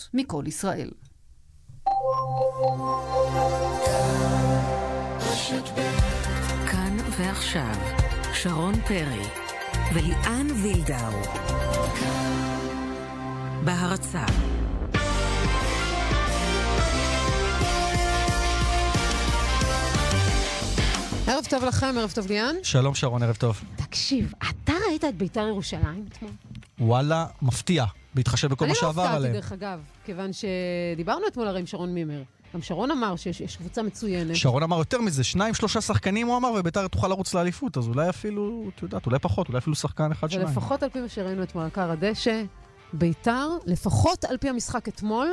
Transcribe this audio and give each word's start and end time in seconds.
חדשות 0.00 0.14
מכל 0.14 0.44
ישראל. 0.46 0.90
כאן 6.70 6.96
ועכשיו, 7.18 7.74
שרון 8.34 8.74
פרי 8.80 9.22
וליאן 9.94 10.46
וילדאו. 10.62 11.12
בהרצה 13.64 14.24
ערב 21.26 21.44
טוב 21.50 21.64
לכם, 21.64 21.94
ערב 21.98 22.10
טוב 22.14 22.26
ליאן. 22.26 22.54
שלום 22.62 22.94
שרון, 22.94 23.22
ערב 23.22 23.36
טוב. 23.36 23.60
תקשיב, 23.76 24.32
אתה 24.50 24.72
ראית 24.88 25.04
את 25.04 25.14
ביתר 25.14 25.48
ירושלים 25.48 26.06
אתמול? 26.08 26.30
וואלה, 26.78 27.26
מפתיע, 27.42 27.84
בהתחשב 28.14 28.48
בכל 28.48 28.66
מה 28.66 28.74
שעבר 28.74 29.02
אני 29.04 29.10
לא 29.10 29.16
עליהם. 29.16 29.34
הופתעתי, 29.34 29.56
דרך 29.56 29.62
אגב, 29.62 29.80
כיוון 30.04 30.30
שדיברנו 30.32 31.26
אתמול 31.26 31.48
הרי 31.48 31.60
עם 31.60 31.66
שרון 31.66 31.94
מימר. 31.94 32.22
גם 32.54 32.62
שרון 32.62 32.90
אמר 32.90 33.16
שיש 33.16 33.40
יש 33.40 33.56
קבוצה 33.56 33.82
מצוינת. 33.82 34.36
שרון 34.36 34.62
אמר 34.62 34.78
יותר 34.78 35.00
מזה, 35.00 35.24
שניים, 35.24 35.54
שלושה 35.54 35.80
שחקנים 35.80 36.26
הוא 36.26 36.36
אמר, 36.36 36.52
וביתר 36.58 36.88
תוכל 36.88 37.08
לרוץ 37.08 37.34
לאליפות, 37.34 37.76
אז 37.76 37.88
אולי 37.88 38.08
אפילו, 38.08 38.70
את 38.76 38.82
יודעת, 38.82 39.06
אולי 39.06 39.18
פחות, 39.18 39.48
אולי 39.48 39.58
אפילו 39.58 39.76
שחקן 39.76 40.12
אחד, 40.12 40.30
שניים. 40.30 40.46
ולפחות 40.46 40.82
על 40.82 40.88
פי 40.90 41.00
מה 41.00 41.08
שראינו 41.08 41.42
אתמול 41.42 41.64
על 41.64 41.70
קר 41.70 41.90
הדשא, 41.90 42.42
ביתר, 42.92 43.48
לפחות 43.66 44.24
על 44.24 44.36
פי 44.36 44.48
המשחק 44.48 44.88
אתמול, 44.88 45.28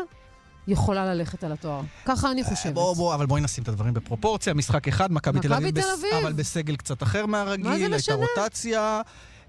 יכולה 0.68 1.06
ללכת 1.06 1.44
על 1.44 1.52
התואר. 1.52 1.82
ככה 2.06 2.32
אני 2.32 2.44
חושבת. 2.44 2.74
בוא, 2.74 2.96
בוא, 2.96 3.16
אבל 3.16 3.26
בואי 3.26 3.42
נשים 3.42 3.64
את 3.64 3.68
הדברים 3.68 3.94
בפרופורציה. 3.94 4.54
משחק 4.54 4.88
אחד, 4.88 5.12
מכבי 5.12 5.40
תל 5.40 5.54
אביב. 5.54 5.76
אבל 6.22 6.34
בסגל 6.34 6.76
קצת 6.76 7.04
אחר 7.04 7.26
מהרגיל, 7.26 7.68
מה 7.68 7.78
זה 7.78 8.14
הייתה? 8.14 8.14
רוטציה. 8.14 9.02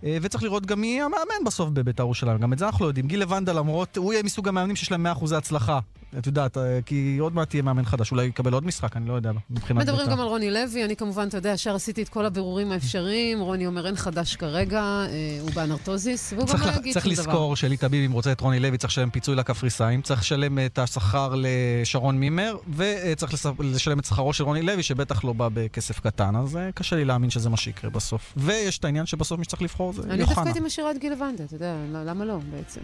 אה, 0.05 0.19
וצריך 0.23 0.45
לראות 0.45 0.67
גם 0.67 0.81
מי 0.81 1.01
המאמן 1.01 1.45
בסוף 1.47 1.71
בביתר 1.71 2.03
ירושלים, 2.03 2.39
גם 2.39 2.53
את 2.53 2.59
זה 2.59 2.67
אנחנו 2.67 2.85
לא 2.85 2.91
יודעים. 2.91 3.07
גיל 3.07 3.21
לבנדה, 3.21 3.53
למרות, 3.53 3.97
הוא 3.97 4.13
יהיה 4.13 4.23
מסוג 4.23 4.49
המאמנים 4.49 4.77
שיש 4.77 4.91
להם 4.93 5.07
100% 5.07 5.35
הצלחה. 5.37 5.79
את 6.19 6.27
יודעת, 6.27 6.57
אה, 6.57 6.79
כי 6.87 7.19
עוד 7.21 7.35
מעט 7.35 7.55
יהיה 7.55 7.63
מאמן 7.63 7.85
חדש, 7.85 8.13
אולי 8.13 8.25
יקבל 8.25 8.53
עוד 8.53 8.67
משחק, 8.67 8.97
אני 8.97 9.09
לא 9.09 9.13
יודע, 9.13 9.33
מבחינת. 9.51 9.81
מדברים 9.81 10.11
גם 10.11 10.21
על 10.21 10.27
רוני 10.27 10.51
לוי, 10.51 10.85
אני 10.85 10.97
כמובן, 10.97 11.29
אתה 11.29 11.37
יודע, 11.39 11.51
ישר 11.51 11.75
עשיתי 11.75 12.03
את 12.03 12.09
כל 12.09 12.27
הבירורים 12.27 12.73
האפשריים, 12.73 13.41
רוני 13.41 13.67
אומר 13.67 13.87
אין 13.87 13.97
חדש 13.97 14.37
כרגע, 14.37 14.81
אה, 14.81 15.07
הוא 15.41 15.51
באנרטוזיס, 15.51 16.33
והוא 16.33 16.47
גם 16.47 16.47
צריך, 16.47 16.67
לא 16.67 16.73
יגיד 16.73 16.93
צריך 16.93 17.05
שום 17.05 17.15
דבר. 17.15 17.23
לזכור 17.23 17.57
שאלי 17.57 17.77
טביב, 17.77 18.05
אם 18.05 18.13
רוצה 18.13 18.33
את 18.33 18.41
רוני 18.41 18.61
לוי, 18.61 18.79
צריך 18.79 18.93
לשלם 18.93 19.11
פיצוי 19.11 19.35
לקפריסאים, 19.37 20.03
צריך 20.03 20.21
לשלם 20.21 20.59
את 20.59 20.79
השכר 20.79 21.35
לשרון 21.37 22.19
מימר, 22.19 22.57
וצריך 22.77 23.33
לשלם 23.59 23.99
את 23.99 24.05
שכרו 24.05 24.33
של 24.33 24.45
רוני 24.45 24.63
לוי, 24.63 24.83
שבטח 24.83 25.25
לא 25.25 25.33
בא 25.33 25.49
בכסף 25.55 26.01
קטן, 26.01 26.37
אז 26.37 26.57
אה, 26.57 26.73
קשה 26.75 26.97
לי 26.97 27.05
להאמין 27.05 27.31
שזה 27.31 27.49
מה 27.49 27.57
שיקרה 27.57 27.91
בסוף. 27.91 28.33
ויש 28.37 28.79
את 28.79 28.85
העניין 28.85 29.07
שבסוף 29.07 29.39
מי 29.39 29.45
שצריך 29.45 29.63
לבחור 29.63 29.93
זה 29.93 30.03
אני 30.03 30.19
דווקא 30.19 30.33
יוחנה. 30.33 30.47
הייתי 30.47 30.61
משאירה 30.61 30.91
את 30.91 30.99
גיל 30.99 31.13
לבנדה, 31.13 31.45
אתה 31.45 31.55
יודע, 31.55 31.75
למה 31.93 32.25
לא 32.25 32.39
בעצם? 32.51 32.81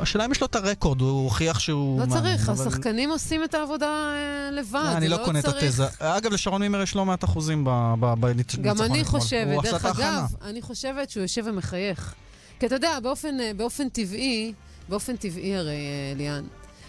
השאלה 0.00 0.24
אם 0.24 0.32
יש 0.32 0.40
לו 0.40 0.46
את 0.46 0.56
הרקורד, 0.56 1.00
הוא 1.00 1.24
הוכיח 1.24 1.58
שהוא... 1.58 2.00
לא 2.00 2.06
מאמן, 2.06 2.36
צריך, 2.46 2.60
אבל- 2.60 2.68
השחקנים 2.68 3.10
עושים 3.10 3.44
את 3.44 3.54
העבודה 3.54 3.86
אה, 3.86 4.50
לבד, 4.50 4.92
אני 4.96 5.08
זה 5.08 5.16
לא 5.16 5.24
קונה 5.24 5.38
את 5.38 5.44
צריך- 5.44 5.64
התזה. 5.64 5.84
אגב, 5.98 6.32
לשרון 6.32 6.60
מימר 6.62 6.82
יש 6.82 6.96
לא 6.96 7.06
מעט 7.06 7.24
אחוזים 7.24 7.66
בניצחון 8.20 8.62
גם 8.64 8.82
אני. 8.82 9.04
חושבת, 9.04 9.62
דרך 9.62 9.86
את. 9.86 9.90
אגב, 9.90 10.24
אני 10.42 10.62
חושבת 10.62 11.10
שהוא 11.10 11.22
יושב 11.22 11.42
ומחייך. 11.46 12.14
כי 12.58 12.66
אתה 12.66 12.74
יודע, 12.74 13.00
באופן, 13.00 13.40
אה, 13.40 13.52
באופן 13.56 13.88
טבעי, 13.88 14.52
באופן 14.88 15.16
טבעי 15.16 15.56
הרי, 15.56 15.70
אה, 15.70 16.12
ליאן, 16.16 16.44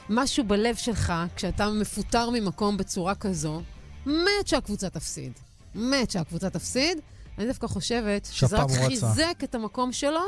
משהו 0.10 0.44
בלב 0.44 0.76
שלך, 0.76 1.14
כשאתה 1.36 1.70
מפוטר 1.70 2.30
ממקום 2.30 2.78
בצורה 2.78 3.16
כזו, 3.16 3.62
מת 4.06 4.16
שהקבוצה 4.46 4.90
תפסיד. 4.90 5.32
מת 5.76 6.12
שהקבוצה 6.12 6.50
תפסיד. 6.50 6.98
אני 7.38 7.48
דווקא 7.48 7.68
חושבת 7.68 8.28
שזה 8.32 8.58
רק. 8.58 8.70
חיזק 8.88 9.38
את 9.44 9.56
המקום 9.56 9.92
שלו 9.92 10.20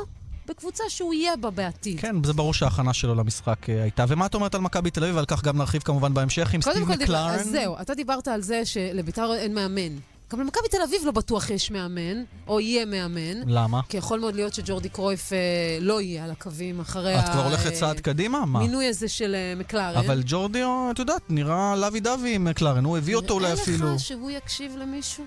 בקבוצה 0.46 0.84
שהוא 0.88 1.14
יהיה 1.14 1.36
בה 1.36 1.50
בעתיד. 1.50 2.00
כן, 2.00 2.24
זה 2.24 2.32
ברור 2.32 2.54
שההכנה 2.54 2.92
שלו 2.92 3.14
למשחק 3.14 3.70
אה, 3.70 3.82
הייתה. 3.82 4.04
ומה 4.08 4.26
את 4.26 4.34
אומרת 4.34 4.54
על 4.54 4.60
מכבי 4.60 4.90
תל 4.90 5.04
אביב? 5.04 5.16
על 5.16 5.24
כך 5.24 5.42
גם 5.42 5.56
נרחיב 5.58 5.82
כמובן 5.82 6.14
בהמשך 6.14 6.54
עם 6.54 6.62
קודם 6.62 6.76
סטיב 6.76 6.86
כל, 6.86 6.92
דיבר, 6.92 7.04
מקלרן. 7.04 7.38
אז 7.38 7.48
זהו, 7.48 7.76
אתה 7.80 7.94
דיברת 7.94 8.28
על 8.28 8.42
זה 8.42 8.64
שלביתר 8.64 9.34
אין 9.34 9.54
מאמן. 9.54 9.96
גם 10.32 10.40
למכבי 10.40 10.68
תל 10.70 10.82
אביב 10.84 11.02
לא 11.04 11.12
בטוח 11.12 11.50
יש 11.50 11.70
מאמן, 11.70 12.22
או 12.46 12.60
יהיה 12.60 12.84
מאמן. 12.86 13.40
למה? 13.46 13.80
כי 13.88 13.96
יכול 13.96 14.20
מאוד 14.20 14.34
להיות 14.34 14.54
שג'ורדי 14.54 14.88
קרויף 14.88 15.32
אה, 15.32 15.38
לא 15.80 16.00
יהיה 16.00 16.24
על 16.24 16.30
הקווים 16.30 16.80
אחרי 16.80 17.18
את 17.18 17.28
כבר 17.28 17.44
הולכת 17.44 17.72
צעד 17.72 18.00
קדימה? 18.00 18.46
מה? 18.46 18.58
המינוי 18.58 18.86
הזה 18.86 19.08
של 19.08 19.34
אה, 19.34 19.54
מקלרן. 19.56 20.04
אבל 20.04 20.22
ג'ורדי, 20.26 20.62
את 20.90 20.98
יודעת, 20.98 21.22
נראה 21.28 21.76
לוי 21.76 22.00
דווי 22.00 22.34
עם 22.34 22.44
מקלרן, 22.44 22.84
הוא 22.84 22.98
הביא 22.98 23.16
אותו 23.16 23.34
אולי 23.34 23.52
אפילו. 23.52 23.84
נראה 23.84 23.94
לך 23.94 24.00
שהוא 24.00 24.30
יקשיב 24.30 24.76
למישהו? 24.76 25.24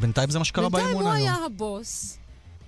בינתיים 0.00 0.30
זה 0.30 0.38
מה 0.38 0.44
שקרה 0.44 0.68
בינתיים 0.68 0.86
באימון 0.86 1.04
הוא 1.04 1.12
היום. 1.12 1.34
היה 1.34 1.46
הבוס, 1.46 2.18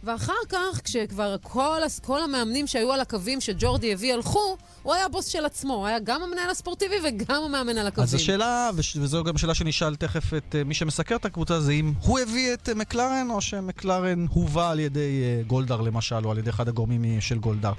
ואחר 0.04 0.32
כך, 0.48 0.80
כשכבר 0.84 1.36
כל, 1.42 1.60
כל 2.02 2.22
המאמנים 2.22 2.66
שהיו 2.66 2.92
על 2.92 3.00
הקווים 3.00 3.40
שג'ורדי 3.40 3.92
הביא 3.92 4.14
הלכו, 4.14 4.56
הוא 4.82 4.94
היה 4.94 5.04
הבוס 5.04 5.26
של 5.26 5.44
עצמו. 5.44 5.74
הוא 5.74 5.86
היה 5.86 5.98
גם 5.98 6.22
המנהל 6.22 6.50
הספורטיבי 6.50 6.94
וגם 7.04 7.42
המאמן 7.44 7.78
על 7.78 7.86
הקווים. 7.86 8.02
אז 8.02 8.14
השאלה, 8.14 8.70
וזו 8.96 9.24
גם 9.24 9.38
שאלה 9.38 9.54
שנשאל 9.54 9.96
תכף 9.96 10.34
את 10.34 10.54
אה, 10.58 10.64
מי 10.64 10.74
שמסקר 10.74 11.16
את 11.16 11.24
הקבוצה, 11.24 11.60
זה 11.60 11.72
אם 11.72 11.92
הוא 12.02 12.18
הביא 12.18 12.52
את 12.52 12.68
אה, 12.68 12.74
מקלרן, 12.74 13.28
או 13.30 13.40
שמקלרן 13.40 14.26
הובא 14.30 14.70
על 14.70 14.80
ידי 14.80 15.22
אה, 15.22 15.42
גולדהר 15.46 15.80
למשל, 15.80 16.24
או 16.24 16.30
על 16.30 16.38
ידי 16.38 16.50
אחד 16.50 16.68
הגורמים 16.68 17.20
של 17.20 17.38
גולדהר. 17.38 17.72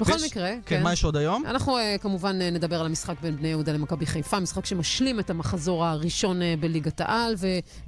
בכל 0.00 0.12
ויש- 0.12 0.22
מקרה, 0.22 0.50
כן, 0.66 0.82
מה 0.82 0.92
יש 0.92 1.04
עוד 1.04 1.16
היום? 1.16 1.46
אנחנו 1.46 1.76
כמובן 2.00 2.38
נדבר 2.42 2.80
על 2.80 2.86
המשחק 2.86 3.14
בין 3.22 3.36
בני 3.36 3.48
יהודה 3.48 3.72
למכבי 3.72 4.06
חיפה, 4.06 4.40
משחק 4.40 4.66
שמשלים 4.66 5.20
את 5.20 5.30
המחזור 5.30 5.84
הראשון 5.86 6.40
בליגת 6.60 7.00
העל, 7.00 7.34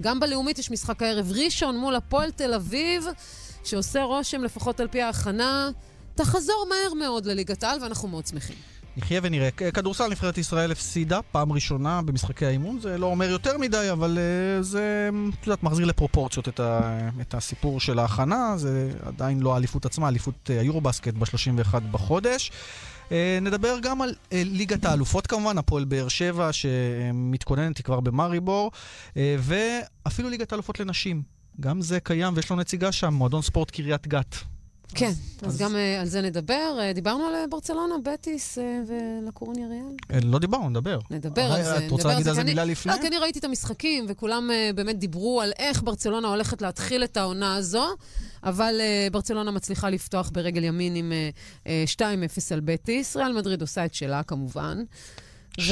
וגם 0.00 0.20
בלאומית 0.20 0.58
יש 0.58 0.70
משחק 0.70 1.02
הערב 1.02 1.32
ראשון 1.32 1.78
מול 1.78 1.94
הפועל 1.96 2.30
תל 2.30 2.54
אביב, 2.54 3.04
שעושה 3.64 4.02
רושם, 4.02 4.44
לפחות 4.44 4.80
על 4.80 4.88
פי 4.88 5.02
ההכנה, 5.02 5.70
תחזור 6.14 6.66
מהר 6.68 6.94
מאוד 6.94 7.26
לליגת 7.26 7.62
העל, 7.62 7.82
ואנחנו 7.82 8.08
מאוד 8.08 8.26
שמחים. 8.26 8.56
נחיה 8.96 9.20
ונראה. 9.22 9.50
כדורסל 9.50 10.08
נבחרת 10.08 10.38
ישראל 10.38 10.72
הפסידה 10.72 11.20
פעם 11.22 11.52
ראשונה 11.52 12.02
במשחקי 12.02 12.46
האימון, 12.46 12.80
זה 12.80 12.98
לא 12.98 13.06
אומר 13.06 13.30
יותר 13.30 13.58
מדי, 13.58 13.90
אבל 13.92 14.18
אה, 14.18 14.62
זה, 14.62 15.10
את 15.40 15.46
יודעת, 15.46 15.62
מחזיר 15.62 15.86
לפרופורציות 15.86 16.48
את, 16.48 16.60
ה, 16.60 16.98
את 17.20 17.34
הסיפור 17.34 17.80
של 17.80 17.98
ההכנה, 17.98 18.54
זה 18.56 18.90
עדיין 19.02 19.40
לא 19.40 19.54
האליפות 19.54 19.86
עצמה, 19.86 20.06
האליפות 20.06 20.50
אה, 20.50 20.60
היורובסקט 20.60 21.14
ב-31 21.14 21.80
בחודש. 21.90 22.52
אה, 23.12 23.38
נדבר 23.42 23.78
גם 23.82 24.02
על 24.02 24.14
ליגת 24.32 24.84
האלופות 24.84 25.26
כמובן, 25.26 25.58
הפועל 25.58 25.84
באר 25.84 26.08
שבע 26.08 26.52
שמתכוננת, 26.52 27.76
היא 27.76 27.84
כבר 27.84 28.00
במאריבור, 28.00 28.70
ואפילו 29.16 30.28
ליגת 30.28 30.52
האלופות 30.52 30.80
לנשים. 30.80 31.22
גם 31.60 31.80
זה 31.82 32.00
קיים 32.00 32.32
ויש 32.36 32.50
לו 32.50 32.56
נציגה 32.56 32.92
שם, 32.92 33.14
מועדון 33.14 33.42
ספורט 33.42 33.70
קריית 33.70 34.06
גת. 34.06 34.36
כן, 34.94 35.06
אז, 35.06 35.14
אז- 35.42 35.48
אז 35.54 35.58
גם 35.58 35.72
uh, 35.74 36.00
על 36.00 36.06
זה 36.06 36.20
נדבר. 36.22 36.78
Uh, 36.90 36.94
דיברנו 36.94 37.24
על 37.24 37.34
אה, 37.34 37.44
ברצלונה, 37.50 37.94
בטיס 38.04 38.58
uh, 38.58 38.60
ולקורני 38.88 39.64
אריאל. 39.64 39.82
אה, 40.12 40.18
לא 40.24 40.38
דיברנו, 40.38 40.68
נדבר. 40.70 40.98
נדבר 41.10 41.42
על 41.42 41.62
זה. 41.62 41.86
את 41.86 41.90
רוצה 41.90 42.08
להגיד 42.08 42.28
על 42.28 42.34
זה 42.34 42.44
מילה 42.44 42.64
לפני? 42.64 42.92
לא, 42.92 43.00
כי 43.00 43.06
אני 43.08 43.18
ראיתי 43.18 43.38
את 43.38 43.44
המשחקים, 43.44 44.04
וכולם 44.08 44.50
uh, 44.50 44.76
באמת 44.76 44.98
דיברו 44.98 45.40
על 45.40 45.52
איך 45.58 45.82
ברצלונה 45.82 46.28
הולכת 46.28 46.62
להתחיל 46.62 47.04
את 47.04 47.16
העונה 47.16 47.56
הזו, 47.56 47.84
אבל 48.44 48.80
uh, 48.80 49.12
ברצלונה 49.12 49.50
מצליחה 49.50 49.90
לפתוח 49.90 50.30
ברגל 50.32 50.64
ימין 50.64 50.94
עם 50.96 51.12
uh, 51.12 51.66
uh, 51.66 51.94
2-0 51.96 52.02
על 52.50 52.60
בטיס. 52.60 53.16
ריאל 53.16 53.32
מדריד 53.32 53.60
עושה 53.60 53.84
את 53.84 53.94
שלה, 53.94 54.22
כמובן. 54.22 54.82
3-0 55.60 55.62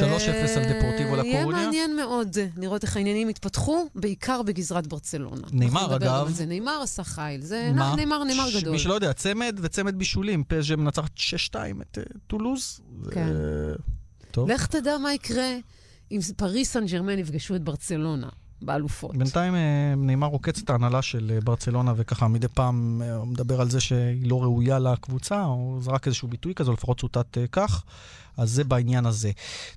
על 0.57 0.79
דפורטיבו 0.79 1.17
יהיה 1.17 1.39
לקורוניה. 1.39 1.65
מעניין 1.65 1.97
מאוד 1.97 2.37
לראות 2.57 2.83
איך 2.83 2.97
העניינים 2.97 3.31
יתפתחו, 3.31 3.87
בעיקר 3.95 4.43
בגזרת 4.43 4.87
ברצלונה. 4.87 5.47
נאמר, 5.53 5.97
אגב. 5.97 6.29
זה. 6.31 6.47
נאמר 6.47 6.81
עשה 6.83 7.05
חיל. 7.05 7.41
זה 7.43 7.71
מה? 7.75 7.95
נאמר, 7.97 8.25
נאמר 8.25 8.51
ש- 8.51 8.57
גדול. 8.57 8.73
מי 8.73 8.79
שלא 8.79 8.95
יודע, 8.95 9.13
צמד 9.13 9.59
וצמד 9.63 9.99
בישולים. 9.99 10.45
פז'ה 10.49 10.77
מנצחת 10.77 11.11
6-2 11.17 11.21
את 11.83 11.99
אה, 11.99 12.03
טולוז. 12.27 12.81
זה- 13.05 13.11
כן. 13.11 13.29
טוב. 14.31 14.51
לך 14.51 14.67
תדע 14.67 14.99
מה 14.99 15.15
יקרה 15.15 15.57
אם 16.13 16.19
פריס 16.37 16.73
סן 16.73 16.87
ג'רמן 16.87 17.19
יפגשו 17.19 17.55
את 17.57 17.63
ברצלונה 17.63 18.29
באלופות. 18.63 19.17
בינתיים 19.17 19.55
אה, 19.55 19.95
נאמר 19.97 20.27
עוקץ 20.27 20.63
את 20.63 20.71
ההנהלה 20.71 21.03
של 21.03 21.33
אה, 21.35 21.41
ברצלונה, 21.41 21.93
וככה 21.97 22.29
מדי 22.29 22.49
פעם 22.49 23.03
אה, 23.05 23.15
הוא 23.15 23.27
מדבר 23.27 23.61
על 23.61 23.71
זה 23.71 23.81
שהיא 23.81 24.31
לא 24.31 24.43
ראויה 24.43 24.79
לקבוצה, 24.79 25.45
או 25.45 25.79
זרק 25.81 26.07
איזשהו 26.07 26.29
ביטוי 26.29 26.55
כזה, 26.55 26.73
לפחות 26.73 27.01
צוטט 27.01 27.39
אה, 27.39 27.47
כך. 27.53 27.85
אז 28.37 28.51
זה 28.51 28.65
בעניין 28.65 29.07
הזה. 29.07 29.31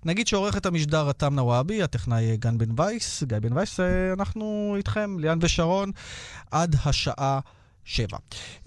נגיד 0.05 0.27
שעורכת 0.27 0.65
המשדר 0.65 1.07
רתם 1.07 1.35
נוואבי, 1.35 1.83
הטכנאי 1.83 2.31
אה, 2.31 2.35
גן 2.35 2.57
בן 2.57 2.79
וייס, 2.79 3.23
גיא 3.23 3.39
בן 3.39 3.53
וייס, 3.53 3.79
אה, 3.79 4.13
אנחנו 4.13 4.73
איתכם, 4.77 5.19
ליאן 5.19 5.39
ושרון, 5.41 5.91
עד 6.51 6.75
השעה 6.85 7.39
שבע. 7.85 8.17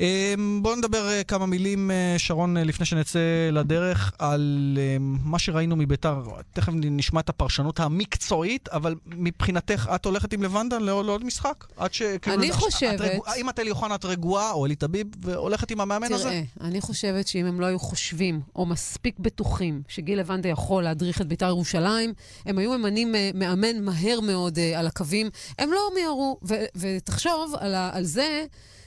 אמ, 0.00 0.58
בואו 0.62 0.76
נדבר 0.76 1.08
אה, 1.08 1.24
כמה 1.24 1.46
מילים, 1.46 1.90
אה, 1.90 2.14
שרון, 2.18 2.56
אה, 2.56 2.64
לפני 2.64 2.86
שנצא 2.86 3.18
לדרך, 3.52 4.12
על 4.18 4.78
אה, 4.80 4.96
מה 5.00 5.38
שראינו 5.38 5.76
מביתר. 5.76 6.22
תכף 6.52 6.72
נשמע 6.74 7.20
את 7.20 7.28
הפרשנות 7.28 7.80
המקצועית, 7.80 8.68
אבל 8.68 8.94
מבחינתך, 9.06 9.90
את 9.94 10.04
הולכת 10.04 10.32
עם 10.32 10.42
לבנדה 10.42 10.78
לעוד 10.78 11.24
משחק? 11.24 11.64
עד 11.76 11.94
ש... 11.94 12.02
כאילו, 12.22 12.36
אני 12.36 12.52
חושבת- 12.52 13.00
אם 13.36 13.48
את 13.48 13.58
אלי 13.58 13.70
אוחנה 13.70 13.94
את 13.94 14.04
רגועה, 14.04 14.52
או 14.52 14.66
אלי 14.66 14.76
טביב, 14.76 15.06
והולכת 15.22 15.70
עם 15.70 15.80
המאמן 15.80 16.12
הזה? 16.12 16.24
תראה, 16.24 16.42
אני 16.60 16.80
חושבת 16.80 17.28
שאם 17.28 17.46
הם 17.46 17.60
לא 17.60 17.66
היו 17.66 17.78
חושבים, 17.78 18.40
או 18.56 18.66
מספיק 18.66 19.18
בטוחים, 19.18 19.82
שגיל 19.88 20.18
לבנדה 20.20 20.48
יכול 20.48 20.82
להדריך 20.84 21.20
את 21.20 21.26
בית"ר 21.28 21.46
ירושלים, 21.46 22.12
הם 22.46 22.58
היו 22.58 22.78
ממנים 22.78 23.14
מאמן 23.34 23.84
מהר 23.84 24.20
מאוד 24.20 24.58
על 24.76 24.86
הקווים. 24.86 25.30
הם 25.58 25.72
לא 25.72 25.80
מיהרו, 25.94 26.40
ותחשוב 26.76 27.54
על, 27.58 27.74
על 27.74 28.04
זה 28.04 28.44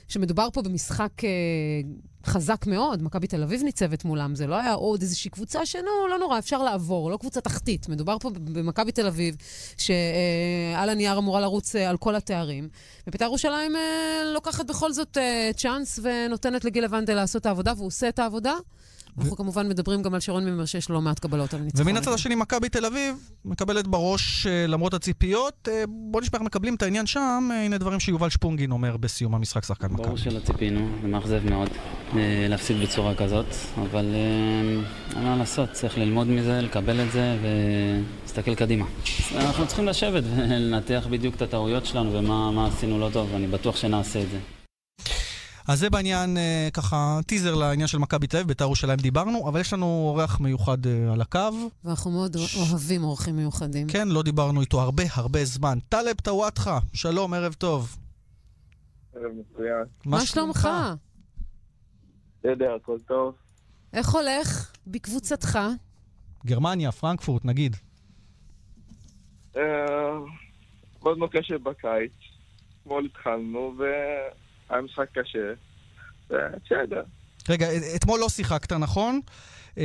שמדובר 0.10 0.48
פה 0.54 0.62
במשחק 0.62 1.24
אה, 1.24 1.30
חזק 2.26 2.68
מאוד, 2.68 3.04
מכבי 3.04 3.28
תל 3.28 3.44
אביב 3.44 3.64
ניצבת 3.64 4.06
מולם, 4.06 4.36
זה 4.36 4.48
לא 4.48 4.56
היה 4.56 4.74
עוד 4.74 5.02
איזושהי 5.02 5.32
קבוצה 5.32 5.66
שנו, 5.66 6.08
לא 6.10 6.18
נורא, 6.20 6.40
אפשר 6.40 6.64
לעבור, 6.64 7.12
לא 7.12 7.18
קבוצה 7.18 7.42
תחתית. 7.42 7.90
מדובר 7.90 8.18
פה 8.20 8.30
במכבי 8.30 8.92
תל 8.92 9.08
אביב, 9.08 9.36
שעל 9.78 10.90
הנייר 10.90 11.18
אמורה 11.18 11.42
לרוץ 11.42 11.76
על 11.76 11.98
כל 11.98 12.16
התארים, 12.16 12.70
ובית"ר 13.08 13.26
ירושלים 13.26 13.76
לוקחת 14.34 14.66
בכל 14.66 14.94
זאת 14.94 15.18
צ'אנס 15.56 16.00
ונותנת 16.04 16.66
לגיל 16.66 16.84
לבנדה 16.84 17.14
לעשות 17.14 17.42
את 17.42 17.46
העבודה, 17.46 17.74
והוא 17.76 17.88
עושה 17.88 18.10
את 18.10 18.20
העבודה. 18.20 18.54
אנחנו 19.18 19.36
כמובן 19.36 19.70
מדברים 19.70 20.02
גם 20.02 20.14
על 20.14 20.20
שרון 20.20 20.46
מימר 20.46 20.66
שיש 20.66 20.90
לא 20.90 21.02
מעט 21.02 21.20
קבלות 21.20 21.54
על 21.54 21.62
ניצחון. 21.62 21.88
ומן 21.88 21.98
הצד 21.98 22.12
השני, 22.12 22.36
מכבי 22.36 22.70
תל 22.70 22.86
אביב 22.86 23.16
מקבלת 23.46 23.88
בראש 23.88 24.48
אה, 24.48 24.68
למרות 24.68 24.94
הציפיות. 24.94 25.68
אה, 25.72 25.84
בוא 25.88 26.22
נשמע 26.22 26.40
איך 26.40 26.46
מקבלים 26.46 26.76
את 26.76 26.82
העניין 26.82 27.06
שם. 27.06 27.50
אה, 27.52 27.66
הנה 27.66 27.78
דברים 27.78 28.00
שיובל 28.00 28.30
שפונגין 28.30 28.72
אומר 28.72 28.98
בסיום 28.98 29.36
המשחק 29.36 29.64
שחקן 29.64 29.88
מכבי. 29.88 30.04
ברור 30.04 30.18
שלא 30.18 30.40
ציפינו, 30.40 30.90
זה 31.02 31.08
מאכזב 31.08 31.50
מאוד 31.50 31.70
להפסיד 32.50 32.82
בצורה 32.82 33.16
כזאת, 33.16 33.46
אבל 33.82 34.06
אין 35.16 35.24
מה 35.24 35.36
לעשות, 35.36 35.72
צריך 35.72 35.98
ללמוד 35.98 36.28
מזה, 36.28 36.62
לקבל 36.62 37.02
את 37.02 37.12
זה 37.12 37.38
ולהסתכל 37.42 38.56
קדימה. 38.56 38.86
אנחנו 39.36 39.68
צריכים 39.68 39.86
לשבת 39.86 40.24
ולנתח 40.36 41.08
בדיוק 41.10 41.36
את 41.36 41.42
הטעויות 41.42 41.86
שלנו 41.86 42.14
ומה 42.14 42.68
עשינו 42.68 43.00
לא 43.00 43.10
טוב, 43.14 43.30
ואני 43.34 43.48
בטוח 43.48 43.76
שנעשה 43.76 44.22
את 44.22 44.28
זה. 44.32 44.38
אז 45.70 45.80
זה 45.80 45.90
בעניין, 45.90 46.38
אה, 46.38 46.70
ככה, 46.74 47.20
טיזר 47.28 47.56
לעניין 47.56 47.88
של 47.88 47.98
מכבי 47.98 48.28
תל 48.28 48.38
אביב, 48.38 48.48
בית"ר 48.48 48.64
ירושלים 48.64 48.98
דיברנו, 48.98 49.50
אבל 49.50 49.60
יש 49.60 49.74
לנו 49.74 49.86
אורח 49.86 50.40
מיוחד 50.40 50.88
אה, 50.88 51.14
על 51.14 51.22
הקו. 51.22 51.70
ואנחנו 51.84 52.12
מאוד 52.12 52.38
ש... 52.38 52.58
אוהבים 52.58 53.04
אורחים 53.04 53.36
מיוחדים. 53.36 53.88
כן, 53.88 54.08
לא 54.08 54.24
דיברנו 54.24 54.62
איתו 54.62 54.82
הרבה 54.82 55.04
הרבה 55.14 55.46
זמן. 55.46 55.78
טלב 55.90 56.16
טוואטחה, 56.24 56.80
שלום, 56.94 57.34
ערב 57.34 57.54
טוב. 57.54 57.98
ערב 59.16 59.32
מצוין. 59.32 59.84
מה 60.06 60.26
שלומך? 60.26 60.70
בסדר, 62.40 62.76
הכל 62.76 62.98
טוב. 63.08 63.36
איך 63.94 64.10
הולך 64.10 64.72
בקבוצתך? 64.88 65.60
גרמניה, 66.46 66.92
פרנקפורט, 66.92 67.46
נגיד. 67.46 67.76
אה, 69.58 69.62
מאוד 71.04 71.18
מאוד 71.18 71.30
קשה 71.32 71.58
בקיץ. 71.58 72.12
אתמול 72.82 73.06
התחלנו, 73.06 73.74
ו... 73.80 73.84
היה 74.70 74.82
משחק 74.82 75.08
קשה, 75.14 75.54
בסדר. 76.30 77.04
רגע, 77.50 77.68
אתמול 77.96 78.20
לא 78.20 78.30
שיחקת, 78.30 78.74
נכון? 78.74 79.20
אמ, 79.78 79.84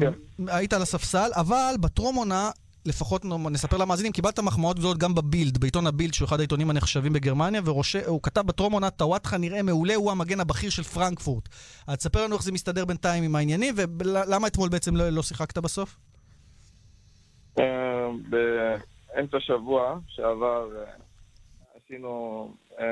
כן. 0.00 0.12
היית 0.48 0.72
על 0.72 0.82
הספסל, 0.82 1.30
אבל 1.36 1.74
בטרום 1.80 2.16
עונה, 2.16 2.50
לפחות 2.86 3.24
נספר 3.24 3.76
למאזינים, 3.76 4.12
קיבלת 4.12 4.38
מחמאות 4.38 4.78
גדולות 4.78 4.98
גם 4.98 5.14
בבילד, 5.14 5.58
בעיתון 5.58 5.86
הבילד, 5.86 6.14
שהוא 6.14 6.26
אחד 6.26 6.38
העיתונים 6.38 6.70
הנחשבים 6.70 7.12
בגרמניה, 7.12 7.60
והוא 7.64 8.22
כתב 8.22 8.40
בטרום 8.40 8.72
עונה, 8.72 8.90
טוואטחה 8.90 9.38
נראה 9.38 9.62
מעולה, 9.62 9.94
הוא 9.94 10.10
המגן 10.10 10.40
הבכיר 10.40 10.70
של 10.70 10.82
פרנקפורט. 10.82 11.48
אז 11.86 11.96
תספר 11.96 12.24
לנו 12.24 12.34
איך 12.34 12.42
זה 12.42 12.52
מסתדר 12.52 12.84
בינתיים 12.84 13.24
עם 13.24 13.36
העניינים, 13.36 13.74
ולמה 13.76 14.46
אתמול 14.46 14.68
בעצם 14.68 14.96
לא, 14.96 15.08
לא 15.08 15.22
שיחקת 15.22 15.58
בסוף? 15.58 15.96
אמ, 17.58 17.64
באמצע 18.28 19.40
שבוע 19.40 19.98
שעבר 20.08 20.68
אה, 20.76 20.92
עשינו 21.84 22.52
אמ, 22.80 22.84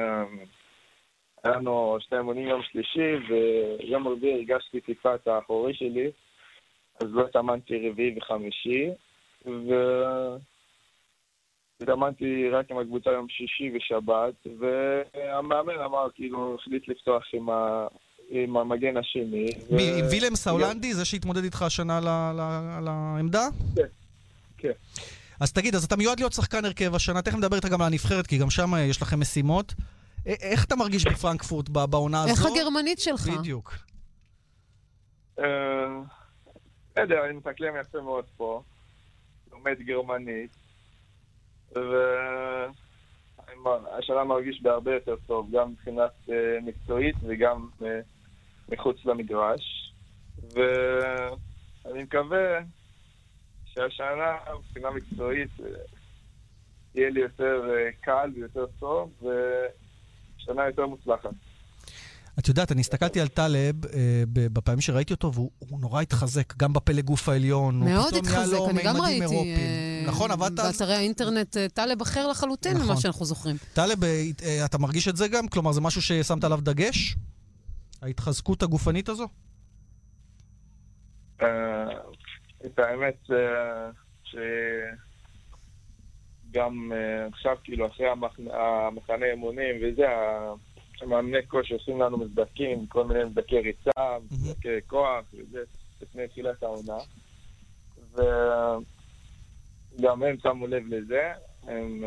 היה 1.46 1.56
לנו 1.56 1.96
שתי 2.00 2.16
אימונים 2.16 2.48
יום 2.48 2.62
שלישי, 2.62 3.14
ויום 3.28 4.08
רביעי 4.08 4.34
הרגשתי 4.34 4.81
טיפה 4.81 5.14
את 5.14 5.28
האחורי 5.28 5.75
שלי, 5.75 6.10
אז 7.00 7.06
לא 7.10 7.25
התאמנתי 7.26 7.88
רביעי 7.88 8.14
וחמישי, 8.19 8.90
והתאמנתי 11.81 12.48
רק 12.50 12.70
עם 12.70 12.78
הקבוצה 12.78 13.10
יום 13.10 13.28
שישי 13.28 13.70
ושבת, 13.76 14.46
והמאמן 14.58 15.78
אמר, 15.84 16.06
כאילו, 16.14 16.56
החליט 16.60 16.88
לפתוח 16.88 17.22
עם, 17.32 17.50
ה... 17.50 17.87
עם 18.31 18.56
המגן 18.56 18.96
השני. 18.96 19.46
ו... 19.70 19.78
עם 19.98 20.04
וילמס 20.10 20.46
ההולנדי? 20.46 20.94
זה 20.94 21.04
שהתמודד 21.04 21.44
איתך 21.44 21.62
השנה 21.62 21.98
על 22.76 22.88
העמדה? 22.88 23.48
כן, 23.76 23.82
כן. 24.58 24.72
אז 25.40 25.52
תגיד, 25.52 25.75
אז 25.75 25.84
אתה 25.84 25.96
מיועד 25.96 26.20
להיות 26.20 26.32
שחקן 26.32 26.64
הרכב 26.64 26.94
השנה, 26.94 27.22
תכף 27.22 27.37
נדבר 27.37 27.56
איתך 27.56 27.69
גם 27.69 27.81
על 27.81 27.87
הנבחרת, 27.87 28.26
כי 28.26 28.38
גם 28.38 28.50
שם 28.50 28.70
יש 28.90 29.02
לכם 29.02 29.20
משימות. 29.20 29.75
איך 30.26 30.64
אתה 30.64 30.76
מרגיש 30.76 31.06
בפרנקפורט 31.06 31.69
בעונה 31.69 32.23
הזאת? 32.23 32.37
איך 32.37 32.46
הגרמנית 32.46 32.99
שלך? 32.99 33.28
בדיוק. 33.38 33.75
אה, 35.38 35.44
בסדר, 36.90 37.25
אני 37.25 37.32
מתקלם 37.32 37.75
יפה 37.81 38.00
מאוד 38.00 38.25
פה. 38.37 38.62
לומד 39.52 39.76
גרמנית. 39.81 40.56
והשנה 43.64 44.25
מרגיש 44.25 44.62
בהרבה 44.62 44.94
יותר 44.94 45.17
טוב, 45.26 45.50
גם 45.52 45.70
מבחינת 45.70 46.12
אה, 46.31 46.58
מקצועית 46.62 47.17
וגם 47.22 47.69
אה, 47.82 48.00
מחוץ 48.69 48.96
למגרש. 49.05 49.93
ואני 50.55 52.02
מקווה 52.02 52.58
שהשנה, 53.64 54.37
מבחינה 54.58 54.90
מקצועית, 54.90 55.50
יהיה 56.94 57.11
לי 57.11 57.20
יותר 57.20 57.70
קל 58.00 58.31
ויותר 58.34 58.67
טוב, 58.79 59.12
שנה 60.46 60.66
יותר 60.66 60.87
מוצלחת. 60.87 61.31
את 62.38 62.48
יודעת, 62.48 62.72
אני 62.72 62.81
הסתכלתי 62.81 63.20
על 63.20 63.28
טלב 63.28 63.87
אה, 63.87 64.22
בפעמים 64.32 64.81
שראיתי 64.81 65.12
אותו, 65.12 65.32
והוא 65.32 65.81
נורא 65.81 66.02
התחזק, 66.02 66.56
גם 66.56 66.72
בפלא 66.72 67.00
גוף 67.00 67.28
העליון. 67.28 67.81
מאוד 67.81 68.14
התחזק, 68.14 68.58
אני 68.70 68.82
גם 68.82 68.96
ראיתי. 68.96 69.54
אה, 69.54 70.04
נכון, 70.06 70.31
עבדת 70.31 70.60
אז... 70.60 70.66
באתרי 70.66 70.94
האינטרנט 70.94 71.56
אה, 71.56 71.69
טלב 71.69 72.00
אחר 72.00 72.28
לחלוטין 72.28 72.72
נכון. 72.75 72.87
ממה 72.87 72.96
שאנחנו 72.96 73.25
זוכרים. 73.25 73.56
טלב, 73.75 74.04
אה, 74.04 74.25
אה, 74.43 74.64
אתה 74.64 74.78
מרגיש 74.78 75.08
את 75.08 75.16
זה 75.16 75.28
גם? 75.28 75.48
כלומר, 75.48 75.72
זה 75.72 75.81
משהו 75.81 76.02
ששמת 76.02 76.44
עליו 76.44 76.60
דגש? 76.62 77.16
ההתחזקות 78.02 78.62
הגופנית 78.62 79.08
הזו? 79.08 79.28
אה, 81.43 81.46
את 82.66 82.78
האמת, 82.78 83.31
אה, 83.31 83.90
ש... 84.25 84.37
גם 86.56 86.93
uh, 86.93 86.94
עכשיו, 87.32 87.56
כאילו, 87.64 87.87
אחרי 87.87 88.06
המחנה, 88.53 89.26
אימונים 89.26 89.75
וזה, 89.82 90.06
המאמני 91.00 91.47
כושר 91.49 91.75
עושים 91.75 92.00
לנו 92.00 92.19
מבדקים, 92.19 92.87
כל 92.87 93.05
מיני 93.05 93.25
מבדקי 93.25 93.61
ריצה, 93.61 94.19
מבדקי 94.31 94.69
כוח 94.87 95.25
וזה, 95.35 95.64
לפני 96.03 96.29
תחילת 96.29 96.62
העונה. 96.62 96.99
וגם 98.14 98.82
הם 100.23 100.37
שמו 100.43 100.67
לב 100.67 100.94
לזה, 100.94 101.32
הם 101.62 102.05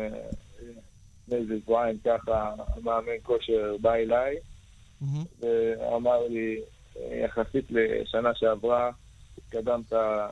לפני 1.30 1.36
איזה 1.36 1.54
שבועיים 1.62 1.98
ככה, 2.04 2.54
המאמן 2.76 3.12
כושר 3.22 3.76
בא 3.80 3.94
אליי, 3.94 4.36
ואמר 5.40 6.28
לי, 6.28 6.60
יחסית 7.24 7.64
לשנה 7.70 8.34
שעברה, 8.34 8.90
התקדמת 9.38 9.92
אה, 9.92 10.28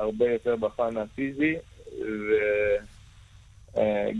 הרבה 0.00 0.32
יותר 0.32 0.56
בפן 0.56 0.96
הפיזי, 0.96 1.56
וגם 1.98 2.95
אה, 3.78 4.10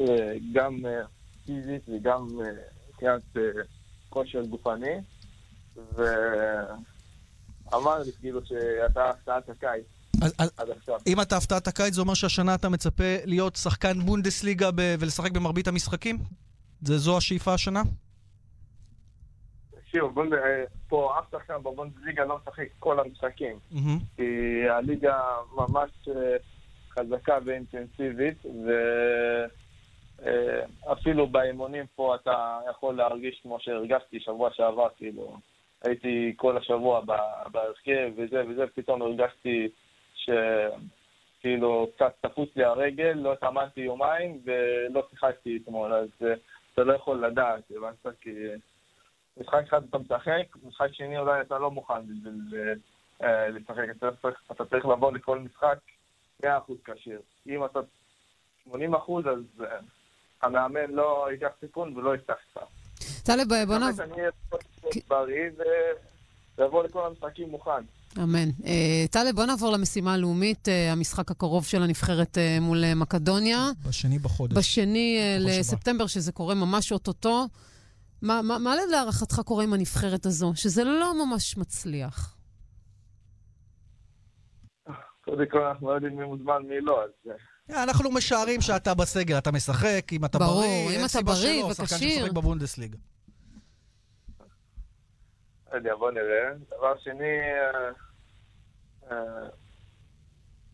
אה, 0.00 0.32
גם 0.52 0.78
פיזית 1.46 1.88
וגם 1.88 2.26
מבחינת 2.88 3.22
כושר 4.08 4.42
גופני, 4.42 5.00
ואמר 5.76 6.78
לי 7.98 8.12
כאילו 8.20 8.40
שאתה 8.46 9.10
הפתעת 9.10 9.48
הקיץ. 9.48 9.84
אם 11.06 11.20
אתה 11.20 11.36
הפתעת 11.36 11.68
הקיץ, 11.68 11.94
זה 11.94 12.00
אומר 12.00 12.14
שהשנה 12.14 12.54
אתה 12.54 12.68
מצפה 12.68 13.16
להיות 13.24 13.56
שחקן 13.56 14.00
בונדסליגה 14.00 14.70
ולשחק 15.00 15.30
במרבית 15.30 15.68
המשחקים? 15.68 16.18
זו 16.82 17.16
השאיפה 17.16 17.54
השנה? 17.54 17.82
תקשיב, 19.70 20.18
אה, 20.18 20.64
פה 20.88 21.18
אף 21.18 21.24
שחקן 21.30 21.62
בבונדסליגה 21.62 22.24
לא 22.24 22.38
משחק 22.42 22.66
כל 22.78 23.00
המשחקים. 23.00 23.58
כי 24.16 24.22
הליגה 24.70 25.18
ממש 25.56 25.90
אה, 26.08 26.36
חזקה 26.98 27.38
ואינטנסיבית, 27.44 28.38
ואפילו 30.86 31.24
אה, 31.24 31.28
באימונים 31.30 31.84
פה 31.96 32.14
אתה 32.14 32.58
יכול 32.70 32.94
להרגיש 32.94 33.40
כמו 33.42 33.60
שהרגשתי 33.60 34.20
שבוע 34.20 34.50
שעבר, 34.52 34.88
כאילו, 34.96 35.36
הייתי 35.84 36.32
כל 36.36 36.56
השבוע 36.56 37.00
בהרכב 37.52 38.10
וזה 38.16 38.42
וזה, 38.48 38.64
פתאום 38.74 39.02
הרגשתי 39.02 39.68
שכאילו 40.14 41.90
קצת 41.96 42.12
תפוס 42.20 42.48
לי 42.56 42.64
הרגל, 42.64 43.12
לא 43.12 43.32
התאמנתי 43.32 43.80
יומיים 43.80 44.40
ולא 44.44 45.06
שיחקתי 45.10 45.58
אתמול, 45.62 45.92
אז 45.92 46.08
אתה 46.74 46.84
לא 46.84 46.92
יכול 46.92 47.26
לדעת, 47.26 47.62
הבנת? 47.70 48.06
כי... 48.20 48.30
משחק 49.40 49.64
אחד 49.68 49.82
אתה 49.84 49.98
משחק, 49.98 50.56
משחק 50.62 50.92
שני 50.92 51.18
אולי 51.18 51.40
אתה 51.40 51.58
לא 51.58 51.70
מוכן 51.70 52.02
בשביל 52.02 52.74
אה, 53.22 53.48
לשחק, 53.48 53.84
אתה 54.52 54.64
צריך 54.64 54.86
לבוא 54.86 55.12
לכל 55.12 55.38
משחק 55.38 55.78
100% 56.42 56.46
כשיר. 56.84 57.20
אם 57.46 57.64
אתה 57.64 57.78
80% 58.68 58.72
אז 59.30 59.38
אה, 59.60 59.66
המאמן 60.42 60.90
לא 60.90 61.28
ייקח 61.32 61.48
סיכון 61.60 61.96
ולא 61.96 62.14
יפתח 62.14 62.34
לך. 62.50 62.62
טלב, 63.22 63.48
בוא 63.66 63.78
נעבור. 63.78 64.04
אני 64.04 64.12
אהיה 64.12 64.30
בריא 65.08 65.50
ויבוא 66.58 66.84
לכל 66.84 67.06
המשחקים 67.06 67.50
מוכן. 67.50 67.70
אמן. 68.22 68.48
Uh, 68.50 68.64
טלב, 69.10 69.34
בוא 69.34 69.44
נעבור 69.44 69.72
למשימה 69.72 70.14
הלאומית, 70.14 70.68
המשחק 70.90 71.30
הקרוב 71.30 71.64
של 71.64 71.82
הנבחרת 71.82 72.38
מול 72.60 72.94
מקדוניה. 72.94 73.70
בשני 73.88 74.18
בחודש. 74.18 74.56
בשני 74.56 75.18
לספטמבר, 75.40 76.06
שזה 76.06 76.32
קורה 76.32 76.54
ממש 76.54 76.92
אוטוטו. 76.92 77.46
מה, 78.22 78.42
מה, 78.42 78.58
מה 78.58 78.76
להערכתך 78.90 79.40
קורה 79.44 79.64
עם 79.64 79.72
הנבחרת 79.72 80.26
הזו, 80.26 80.52
שזה 80.54 80.84
לא 80.84 81.26
ממש 81.26 81.56
מצליח? 81.56 82.37
קודם 85.28 85.46
כל 85.50 85.62
אנחנו 85.62 85.88
לא 85.88 85.94
יודעים 85.94 86.16
מי 86.16 86.24
מוזמן 86.24 86.62
מי 86.68 86.80
לא, 86.80 87.04
אז... 87.04 87.32
אה, 87.70 87.82
אנחנו 87.82 88.10
משערים 88.10 88.60
שאתה 88.60 88.94
בסגל, 88.94 89.38
אתה 89.38 89.52
משחק, 89.52 90.06
אם 90.12 90.24
אתה 90.24 90.38
ברור, 90.38 90.60
בריא, 90.60 90.86
אם 90.86 90.90
אין 90.90 91.06
אתה 91.10 91.22
בריא 91.22 91.62
שלא, 91.62 91.74
שחקן 91.74 91.82
וכשיר. 91.94 92.20
שמשחק 92.20 92.32
בבונדסליגה. 92.32 92.96
לא 95.72 95.76
יודע, 95.76 95.94
בוא 95.94 96.10
נראה. 96.10 96.52
דבר 96.78 96.98
שני, 96.98 97.38
אה, 97.40 97.90
אה, 99.10 99.48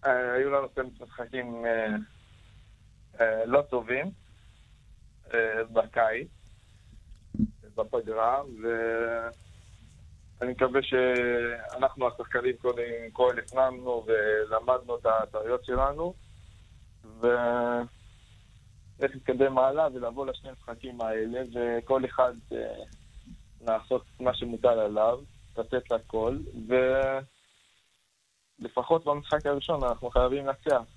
אה, 0.06 0.32
היו 0.32 0.50
לנו 0.50 0.75
כמה 0.75 0.84
משחקים 1.02 1.66
אה, 1.66 1.87
אה, 3.20 3.46
לא 3.46 3.62
טובים 3.62 4.11
אה, 5.34 5.64
בקיץ, 5.73 6.28
בפגרה, 7.75 8.42
ואני 10.40 10.52
מקווה 10.52 10.80
שאנחנו 10.82 12.08
השחקנים 12.08 12.56
קודם 12.62 12.82
כל 13.12 13.38
הפנמנו 13.38 14.06
ולמדנו 14.06 14.96
את 14.96 15.06
הטעויות 15.06 15.64
שלנו, 15.64 16.14
ואיך 17.20 17.86
להתקדם 19.00 19.58
הלאה 19.58 19.88
ולבוא 19.94 20.26
לשני 20.26 20.50
המשחקים 20.50 21.00
האלה, 21.00 21.42
וכל 21.54 22.04
אחד 22.04 22.32
אה, 22.52 22.84
לעשות 23.60 24.04
מה 24.20 24.34
שמוטל 24.34 24.78
עליו, 24.78 25.20
לתת 25.58 25.92
הכל, 25.92 26.38
ולפחות 28.60 29.04
במשחק 29.04 29.46
הראשון 29.46 29.84
אנחנו 29.84 30.10
חייבים 30.10 30.46
לנצח. 30.46 30.93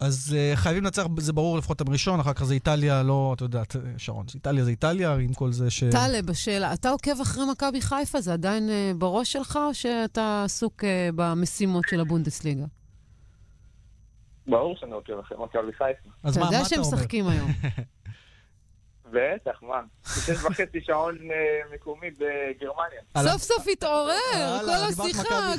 אז 0.00 0.36
uh, 0.36 0.56
חייבים 0.56 0.84
לנצח, 0.84 1.06
זה 1.18 1.32
ברור 1.32 1.58
לפחות 1.58 1.82
את 1.82 1.88
הראשון, 1.88 2.20
אחר 2.20 2.32
כך 2.32 2.44
זה 2.44 2.54
איטליה, 2.54 3.02
לא, 3.02 3.32
אתה 3.36 3.44
יודע, 3.44 3.62
שרון, 3.96 4.26
איטליה 4.34 4.64
זה 4.64 4.70
איטליה, 4.70 5.14
עם 5.14 5.34
כל 5.34 5.52
זה 5.52 5.70
ש... 5.70 5.84
טלב, 5.84 6.30
השאלה, 6.30 6.72
אתה 6.72 6.90
עוקב 6.90 7.20
אחרי 7.20 7.44
מכבי 7.52 7.80
חיפה? 7.80 8.20
זה 8.20 8.32
עדיין 8.32 8.70
אה, 8.70 8.92
בראש 8.98 9.32
שלך, 9.32 9.58
או 9.68 9.74
שאתה 9.74 10.42
עסוק 10.44 10.84
אה, 10.84 11.08
במשימות 11.14 11.84
של 11.90 12.00
הבונדסליגה? 12.00 12.64
ברור 14.46 14.76
שאני 14.76 14.92
עוקב 14.92 15.18
אחרי 15.18 15.38
מכבי 15.44 15.72
חיפה. 15.72 16.08
אז 16.22 16.36
אתה 16.36 16.40
מה, 16.40 16.46
יודע 16.46 16.58
מה 16.58 16.64
שהם 16.64 16.80
אתה 16.80 16.86
אומר? 16.86 16.98
משחקים 16.98 17.26
היום. 17.26 17.48
בטח, 19.10 19.62
מה? 19.62 19.80
בשש 20.02 20.44
וחצי 20.44 20.80
שעון 20.80 21.18
אה, 21.30 21.74
מקומי 21.74 22.10
בגרמניה. 22.10 23.32
סוף 23.32 23.42
סוף 23.42 23.66
התעורר, 23.72 24.58
כל 24.64 25.02
השיחה, 25.04 25.52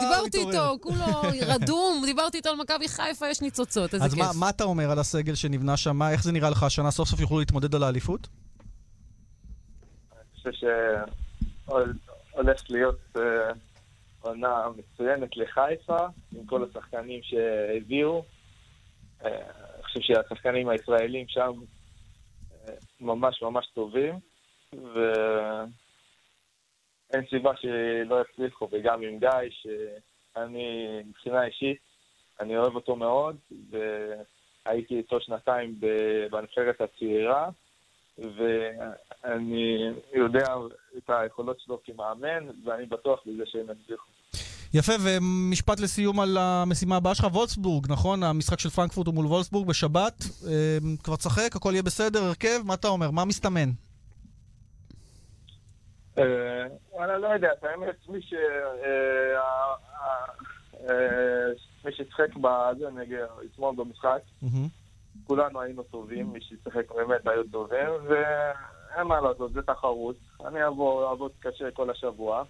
דיברתי. 0.00 0.38
איתו, 0.38 0.76
כולו 0.80 1.22
רדום, 1.46 2.02
דיברתי 2.06 2.36
איתו 2.36 2.48
על 2.48 2.56
מכבי 2.56 2.88
חיפה, 2.88 3.28
יש 3.28 3.42
ניצוצות, 3.42 3.94
איזה 3.94 4.04
אז 4.04 4.14
כיף. 4.14 4.24
מה, 4.24 4.30
מה 4.40 4.50
אתה 4.50 4.64
אומר 4.64 4.90
על 4.90 4.98
הסגל 4.98 5.34
שנבנה 5.34 5.76
שם? 5.76 6.02
איך 6.02 6.22
זה 6.22 6.32
נראה 6.32 6.50
לך 6.50 6.62
השנה? 6.62 6.90
סוף 6.90 7.08
סוף 7.08 7.20
יוכלו 7.20 7.38
להתמודד 7.38 7.74
על 7.74 7.82
האליפות? 7.82 8.28
אני 10.12 10.52
חושב 10.52 10.68
שהולכת 11.66 12.70
להיות 12.70 13.00
אה, 13.16 13.22
עונה 14.20 14.64
מצוינת 14.76 15.36
לחיפה, 15.36 16.06
עם 16.32 16.46
כל 16.46 16.64
השחקנים 16.70 17.20
שהביאו. 17.22 18.24
אה, 19.24 19.30
אני 19.30 19.82
חושב 19.82 20.00
שהשחקנים 20.00 20.68
הישראלים 20.68 21.24
שם 21.28 21.52
ממש 23.00 23.42
ממש 23.42 23.66
טובים, 23.74 24.14
ואין 24.72 25.66
סיבה 27.30 27.56
שלא 27.56 28.20
יצליחו, 28.20 28.68
וגם 28.72 29.02
עם 29.02 29.18
גיא, 29.18 29.30
שאני 29.50 30.86
מבחינה 31.04 31.44
אישית, 31.44 31.78
אני 32.40 32.56
אוהב 32.56 32.74
אותו 32.74 32.96
מאוד, 32.96 33.36
והייתי 33.70 34.96
איתו 34.96 35.20
שנתיים 35.20 35.80
בנבחרת 36.30 36.80
הצעירה. 36.80 37.48
ואני 38.18 39.90
יודע 40.12 40.54
את 40.96 41.10
היכולות 41.10 41.60
שלו 41.60 41.80
כמאמן, 41.84 42.46
ואני 42.64 42.86
בטוח 42.86 43.22
בזה 43.26 43.46
שהם 43.46 43.66
יצליחו. 43.70 44.15
יפה, 44.78 44.92
ומשפט 45.04 45.80
לסיום 45.80 46.20
על 46.20 46.36
המשימה 46.36 46.96
הבאה 46.96 47.14
שלך, 47.14 47.26
וולסבורג, 47.32 47.92
נכון? 47.92 48.22
המשחק 48.22 48.58
של 48.58 48.68
פרנקפורט 48.68 49.06
הוא 49.06 49.14
מול 49.14 49.26
וולסבורג 49.26 49.68
בשבת. 49.68 50.24
אה, 50.46 50.78
כבר 51.02 51.16
תשחק, 51.16 51.56
הכל 51.56 51.70
יהיה 51.72 51.82
בסדר, 51.82 52.24
הרכב, 52.24 52.60
מה 52.64 52.74
אתה 52.74 52.88
אומר? 52.88 53.10
מה 53.10 53.24
מסתמן? 53.24 53.70
אה, 56.18 56.24
וואלה, 56.92 57.18
לא 57.18 57.26
יודע, 57.26 57.50
האמת, 57.62 58.08
מי 58.08 58.22
ש... 58.22 58.34
אה, 58.84 59.40
אה, 60.88 61.46
מי 61.84 61.92
ששיחק 61.92 62.36
בזה, 62.36 62.90
נגיד, 62.90 63.18
אתמול 63.52 63.74
במשחק. 63.76 64.20
כולנו 65.26 65.60
היינו 65.60 65.82
טובים, 65.82 66.32
מי 66.32 66.40
ששיחק 66.40 66.92
באמת 66.96 67.26
היו 67.26 67.42
טובים, 67.52 67.88
ואין 68.08 69.06
מה 69.06 69.20
לעשות, 69.20 69.52
זה 69.52 69.62
תחרות. 69.62 70.16
אני 70.46 70.66
אבוא 70.66 71.04
לעבוד 71.04 71.30
קשה 71.40 71.70
כל 71.70 71.90
השבוע. 71.90 72.44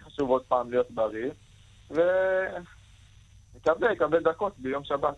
הכי 0.00 0.10
חשוב 0.10 0.30
עוד 0.30 0.42
פעם 0.48 0.70
להיות 0.70 0.90
בריא, 0.90 1.30
ונקווה, 1.90 3.92
יקבל 3.92 4.22
דקות 4.22 4.52
ביום 4.58 4.84
שבת. 4.84 5.14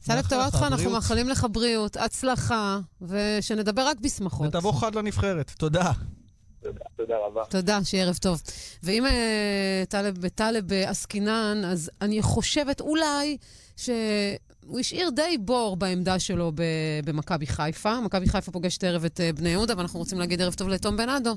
סלב, 0.00 0.26
תראה 0.28 0.46
אותך, 0.46 0.62
אנחנו. 0.66 0.90
מאחלים 0.90 1.28
לך 1.28 1.46
בריאות, 1.52 1.96
הצלחה, 1.96 2.78
ושנדבר 3.02 3.86
רק 3.86 4.00
בשמחות. 4.00 4.46
ותבוא 4.46 4.72
חד 4.72 4.94
לנבחרת. 4.94 5.50
תודה. 5.58 5.92
תודה, 6.62 6.80
תודה 6.96 7.14
רבה. 7.26 7.42
תודה, 7.50 7.84
שיהיה 7.84 8.04
ערב 8.04 8.16
טוב. 8.16 8.42
ואם 8.82 9.06
אה, 9.06 9.82
טלב 9.88 10.18
בטלב 10.18 10.72
עסקינן, 10.72 11.62
אז 11.64 11.90
אני 12.00 12.22
חושבת 12.22 12.80
אולי 12.80 13.36
שהוא 13.76 14.80
השאיר 14.80 15.10
די 15.10 15.38
בור 15.40 15.76
בעמדה 15.76 16.18
שלו 16.18 16.52
ב- 16.54 16.62
במכבי 17.04 17.46
חיפה. 17.46 18.00
מכבי 18.00 18.28
חיפה 18.28 18.52
פוגשת 18.52 18.84
הערב 18.84 19.04
את 19.04 19.20
אה, 19.20 19.32
בני 19.32 19.48
יהודה, 19.48 19.74
ואנחנו 19.76 19.98
רוצים 19.98 20.18
להגיד 20.18 20.40
ערב 20.40 20.54
טוב 20.54 20.68
לתום 20.68 20.96
בנאדו. 20.96 21.36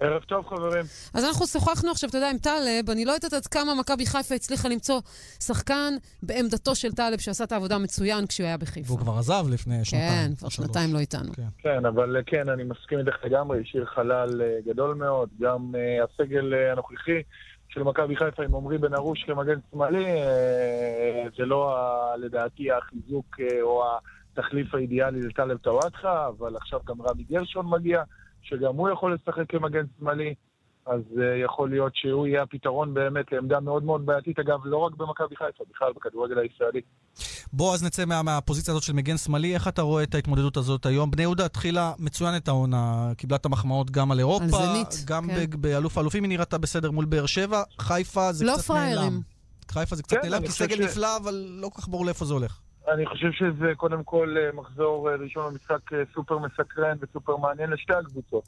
ערב 0.00 0.22
טוב, 0.22 0.46
חברים. 0.46 0.84
אז 1.14 1.24
אנחנו 1.24 1.46
שוחחנו 1.46 1.90
עכשיו, 1.90 2.10
אתה 2.10 2.18
יודע, 2.18 2.30
עם 2.30 2.38
טלב, 2.38 2.90
אני 2.90 3.04
לא 3.04 3.12
יודעת 3.12 3.32
עד 3.32 3.46
כמה 3.46 3.74
מכבי 3.74 4.06
חיפה 4.06 4.34
הצליחה 4.34 4.68
למצוא 4.68 5.00
שחקן 5.40 5.94
בעמדתו 6.22 6.74
של 6.74 6.92
טלב, 6.92 7.18
שעשה 7.18 7.44
את 7.44 7.52
העבודה 7.52 7.78
מצוין 7.78 8.26
כשהוא 8.26 8.46
היה 8.46 8.56
בחיפה. 8.56 8.86
והוא 8.92 8.98
כבר 9.00 9.12
עזב 9.18 9.44
לפני 9.50 9.84
שנתיים. 9.84 10.08
כן, 10.30 10.34
כבר. 10.38 10.48
שנתיים 10.48 10.94
לא 10.94 10.98
איתנו. 10.98 11.32
כן. 11.36 11.42
כן, 11.58 11.84
אבל 11.86 12.16
אה, 12.16 12.22
כן, 12.26 12.48
אני 12.48 12.64
מסכים 12.64 12.98
איתך 12.98 13.24
לגמרי, 13.24 13.60
השאיר 13.60 13.84
חלל 13.86 14.42
אה, 14.42 14.58
גדול 14.66 14.94
מאוד. 14.94 15.28
גם 15.40 15.74
אה, 15.74 16.04
הסגל 16.04 16.54
אה, 16.54 16.72
הנוכחי 16.72 17.22
של 17.68 17.82
מכבי 17.82 18.16
חיפה 18.16 18.44
עם 18.44 18.54
עמרי 18.54 18.78
בן 18.78 18.94
ארוש 18.94 19.24
כמגן 19.26 19.58
שמאלי, 19.70 20.04
אה, 20.04 21.24
זה 21.38 21.44
לא, 21.44 21.76
ה- 21.78 22.16
לדעתי, 22.16 22.68
החיזוק 22.72 23.36
אה, 23.40 23.62
או 23.62 23.84
התחליף 24.32 24.74
האידיאלי 24.74 25.20
לטלב 25.22 25.56
טוואטחה, 25.58 26.28
אבל 26.38 26.56
עכשיו 26.56 26.80
גם 26.86 27.02
רמי 27.02 27.22
גרשון 27.30 27.66
מגיע, 27.70 28.02
שגם 28.42 28.76
הוא 28.76 28.90
יכול 28.90 29.14
לשחק 29.14 29.44
כמגן 29.48 29.84
שמאלי. 29.98 30.34
אז 30.86 31.00
uh, 31.14 31.20
יכול 31.44 31.70
להיות 31.70 31.92
שהוא 31.96 32.26
יהיה 32.26 32.42
הפתרון 32.42 32.94
באמת 32.94 33.32
לעמדה 33.32 33.60
מאוד 33.60 33.84
מאוד 33.84 34.06
בעייתית, 34.06 34.38
אגב, 34.38 34.60
לא 34.64 34.76
רק 34.76 34.92
במכבי 34.94 35.36
חיפה, 35.36 35.64
בכלל 35.70 35.92
בכדורגל 35.96 36.38
הישראלי. 36.38 36.80
בוא 37.52 37.74
אז 37.74 37.84
נצא 37.84 38.04
מה, 38.04 38.22
מהפוזיציה 38.22 38.72
הזאת 38.72 38.82
של 38.82 38.92
מגן 38.92 39.16
שמאלי, 39.16 39.54
איך 39.54 39.68
אתה 39.68 39.82
רואה 39.82 40.02
את 40.02 40.14
ההתמודדות 40.14 40.56
הזאת 40.56 40.86
היום? 40.86 41.10
בני 41.10 41.22
יהודה 41.22 41.44
התחילה 41.44 41.92
מצוין 41.98 42.36
את 42.36 42.48
העונה, 42.48 43.12
קיבלה 43.16 43.36
את 43.36 43.46
המחמאות 43.46 43.90
גם 43.90 44.10
על 44.12 44.18
אירופה, 44.18 44.44
על 44.44 44.50
זנית, 44.50 45.04
גם 45.06 45.26
כן. 45.26 45.60
באלוף 45.60 45.98
האלופים 45.98 46.22
היא 46.22 46.28
נראתה 46.28 46.58
בסדר 46.58 46.90
מול 46.90 47.04
באר 47.04 47.26
שבע, 47.26 47.62
חיפה 47.78 48.32
זה 48.32 48.44
לא 48.44 48.52
קצת 48.52 48.64
פראיירים. 48.64 49.02
נעלם. 49.02 49.20
חיפה 49.70 49.96
זה 49.96 50.02
קצת 50.02 50.16
כן, 50.16 50.28
נעלם, 50.28 50.46
כי 50.46 50.52
סגל 50.52 50.76
ש- 50.76 50.80
נפלא, 50.80 51.16
אבל 51.16 51.46
לא 51.50 51.68
כל 51.68 51.82
כך 51.82 51.88
ברור 51.88 52.06
לאיפה 52.06 52.24
זה 52.24 52.34
הולך. 52.34 52.60
אני 52.92 53.06
חושב 53.06 53.32
שזה 53.32 53.74
קודם 53.76 54.04
כל 54.04 54.36
אה, 54.38 54.50
מחזור 54.54 55.10
אה, 55.10 55.16
ראשון 55.16 55.52
במשחק 55.52 55.92
אה, 55.92 56.02
סופר 56.14 56.38
מסקרן 56.38 56.96
וסופר 57.00 57.36
מעניין 57.36 57.70
לשתי 57.70 57.92
הקבוצות. 57.92 58.44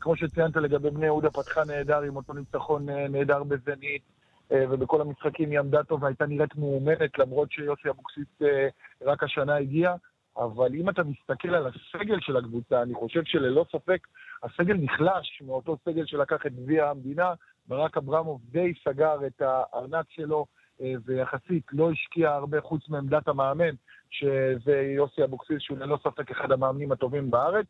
כמו 0.00 0.16
שציינת 0.16 0.56
לגבי 0.56 0.90
בני 0.90 1.04
יהודה, 1.04 1.30
פתחה 1.30 1.64
נהדר 1.64 2.02
עם 2.02 2.16
אותו 2.16 2.32
ניצחון 2.32 2.86
נהדר 2.88 3.42
בזנית, 3.42 4.02
ובכל 4.50 5.00
המשחקים 5.00 5.50
היא 5.50 5.58
עמדה 5.58 5.84
טוב 5.84 6.02
והייתה 6.02 6.26
נראית 6.26 6.56
מאומנת, 6.56 7.18
למרות 7.18 7.52
שיוסי 7.52 7.88
אבוקסיס 7.90 8.26
רק 9.02 9.22
השנה 9.22 9.56
הגיע. 9.56 9.94
אבל 10.36 10.74
אם 10.74 10.90
אתה 10.90 11.02
מסתכל 11.02 11.54
על 11.54 11.66
הסגל 11.66 12.20
של 12.20 12.36
הקבוצה, 12.36 12.82
אני 12.82 12.94
חושב 12.94 13.24
שללא 13.24 13.64
ספק 13.72 14.06
הסגל 14.42 14.74
נחלש 14.74 15.42
מאותו 15.46 15.76
סגל 15.84 16.06
שלקח 16.06 16.46
את 16.46 16.54
גביע 16.54 16.90
המדינה. 16.90 17.34
ברק 17.68 17.96
אברמוב 17.96 18.40
די 18.50 18.72
סגר 18.84 19.26
את 19.26 19.42
הארנק 19.42 20.06
שלו, 20.10 20.46
ויחסית 20.80 21.64
לא 21.72 21.90
השקיע 21.90 22.30
הרבה 22.30 22.60
חוץ 22.60 22.88
מעמדת 22.88 23.28
המאמן, 23.28 23.74
שזה 24.10 24.80
יוסי 24.96 25.24
אבוקסיס, 25.24 25.62
שהוא 25.62 25.78
ללא 25.78 25.98
ספק 26.04 26.30
אחד 26.30 26.52
המאמנים 26.52 26.92
הטובים 26.92 27.30
בארץ. 27.30 27.66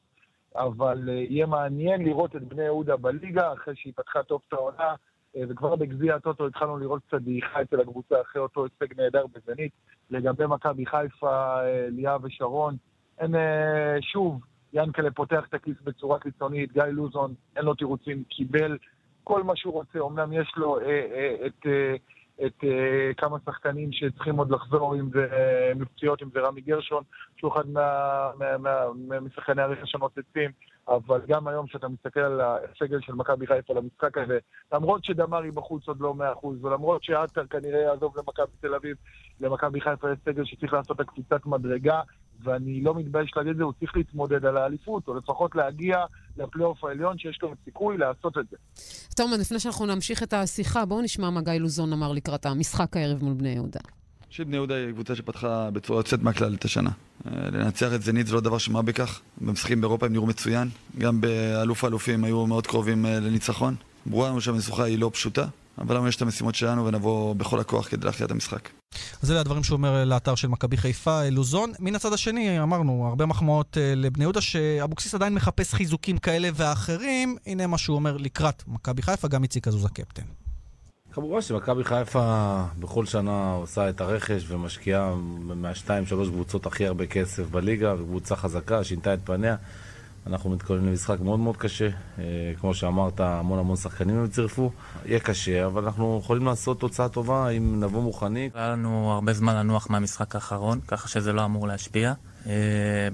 אבל 0.55 1.09
אה, 1.09 1.15
יהיה 1.15 1.47
מעניין 1.47 2.05
לראות 2.05 2.37
את 2.37 2.43
בני 2.43 2.63
יהודה 2.63 2.97
בליגה, 2.97 3.53
אחרי 3.53 3.77
שהיא 3.77 3.93
פתחה 3.97 4.23
טוב 4.23 4.41
את 4.49 4.53
העונה, 4.53 4.95
אה, 5.37 5.43
וכבר 5.49 5.77
בגביע 5.77 6.15
הטוטו 6.15 6.47
התחלנו 6.47 6.79
לראות 6.79 7.03
קצת 7.09 7.21
דעיכה 7.21 7.63
אצל 7.63 7.81
הקבוצה 7.81 8.21
אחרי 8.21 8.43
אותו 8.43 8.65
הישג 8.65 9.01
נהדר 9.01 9.25
בזנית. 9.27 9.73
לגבי 10.11 10.47
מכבי 10.47 10.87
חיפה, 10.87 11.61
אה, 11.61 11.87
ליאב 11.91 12.25
ושרון, 12.25 12.77
אין, 13.19 13.35
אה, 13.35 13.97
שוב, 14.01 14.41
ינקלה 14.73 15.11
פותח 15.11 15.45
את 15.49 15.55
הכיס 15.55 15.77
בצורה 15.85 16.19
קיצונית, 16.19 16.73
גיא 16.73 16.83
לוזון, 16.83 17.35
אין 17.57 17.65
לו 17.65 17.75
תירוצים, 17.75 18.25
קיבל 18.25 18.79
כל 19.25 19.43
מה 19.43 19.57
שהוא 19.57 19.73
רוצה, 19.73 19.99
אמנם 20.01 20.33
יש 20.33 20.53
לו 20.57 20.81
אה, 20.81 20.87
אה, 20.87 21.47
את... 21.47 21.67
אה, 21.67 21.95
את 22.45 22.61
uh, 22.63 23.15
כמה 23.17 23.37
שחקנים 23.47 23.93
שצריכים 23.93 24.37
עוד 24.37 24.51
לחזור, 24.51 24.95
אם 24.95 25.11
זה 25.11 25.27
uh, 25.31 25.79
מפציעות, 25.79 26.23
אם 26.23 26.29
זה 26.35 26.41
רמי 26.41 26.61
גרשון, 26.61 27.03
שהוא 27.37 27.53
אחד 27.53 27.65
משחקני 29.23 29.63
הרכש 29.63 29.95
הנוצצים, 29.95 30.51
אבל 30.89 31.21
גם 31.29 31.49
היום 31.49 31.67
כשאתה 31.67 31.89
מסתכל 31.89 32.21
על 32.21 32.41
הסגל 32.41 33.01
של 33.01 33.13
מכבי 33.13 33.47
חיפה 33.47 33.75
למשחק 33.75 34.19
הזה, 34.19 34.39
למרות 34.73 35.05
שדמרי 35.05 35.51
בחוץ 35.51 35.89
עוד 35.89 36.01
לא 36.01 36.15
מאה 36.15 36.33
אחוז, 36.33 36.65
ולמרות 36.65 37.03
שעטר 37.03 37.47
כנראה 37.47 37.81
יעזוב 37.81 38.15
למכבי 38.19 38.57
תל 38.61 38.75
אביב, 38.75 38.97
למכבי 39.41 39.81
חיפה 39.81 40.11
יש 40.13 40.19
סגל 40.25 40.45
שצריך 40.45 40.73
לעשות 40.73 41.01
את 41.01 41.01
הקפיצת 41.01 41.47
מדרגה, 41.47 42.01
ואני 42.45 42.81
לא 42.81 42.95
מתבייש 42.95 43.33
להגיד 43.37 43.51
את 43.51 43.57
זה, 43.57 43.63
הוא 43.63 43.73
צריך 43.81 43.97
להתמודד 43.97 44.45
על 44.45 44.57
האליפות, 44.57 45.09
או 45.09 45.15
לפחות 45.15 45.55
להגיע 45.55 45.97
לפלייאוף 46.37 46.85
העליון 46.85 47.19
שיש 47.19 47.39
לו 47.43 47.55
סיכוי 47.65 47.97
לעשות 47.99 48.39
את 48.39 48.45
זה. 48.51 48.57
תומן, 49.17 49.41
לפני 49.41 49.61
שאנחנו 49.61 49.87
נמשיך 49.87 50.23
את 50.23 50.33
השיחה, 50.33 50.85
בואו 50.85 51.03
נשמע 51.03 51.31
מה 51.31 51.41
גיא 51.41 51.53
לוזון 51.53 51.93
אמר 51.93 52.13
לקראת 52.13 52.47
המשחק 52.47 52.97
הערב 52.97 53.25
מול 53.25 53.35
בני 53.35 53.49
יהודה. 53.49 53.81
ראשית, 54.29 54.47
בני 54.47 54.57
יהודה 54.57 54.75
היא 54.75 54.93
קבוצה 54.93 55.15
שפתחה 55.15 55.71
בצורה 55.71 55.99
יוצאת 55.99 56.23
מהכלל 56.23 56.55
את 56.55 56.65
השנה. 56.65 56.91
אה, 57.27 57.51
לנצח 57.51 57.95
את 57.95 58.03
זנית 58.03 58.27
זה 58.27 58.35
לא 58.35 58.41
דבר 58.41 58.59
שמה 58.59 58.83
בכך. 58.83 59.21
במשחקים 59.41 59.81
באירופה 59.81 60.07
הם 60.07 60.13
נראו 60.13 60.27
מצוין. 60.27 60.69
גם 60.99 61.21
באלוף 61.21 61.85
האלופים 61.85 62.25
היו 62.25 62.47
מאוד 62.47 62.67
קרובים 62.67 63.07
אה, 63.07 63.21
לניצחון. 63.21 63.75
ברור 64.07 64.27
לנו 64.27 64.41
שהמשוכה 64.41 64.85
היא 64.85 64.99
לא 64.99 65.11
פשוטה, 65.13 65.47
אבל 65.79 65.97
לנו 65.97 66.09
יש 66.09 66.17
את 66.17 66.23
המשימות 66.23 66.55
שלנו 66.55 66.87
ונבוא 66.87 67.35
בכל 67.35 67.61
הכוח 67.61 67.89
כדי 67.89 68.07
להכריע 68.07 68.27
את 68.27 68.31
המשחק. 68.31 68.69
אז 69.23 69.31
אלה 69.31 69.41
הדברים 69.41 69.65
שהוא 69.65 69.77
אומר 69.77 70.05
לאתר 70.05 70.35
של 70.35 70.49
מכבי 70.49 70.77
חיפה, 70.77 71.29
לוזון. 71.29 71.73
מן 71.81 71.95
הצד 71.95 72.13
השני, 72.13 72.63
אמרנו, 72.63 73.07
הרבה 73.09 73.27
מחמאות 73.27 73.79
אה, 73.79 73.95
לבני 73.97 74.25
יהודה, 74.25 74.41
שאבוקסיס 74.41 75.15
עדיין 75.15 75.35
מחפש 75.35 75.75
חיזוקים 75.75 76.19
כאלה 76.19 76.49
ואחרים. 76.55 77.37
הנה 77.47 77.67
מה 77.67 77.79
שהוא 77.79 77.97
אומר 77.97 78.17
לקראת 78.17 78.63
מכבי 78.67 79.03
חיפה, 79.03 79.29
גם 79.29 79.43
איציק 79.43 79.69
עזוז 79.69 79.85
הקפטן. 79.85 80.23
כמובן 81.13 81.43
שמכבי 81.43 81.85
חיפה 81.85 82.63
בכל 82.79 83.07
שנה 83.07 83.53
עושה 83.53 83.89
את 83.89 84.01
הרכש 84.01 84.45
ומשקיעה 84.49 85.15
מהשתיים, 85.41 86.07
שלוש 86.07 86.29
קבוצות 86.29 86.67
הכי 86.67 86.87
הרבה 86.87 87.07
כסף 87.07 87.43
בליגה, 87.51 87.95
וקבוצה 87.95 88.37
חזקה, 88.37 88.85
שינתה 88.85 89.15
את 89.15 89.19
פניה. 89.25 89.57
אנחנו 90.27 90.51
מתכוננים 90.51 90.89
למשחק 90.89 91.21
מאוד 91.21 91.39
מאוד 91.39 91.57
קשה. 91.57 91.89
אה, 92.19 92.25
כמו 92.61 92.75
שאמרת, 92.75 93.21
המון 93.21 93.59
המון 93.59 93.77
שחקנים 93.77 94.19
הם 94.19 94.27
צירפו. 94.27 94.71
יהיה 95.05 95.21
קשה, 95.21 95.67
אבל 95.67 95.85
אנחנו 95.85 96.21
יכולים 96.23 96.47
לעשות 96.47 96.81
תוצאה 96.81 97.09
טובה 97.09 97.49
אם 97.49 97.81
נבוא 97.81 98.03
מוכנים. 98.03 98.51
היה 98.55 98.69
לנו 98.69 99.13
הרבה 99.13 99.33
זמן 99.33 99.57
לנוח 99.57 99.91
מהמשחק 99.91 100.35
האחרון, 100.35 100.81
ככה 100.89 101.09
שזה 101.09 101.33
לא 101.33 101.45
אמור 101.45 101.69
להשפיע. 101.69 102.13
אה, 102.47 102.53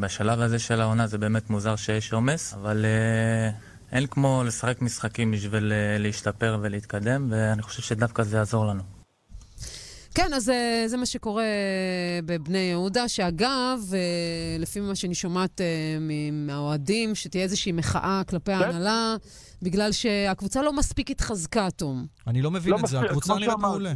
בשלב 0.01 0.41
הזה 0.41 0.59
של 0.59 0.81
העונה 0.81 1.07
זה 1.07 1.19
באמת 1.19 1.51
מוזר 1.51 1.77
שיש 1.77 2.13
עומס, 2.13 2.55
אבל 2.55 2.85
אה, 2.85 3.51
אין 3.93 4.07
כמו 4.07 4.43
לשחק 4.47 4.83
משחקים 4.83 5.31
בשביל 5.31 5.73
להשתפר 5.99 6.59
ולהתקדם, 6.63 7.29
ואני 7.31 7.63
חושב 7.63 7.83
שדווקא 7.83 8.23
זה 8.23 8.37
יעזור 8.37 8.67
לנו. 8.67 9.02
כן, 10.15 10.35
אז 10.35 10.51
אה, 10.51 10.85
זה 10.87 10.97
מה 10.97 11.07
שקורה 11.07 11.45
בבני 12.27 12.59
יהודה, 12.59 13.09
שאגב, 13.09 13.79
אה, 13.95 14.57
לפי 14.59 14.81
מה 14.81 14.95
שאני 14.95 15.15
שומעת 15.15 15.61
אה, 15.61 15.97
מהאוהדים, 16.33 17.15
שתהיה 17.15 17.45
איזושהי 17.45 17.73
מחאה 17.73 18.23
כלפי 18.31 18.53
כן. 18.53 18.63
ההנהלה, 18.63 19.17
בגלל 19.63 19.93
שהקבוצה 19.93 20.63
לא 20.63 20.73
מספיק 20.73 21.11
התחזקה, 21.11 21.71
תום. 21.71 22.07
אני 22.27 22.43
לא 22.43 22.51
מבין 22.51 22.73
לא 22.73 22.79
את 22.79 22.87
זה, 22.87 23.01
הקבוצה 23.01 23.35
נראית 23.35 23.59
מעולה. 23.59 23.93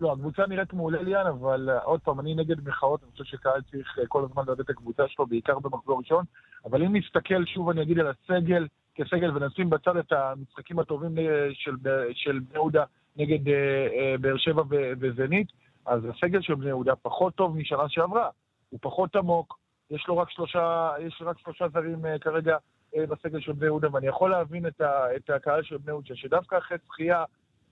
לא, 0.00 0.12
הקבוצה 0.12 0.42
נראית 0.48 0.72
מעולה 0.72 1.02
ליאן, 1.02 1.26
אבל 1.26 1.68
עוד 1.84 2.00
פעם, 2.00 2.20
אני 2.20 2.34
נגד 2.34 2.68
מחאות, 2.68 3.02
אני 3.02 3.10
חושב 3.12 3.24
שקהל 3.24 3.60
צריך 3.70 3.98
כל 4.08 4.24
הזמן 4.24 4.42
לדעת 4.42 4.60
את 4.60 4.70
הקבוצה 4.70 5.02
שלו, 5.08 5.26
בעיקר 5.26 5.58
במחזור 5.58 5.98
ראשון, 5.98 6.24
אבל 6.64 6.84
אם 6.84 6.96
נסתכל, 6.96 7.44
שוב 7.54 7.68
אני 7.68 7.82
אגיד 7.82 7.98
על 7.98 8.06
הסגל, 8.06 8.66
כסגל, 8.94 9.36
ונשים 9.36 9.70
בצד 9.70 9.96
את 9.96 10.12
המשחקים 10.12 10.78
הטובים 10.78 11.14
של, 11.52 11.72
של 12.14 12.38
בני 12.38 12.54
יהודה, 12.54 12.84
נגד 13.16 13.48
אה, 13.48 13.86
אה, 13.92 14.14
באר 14.20 14.36
שבע 14.36 14.62
וזנית, 15.00 15.48
אז 15.86 16.04
הסגל 16.04 16.40
של 16.40 16.54
בני 16.54 16.68
יהודה 16.68 16.96
פחות 16.96 17.34
טוב 17.34 17.56
משנה 17.56 17.88
שעברה. 17.88 18.28
הוא 18.70 18.78
פחות 18.82 19.16
עמוק, 19.16 19.58
יש 19.90 20.08
לו 20.08 20.18
רק 20.18 20.30
שלושה, 20.30 20.92
יש 21.00 21.22
רק 21.26 21.38
שלושה 21.38 21.68
זרים 21.68 22.06
אה, 22.06 22.18
כרגע 22.18 22.56
אה, 22.96 23.06
בסגל 23.06 23.40
של 23.40 23.52
בני 23.52 23.66
יהודה, 23.66 23.88
ואני 23.92 24.06
יכול 24.06 24.30
להבין 24.30 24.66
את, 24.66 24.80
ה, 24.80 25.16
את 25.16 25.30
הקהל 25.30 25.62
של 25.62 25.76
בני 25.76 25.92
יהודה, 25.92 26.14
שדווקא 26.16 26.58
אחרי 26.58 26.78
זכייה 26.86 27.24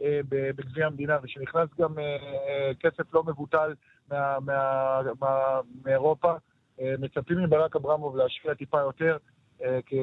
אה, 0.02 0.20
בגביע 0.28 0.86
המדינה, 0.86 1.18
ושנכנס 1.22 1.68
גם 1.80 1.98
אה, 1.98 2.04
אה, 2.04 2.72
כסף 2.80 3.14
לא 3.14 3.22
מבוטל 3.24 3.74
מה, 4.10 4.36
מה, 4.40 5.00
מה, 5.20 5.60
מאירופה, 5.84 6.32
אה, 6.80 6.94
מצפים 6.98 7.42
מברק 7.44 7.76
אברמוב 7.76 8.16
להשקיע 8.16 8.54
טיפה 8.54 8.80
יותר, 8.80 9.16
אה, 9.62 9.78
כי 9.86 10.00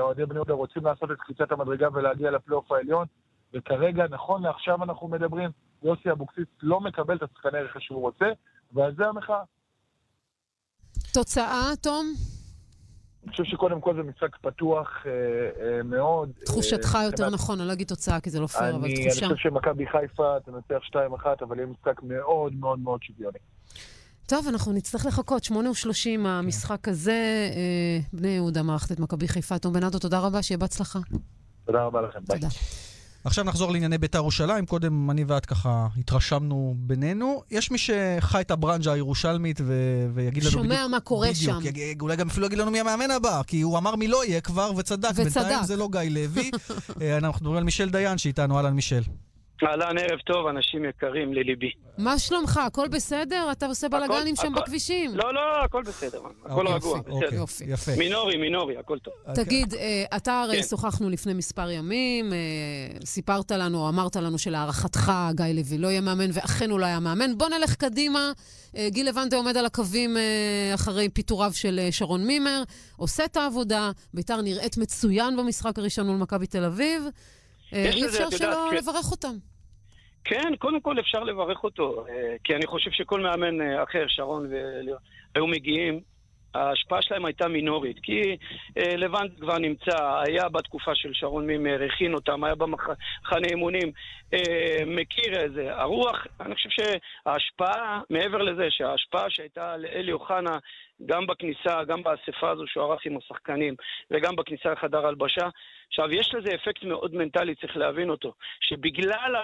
אוהדי 0.00 0.26
בני 0.26 0.34
יהודה 0.34 0.54
רוצים 0.54 0.84
לעשות 0.84 1.10
את 1.10 1.16
קפיצת 1.16 1.52
המדרגה 1.52 1.88
ולהגיע 1.92 2.30
לפלייאוף 2.30 2.72
העליון. 2.72 3.06
וכרגע, 3.54 4.04
נכון 4.10 4.42
לעכשיו 4.42 4.84
אנחנו 4.84 5.08
מדברים, 5.08 5.50
יוסי 5.82 6.10
אבוקסיס 6.10 6.46
לא 6.62 6.80
מקבל 6.80 7.16
את 7.16 7.22
השחקני 7.22 7.60
רכש 7.60 7.86
שהוא 7.86 8.00
רוצה, 8.00 8.26
ועל 8.72 8.94
זה 8.96 9.06
המחאה. 9.06 9.42
תוצאה, 11.12 11.70
תום? 11.82 12.14
אני 13.24 13.30
חושב 13.30 13.44
שקודם 13.44 13.80
כל 13.80 13.96
זה 13.96 14.02
משחק 14.02 14.36
פתוח 14.36 14.88
אה, 15.06 15.10
אה, 15.76 15.82
מאוד. 15.82 16.32
תחושתך 16.44 16.94
אה, 16.94 17.04
יותר 17.04 17.30
נכון, 17.30 17.58
אני 17.58 17.68
לא 17.68 17.72
אגיד 17.72 17.86
תוצאה 17.88 18.20
כי 18.20 18.30
זה 18.30 18.40
לא 18.40 18.46
פייר, 18.46 18.76
אבל 18.76 18.88
תחושה. 18.94 19.26
אני 19.26 19.34
חושב 19.34 19.50
שמכבי 19.50 19.86
חיפה 19.86 20.36
תנצח 20.44 20.82
2-1, 21.24 21.44
אבל 21.44 21.56
יהיה 21.56 21.66
משחק 21.66 22.02
מאוד 22.02 22.54
מאוד 22.54 22.78
מאוד 22.78 23.02
שוויוני. 23.02 23.38
טוב, 24.26 24.46
אנחנו 24.48 24.72
נצטרך 24.72 25.06
לחכות, 25.06 25.44
8 25.44 25.70
ו-30 25.70 26.28
המשחק 26.28 26.88
הזה. 26.88 27.50
אה, 27.54 27.98
בני 28.12 28.28
יהודה 28.28 28.62
מערכת 28.62 28.92
את 28.92 29.00
מכבי 29.00 29.28
חיפה. 29.28 29.58
תום 29.58 29.72
בנאדו, 29.72 29.98
תודה 29.98 30.18
רבה, 30.18 30.42
שיהיה 30.42 30.58
בהצלחה. 30.58 30.98
תודה 31.64 31.84
רבה 31.84 32.00
לכם, 32.00 32.20
ביי. 32.28 32.40
תודה. 32.40 32.48
עכשיו 33.24 33.44
נחזור 33.44 33.72
לענייני 33.72 33.98
בית"ר 33.98 34.18
ירושלים. 34.18 34.66
קודם 34.66 35.10
אני 35.10 35.24
ואת 35.24 35.46
ככה 35.46 35.86
התרשמנו 35.98 36.74
בינינו. 36.78 37.42
יש 37.50 37.70
מי 37.70 37.78
שחי 37.78 38.40
את 38.40 38.50
הברנז'ה 38.50 38.92
הירושלמית 38.92 39.60
ו... 39.64 39.74
ויגיד 40.14 40.42
לנו 40.42 40.52
שומע 40.52 40.64
בדיוק... 40.64 40.78
שומע 40.78 40.88
מה 40.88 41.00
קורה 41.00 41.28
בדיוק, 41.30 41.62
שם. 41.62 41.78
יג... 41.78 42.00
אולי 42.00 42.16
גם 42.16 42.28
אפילו 42.28 42.46
יגיד 42.46 42.58
לנו 42.58 42.70
מי 42.70 42.80
המאמן 42.80 43.10
הבא, 43.10 43.42
כי 43.46 43.60
הוא 43.60 43.78
אמר 43.78 43.96
מי 43.96 44.08
לא 44.08 44.24
יהיה 44.24 44.40
כבר, 44.40 44.72
וצדק. 44.76 45.10
וצדק. 45.14 45.24
בינתיים 45.24 45.64
זה 45.64 45.76
לא 45.76 45.88
גיא 45.92 46.00
לוי. 46.10 46.50
אה, 47.02 47.16
אנחנו 47.16 47.40
מדברים 47.40 47.56
על 47.56 47.64
מישל 47.64 47.90
דיין 47.90 48.18
שאיתנו. 48.18 48.56
אהלן 48.56 48.74
מישל. 48.74 49.02
אהלן, 49.66 49.98
ערב 49.98 50.18
טוב, 50.18 50.46
אנשים 50.46 50.84
יקרים 50.84 51.34
לליבי. 51.34 51.70
מה 51.98 52.18
שלומך? 52.18 52.56
הכל 52.56 52.88
בסדר? 52.88 53.48
אתה 53.52 53.66
עושה 53.66 53.88
בלאגנים 53.88 54.36
שם 54.36 54.54
הכל, 54.54 54.62
בכבישים? 54.62 55.16
לא, 55.16 55.34
לא, 55.34 55.40
הכל 55.64 55.82
בסדר. 55.82 56.20
הכל 56.44 56.66
אוקיי, 56.66 56.74
רגוע, 56.74 56.98
בסדר. 57.00 57.12
אוקיי, 57.12 57.38
יופי. 57.38 57.64
יפה. 57.64 57.92
מינורי, 57.98 58.36
מינורי, 58.36 58.76
הכל 58.76 58.98
טוב. 58.98 59.14
תגיד, 59.34 59.74
אה, 59.74 60.04
אתה 60.16 60.42
הרי 60.42 60.56
כן. 60.56 60.62
שוחחנו 60.62 61.10
לפני 61.10 61.34
מספר 61.34 61.70
ימים, 61.70 62.32
אה, 62.32 62.38
סיפרת 63.04 63.50
לנו, 63.50 63.78
או 63.78 63.88
אמרת 63.88 64.16
לנו 64.16 64.38
שלהערכתך 64.38 65.12
גיא 65.32 65.44
לוי 65.44 65.78
לא 65.78 65.88
יהיה 65.88 66.00
מאמן, 66.00 66.30
ואכן 66.32 66.70
הוא 66.70 66.80
לא 66.80 66.86
היה 66.86 67.00
מאמן. 67.00 67.38
בוא 67.38 67.48
נלך 67.48 67.74
קדימה. 67.74 68.32
אה, 68.76 68.88
גיל 68.90 69.08
לבנדה 69.08 69.36
עומד 69.36 69.56
על 69.56 69.66
הקווים 69.66 70.16
אחרי 70.74 71.08
פיטוריו 71.08 71.50
של 71.54 71.80
שרון 71.90 72.26
מימר, 72.26 72.62
עושה 72.96 73.24
את 73.24 73.36
העבודה, 73.36 73.90
ביתר 74.14 74.40
נראית 74.42 74.78
מצוין 74.78 75.36
במשחק 75.36 75.78
הראשון 75.78 76.06
מול 76.06 76.16
מכבי 76.16 76.46
תל 76.46 76.64
אביב. 76.64 77.02
אי 77.72 78.06
אפשר 78.06 78.30
שלא 78.30 78.72
לברך 78.72 79.10
אותם. 79.10 79.34
כן, 80.24 80.56
קודם 80.58 80.80
כל 80.80 81.00
אפשר 81.00 81.24
לברך 81.24 81.64
אותו, 81.64 82.04
אה, 82.08 82.36
כי 82.44 82.54
אני 82.54 82.66
חושב 82.66 82.90
שכל 82.90 83.20
מאמן 83.20 83.60
אה, 83.60 83.82
אחר, 83.82 84.04
שרון, 84.08 84.50
היו 85.34 85.46
מגיעים, 85.46 86.00
ההשפעה 86.54 87.02
שלהם 87.02 87.24
הייתה 87.24 87.48
מינורית, 87.48 87.96
כי 88.02 88.36
אה, 88.78 88.96
לבנט 88.96 89.40
כבר 89.40 89.58
נמצא, 89.58 90.20
היה 90.26 90.48
בתקופה 90.48 90.94
של 90.94 91.10
שרון 91.12 91.46
מימר, 91.46 91.82
הכין 91.82 92.14
אותם, 92.14 92.44
היה 92.44 92.54
במחנה 92.54 93.46
אימונים, 93.50 93.92
מכיר 94.86 95.40
איזה, 95.40 95.74
הרוח, 95.74 96.26
אני 96.40 96.54
חושב 96.54 96.68
שההשפעה, 96.70 98.00
מעבר 98.10 98.38
לזה, 98.38 98.66
שההשפעה 98.70 99.30
שהייתה 99.30 99.76
לאלי 99.76 100.12
אוחנה 100.12 100.58
גם 101.06 101.26
בכניסה, 101.26 101.84
גם 101.84 102.02
באספה 102.02 102.50
הזו 102.50 102.66
שהוא 102.66 102.84
ערך 102.84 103.06
עם 103.06 103.16
השחקנים, 103.16 103.74
וגם 104.10 104.36
בכניסה 104.36 104.72
לחדר 104.72 105.06
הלבשה, 105.06 105.48
עכשיו, 105.88 106.12
יש 106.12 106.34
לזה 106.34 106.54
אפקט 106.54 106.84
מאוד 106.84 107.14
מנטלי, 107.14 107.54
צריך 107.54 107.76
להבין 107.76 108.10
אותו, 108.10 108.32
שבגלל 108.60 109.34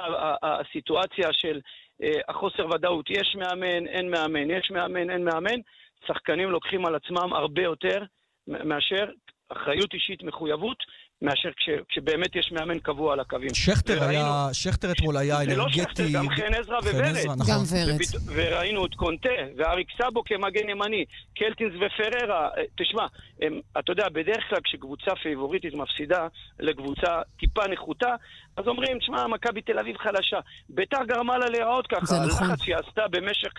הסיטואציה 0.43 1.33
של 1.33 1.61
אה, 2.03 2.21
החוסר 2.29 2.67
ודאות, 2.67 3.11
יש 3.11 3.37
מאמן, 3.37 3.87
אין 3.87 4.11
מאמן, 4.11 4.51
יש 4.51 4.71
מאמן, 4.71 5.11
אין 5.11 5.25
מאמן, 5.25 5.61
שחקנים 6.07 6.51
לוקחים 6.51 6.87
על 6.87 6.95
עצמם 6.95 7.33
הרבה 7.33 7.63
יותר 7.63 8.03
מאשר 8.47 9.05
אחריות 9.49 9.95
אישית, 9.95 10.23
מחויבות, 10.23 10.79
מאשר 11.25 11.49
כש, 11.57 11.69
כשבאמת 11.89 12.37
יש 12.37 12.53
מאמן 12.53 12.79
קבוע 12.79 13.13
על 13.13 13.21
הקווים. 13.21 13.55
שכטר 13.55 13.97
וראינו, 13.97 14.11
היה, 14.11 14.49
שכטר 14.53 14.93
אתמול 14.93 15.17
היה 15.17 15.37
אנרגטי. 15.37 15.55
זה 15.55 15.57
לא 15.57 15.69
שכטר, 15.69 16.05
גם 16.13 16.29
חן 16.29 16.55
עזרא 16.55 16.79
וורד. 16.79 17.17
נכון. 17.25 17.37
גם 17.49 17.61
ורד. 17.71 18.01
וראינו 18.35 18.87
את 18.87 18.95
קונטה, 18.95 19.29
ואריק 19.57 19.89
סאבו 19.99 20.25
כמגן 20.25 20.69
ימני, 20.69 21.05
קלטינס 21.37 21.73
ופררה. 21.75 22.49
אה, 22.57 22.63
תשמע, 22.77 23.07
הם, 23.43 23.61
אתה 23.79 23.93
יודע, 23.93 24.09
בדרך 24.09 24.45
כלל 24.51 24.59
כשקבוצה 24.65 25.11
פייבוריטית 25.23 25.75
מפסידה 25.75 26.27
לקבוצה 26.61 27.23
טיפה 27.39 27.67
נחותה, 27.67 28.15
אז 28.57 28.67
אומרים, 28.67 28.99
תשמע, 28.99 29.27
מכבי 29.27 29.63
תל 29.63 29.79
אביב 29.79 29.97
חלשה. 29.97 30.39
ביתר 30.69 31.05
גרמה 31.09 31.39
לה 31.39 31.49
להיראות 31.49 31.87
ככה. 31.87 32.07
זה 32.07 32.17
נכון. 32.27 32.51
הלחץ 32.51 32.63
שהיא 32.63 32.77
עשתה 32.77 33.09
במשך 33.11 33.53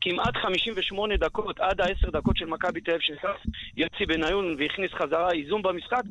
כמעט 0.00 0.36
58 0.36 1.16
דקות, 1.16 1.60
עד 1.60 1.80
ה-10 1.80 2.10
דקות 2.10 2.36
של 2.36 2.46
מכבי 2.46 2.80
תל 2.80 2.90
אביב, 2.90 3.02
שנכנס 3.02 3.54
יוצי 3.76 4.06
בניון 4.06 4.56
והכניס 4.58 4.90
חזרה 4.92 5.32
איזון 5.32 5.62
במשחק, 5.62 6.02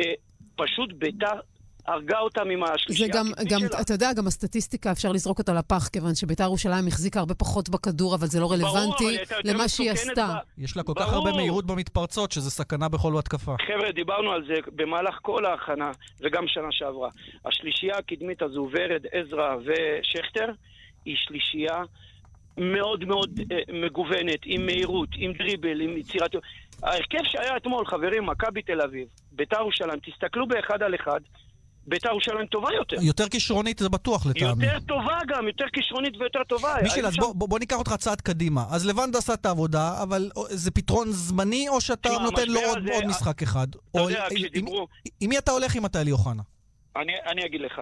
אה, 0.00 0.12
פשוט 0.56 0.92
ביתר 0.92 1.40
הרגה 1.86 2.18
אותם 2.18 2.50
עם 2.50 2.66
זה 2.66 2.72
השלישייה 2.72 3.08
גם, 3.08 3.26
הקדמית 3.32 3.52
גם, 3.52 3.58
שלה. 3.58 3.80
אתה 3.80 3.94
יודע, 3.94 4.12
גם 4.12 4.26
הסטטיסטיקה 4.26 4.92
אפשר 4.92 5.12
לזרוק 5.12 5.38
אותה 5.38 5.52
לפח, 5.54 5.88
כיוון 5.88 6.14
שביתר 6.14 6.44
ירושלים 6.44 6.86
החזיקה 6.86 7.18
הרבה 7.18 7.34
פחות 7.34 7.68
בכדור, 7.68 8.14
אבל 8.14 8.26
זה 8.26 8.40
לא 8.40 8.46
ברור, 8.46 8.60
רלוונטי 8.60 9.04
יותר 9.04 9.36
למה 9.44 9.68
שהיא 9.68 9.90
עשתה. 9.90 10.34
ב- 10.58 10.62
יש 10.62 10.76
לה 10.76 10.82
כל 10.82 10.92
כך 10.96 11.06
ברור. 11.06 11.14
הרבה 11.16 11.36
מהירות 11.36 11.66
במתפרצות, 11.66 12.32
שזה 12.32 12.50
סכנה 12.50 12.88
בכל 12.88 13.18
התקפה. 13.18 13.54
חבר'ה, 13.66 13.92
דיברנו 13.92 14.30
על 14.32 14.44
זה 14.46 14.54
במהלך 14.74 15.18
כל 15.22 15.46
ההכנה, 15.46 15.90
וגם 16.20 16.44
שנה 16.46 16.68
שעברה. 16.70 17.08
השלישייה 17.44 17.96
הקדמית 17.98 18.42
הזו, 18.42 18.68
ורד, 18.72 19.06
עזרא 19.12 19.56
ושכטר, 19.56 20.46
היא 21.04 21.16
שלישייה 21.16 21.82
מאוד 22.58 23.04
מאוד 23.04 23.40
אה, 23.52 23.58
מגוונת, 23.72 24.40
עם 24.44 24.66
מהירות, 24.66 25.08
עם 25.16 25.32
דריבל, 25.32 25.80
עם 25.80 25.96
יצירתיות. 25.96 26.42
ההרכב 26.82 27.18
שהיה 27.24 27.56
אתמול, 27.56 27.86
חברים, 27.86 28.26
מכבי 28.26 28.62
תל 28.62 28.80
אביב, 28.80 29.08
ביתר 29.32 29.56
ירושלים, 29.60 29.98
תסתכלו 30.06 30.48
באחד 30.48 30.82
על 30.82 30.94
אחד, 30.94 31.20
ביתר 31.86 32.08
ירושלים 32.08 32.46
טובה 32.46 32.68
יותר. 32.74 32.96
יותר 33.02 33.28
כישרונית 33.28 33.78
זה 33.78 33.88
בטוח 33.88 34.26
לטעמי. 34.26 34.64
יותר 34.66 34.78
טובה 34.80 35.18
גם, 35.28 35.46
יותר 35.46 35.64
כישרונית 35.72 36.16
ויותר 36.20 36.38
טובה. 36.48 36.74
מישל, 36.82 37.06
אז 37.06 37.16
בוא, 37.16 37.34
בוא, 37.34 37.48
בוא 37.48 37.58
ניקח 37.58 37.76
אותך 37.76 37.94
צעד 37.98 38.20
קדימה. 38.20 38.64
אז 38.70 38.86
לבנד 38.86 39.16
עשה 39.16 39.34
את 39.34 39.46
העבודה, 39.46 40.02
אבל 40.02 40.30
זה 40.48 40.70
פתרון 40.70 41.12
זמני, 41.12 41.68
או 41.68 41.80
שאתה 41.80 42.08
נותן 42.22 42.48
לו 42.48 42.60
עוד, 42.60 42.78
הזה- 42.78 42.94
עוד 42.94 43.04
משחק 43.06 43.42
אחד? 43.42 43.66
אתה 43.90 44.00
יודע, 44.00 44.26
כשדיברו... 44.34 44.86
עם 45.20 45.30
מי 45.30 45.38
אתה 45.38 45.52
הולך 45.52 45.76
אם 45.76 45.86
אתה 45.86 46.00
אלי 46.00 46.12
אוחנה? 46.12 46.42
אני, 46.96 47.12
אני 47.26 47.44
אגיד 47.46 47.60
לך, 47.60 47.80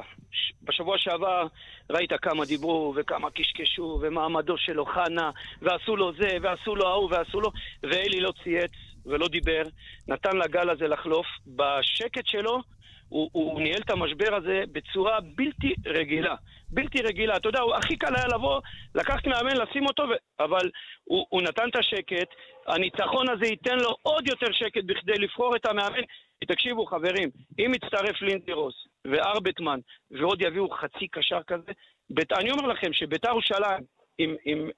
בשבוע 0.62 0.98
שעבר 0.98 1.46
ראית 1.90 2.12
כמה 2.22 2.44
דיברו 2.44 2.94
וכמה 2.96 3.30
קשקשו 3.30 3.98
ומעמדו 4.02 4.58
של 4.58 4.80
אוחנה 4.80 5.30
ועשו 5.62 5.96
לו 5.96 6.12
זה 6.12 6.36
ועשו 6.42 6.76
לו 6.76 6.88
ההוא 6.88 7.10
ועשו 7.10 7.40
לו 7.40 7.50
ואלי 7.82 8.20
לא 8.20 8.32
צייץ 8.42 8.72
ולא 9.06 9.28
דיבר, 9.28 9.62
נתן 10.08 10.36
לגל 10.36 10.70
הזה 10.70 10.88
לחלוף. 10.88 11.26
בשקט 11.46 12.26
שלו 12.26 12.60
הוא, 13.08 13.30
הוא 13.32 13.60
ניהל 13.60 13.80
את 13.80 13.90
המשבר 13.90 14.34
הזה 14.34 14.62
בצורה 14.72 15.18
בלתי 15.20 15.74
רגילה. 15.86 16.34
בלתי 16.70 17.02
רגילה. 17.02 17.36
אתה 17.36 17.48
יודע, 17.48 17.60
הוא 17.60 17.74
הכי 17.74 17.96
קל 17.96 18.16
היה 18.16 18.26
לבוא, 18.34 18.60
לקחת 18.94 19.26
מאמן, 19.26 19.56
לשים 19.56 19.86
אותו, 19.86 20.02
ו... 20.02 20.42
אבל 20.44 20.70
הוא, 21.04 21.26
הוא 21.28 21.42
נתן 21.42 21.68
את 21.68 21.76
השקט. 21.76 22.28
הניצחון 22.66 23.28
הזה 23.28 23.46
ייתן 23.46 23.78
לו 23.78 23.96
עוד 24.02 24.28
יותר 24.28 24.52
שקט 24.52 24.84
בכדי 24.84 25.18
לבחור 25.18 25.56
את 25.56 25.66
המאמן. 25.66 26.02
תקשיבו, 26.46 26.86
חברים, 26.86 27.30
אם 27.58 27.72
יצטרף 27.74 28.22
לינדרוס 28.22 28.74
וארבטמן 29.06 29.80
ועוד 30.10 30.42
יביאו 30.42 30.70
חצי 30.70 31.08
קשר 31.08 31.42
כזה, 31.42 31.72
בית... 32.10 32.32
אני 32.32 32.50
אומר 32.50 32.66
לכם 32.66 32.92
שביתר 32.92 33.28
ירושלים 33.28 33.84
עם, 34.18 34.68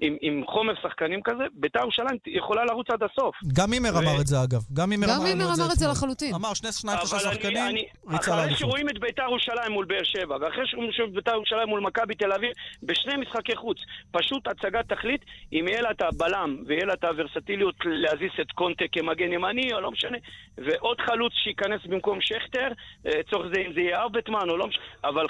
עם, 0.00 0.16
עם, 0.20 0.42
חומר 0.46 0.72
שחקנים 0.82 1.20
כזה, 1.24 1.44
ביתר 1.54 1.80
ירושלים 1.80 2.16
יכולה 2.26 2.64
לרוץ 2.64 2.86
עד 2.90 3.02
הסוף. 3.02 3.36
גם 3.52 3.70
מימר 3.70 3.94
ו- 3.94 3.98
אמר 3.98 4.20
את 4.20 4.26
זה 4.26 4.36
אגב. 4.42 4.60
גם 4.72 4.90
מימר 4.90 5.06
אמר 5.06 5.14
את 5.32 5.38
זה 5.56 5.62
אמר 5.62 5.72
את 5.72 5.78
זה. 5.78 5.86
לחלוטין. 5.88 6.34
אמר 6.34 6.54
שני 6.54 6.72
שניים 6.72 6.98
שלושה 6.98 7.18
שחקנים, 7.18 7.56
אני- 7.68 7.84
ריצה 8.10 8.16
אחרי 8.30 8.36
לאליפות. 8.36 8.58
שרואים 8.58 8.88
את 8.88 8.98
ביתר 8.98 9.22
ירושלים 9.22 9.72
מול 9.72 9.84
באר 9.84 10.02
שבע, 10.04 10.36
ואחרי 10.40 10.62
שרואים 10.66 10.90
את 11.08 11.12
ביתר 11.14 11.30
ירושלים 11.34 11.68
מול 11.68 11.80
מכבי 11.80 12.14
תל 12.14 12.32
אביב, 12.32 12.50
בשני 12.82 13.16
משחקי 13.16 13.56
חוץ, 13.56 13.78
פשוט 14.10 14.46
הצגת 14.46 14.88
תכלית, 14.92 15.20
אם 15.52 15.64
יהיה 15.68 15.80
לה 15.82 15.90
את 15.90 16.02
הבלם 16.02 16.56
ויהיה 16.66 16.84
לה 16.84 16.92
את 16.92 17.04
הוורסטיליות 17.04 17.74
להזיז 17.84 18.30
את 18.40 18.52
קונטה 18.52 18.84
כמגן 18.92 19.32
ימני, 19.32 19.72
או 19.72 19.80
לא 19.80 19.90
משנה, 19.90 20.18
ועוד 20.58 21.00
חלוץ 21.00 21.32
שייכנס 21.44 21.80
במקום 21.86 22.18
שכטר, 22.20 22.68
אה, 23.06 23.12
צורך 23.30 23.46
זה 23.54 23.60
אם 23.66 23.72
זה 23.74 23.80
יהיה 23.80 24.00
ארבטמן 24.00 24.50
או 24.50 24.56
לא 24.56 24.66
משנה, 24.66 24.82
אבל 25.04 25.26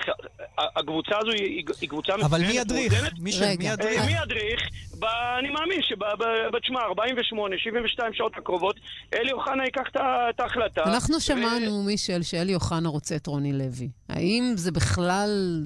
הקבוצה 0.59 1.15
הזו 1.19 1.31
היא 1.31 1.65
היא 1.81 1.89
קבוצה 1.89 2.13
מצוינת, 2.17 2.33
אבל 2.33 2.41
מי 2.41 2.53
ידריך? 2.53 2.93
רגע. 2.93 3.11
מי 3.21 3.31
אה, 4.17 4.23
ידריך? 4.23 4.54
ידריך? 4.55 4.69
ב- 4.99 5.05
אני 5.39 5.51
מאמין 5.51 5.83
שבתשמע, 5.83 6.81
48, 6.81 7.57
72 7.59 8.13
שעות 8.15 8.33
הקרובות, 8.37 8.77
אלי 9.15 9.33
אוחנה 9.33 9.65
ייקח 9.65 9.89
את 10.31 10.41
ההחלטה. 10.41 10.83
אנחנו 10.83 11.17
ו- 11.17 11.21
שמענו, 11.21 11.83
מישל, 11.83 12.23
שאלי 12.23 12.55
אוחנה 12.55 12.89
רוצה 12.89 13.17
את 13.17 13.27
רוני 13.27 13.53
לוי. 13.53 13.89
האם 14.09 14.53
זה 14.57 14.73
בכלל 14.73 15.63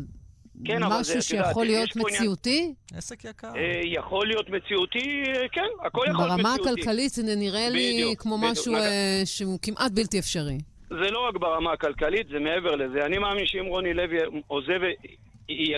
כן, 0.65 0.83
אבל 0.83 1.03
זה, 1.03 1.19
משהו 1.19 1.37
יודעת, 1.37 1.49
שיכול 1.49 1.67
יש 1.67 1.71
להיות 1.73 1.89
עניין- 1.97 2.15
מציאותי? 2.15 2.75
עסק 2.95 3.25
יקר. 3.25 3.49
אה, 3.57 3.81
יכול 3.85 4.27
להיות 4.27 4.51
מציאותי, 4.51 4.99
אה, 5.27 5.49
כן, 5.53 5.61
הכל 5.87 6.01
יכול 6.11 6.25
להיות 6.27 6.37
ברמה 6.37 6.53
מציאותי. 6.55 6.81
הכלכלית 6.81 7.11
זה 7.13 7.37
נראה 7.37 7.69
לי 7.69 7.93
בדיוק, 7.93 8.23
כמו 8.23 8.39
בדיוק. 8.39 8.53
משהו 8.53 8.75
אה, 8.75 9.23
שהוא 9.25 9.59
כמעט 9.63 9.93
בלתי 9.93 10.19
אפשרי. 10.19 10.59
זה 10.89 11.11
לא 11.11 11.29
רק 11.29 11.35
ברמה 11.37 11.73
הכלכלית, 11.73 12.27
זה 12.29 12.39
מעבר 12.39 12.77
לזה. 12.77 13.07
אני 13.07 13.19
מאמין 13.19 13.47
שאם 13.47 13.65
רוני 13.67 13.95
לוי 13.95 14.17
עוזב, 14.47 14.81
י- 14.83 15.53
י- 15.53 15.75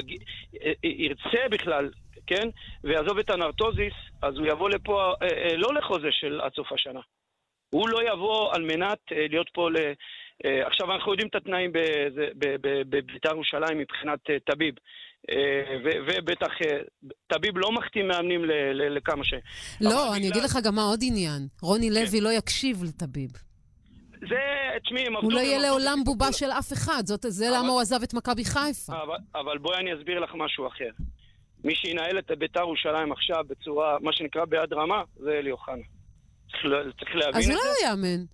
י- 0.85 1.05
ירצה 1.07 1.49
בכלל, 1.51 1.91
כן, 2.27 2.49
ויעזוב 2.85 3.19
את 3.19 3.31
הנרטוזיס, 3.31 3.95
אז 4.23 4.35
הוא 4.37 4.47
יבוא 4.47 4.71
לפה 4.71 5.13
אה, 5.23 5.29
אה, 5.29 5.57
לא 5.57 5.75
לחוזה 5.75 6.09
של 6.11 6.41
עד 6.41 6.53
סוף 6.57 6.73
השנה. 6.73 7.01
הוא 7.71 7.89
לא 7.89 8.13
יבוא 8.13 8.55
על 8.55 8.63
מנת 8.63 8.99
אה, 9.13 9.27
להיות 9.29 9.51
פה 9.55 9.71
ל... 9.71 9.77
אה, 10.45 10.67
עכשיו, 10.67 10.93
אנחנו 10.93 11.13
יודעים 11.13 11.29
את 11.29 11.35
התנאים 11.35 11.73
בבית"ר 12.91 13.31
ירושלים 13.31 13.79
מבחינת 13.79 14.19
אה, 14.31 14.37
טביב. 14.47 14.75
אה, 15.31 15.93
ובטח, 16.07 16.53
אה, 16.63 16.79
טביב 17.27 17.59
לא 17.59 17.73
מחתים 17.73 18.09
מאמנים 18.09 18.45
לכמה 18.75 19.25
ש... 19.25 19.35
לא, 19.81 20.17
אני 20.17 20.29
אגיד 20.29 20.43
לך 20.43 20.59
גם 20.65 20.75
מה 20.75 20.83
עוד 20.83 21.01
עניין. 21.03 21.47
רוני 21.63 21.89
כן. 21.89 21.95
לוי 21.95 22.21
לא 22.21 22.29
יקשיב 22.29 22.85
לטביב. 22.85 23.31
זה, 24.29 24.37
תשמעי, 24.85 25.07
הם 25.07 25.17
עבדו... 25.17 25.27
הוא 25.27 25.33
לא 25.33 25.41
יהיה 25.41 25.59
לעולם 25.59 25.99
בובה. 26.05 26.33
של 26.33 26.51
אף 26.51 26.73
אחד. 26.73 27.03
זה 27.07 27.47
למה 27.57 27.69
הוא 27.69 27.81
עזב 27.81 28.03
את 28.03 28.15
מכבי 28.15 28.45
חיפה. 28.45 28.93
אבל 29.35 29.59
בואי 29.59 29.77
אני 29.77 29.95
אסביר 29.95 30.21
לך 30.21 30.31
משהו 30.35 30.67
אחר. 30.67 30.91
מי 31.65 31.75
שינהל 31.75 32.19
את 32.19 32.31
בית"ר 32.39 32.61
ירושלים 32.61 33.13
עכשיו 33.13 33.45
בצורה, 33.49 33.97
מה 34.01 34.13
שנקרא 34.13 34.45
ביד 34.45 34.73
רמה, 34.73 35.03
זה 35.17 35.31
אלי 35.31 35.51
אוחנה. 35.51 35.83
צריך, 36.51 36.65
לה- 36.65 36.93
צריך 36.99 37.15
להבין 37.15 37.35
אז 37.37 37.45
את 37.45 37.51
אולי 37.51 37.61
זה. 37.63 37.69
הוא 37.91 37.91
יאמן. 37.91 38.25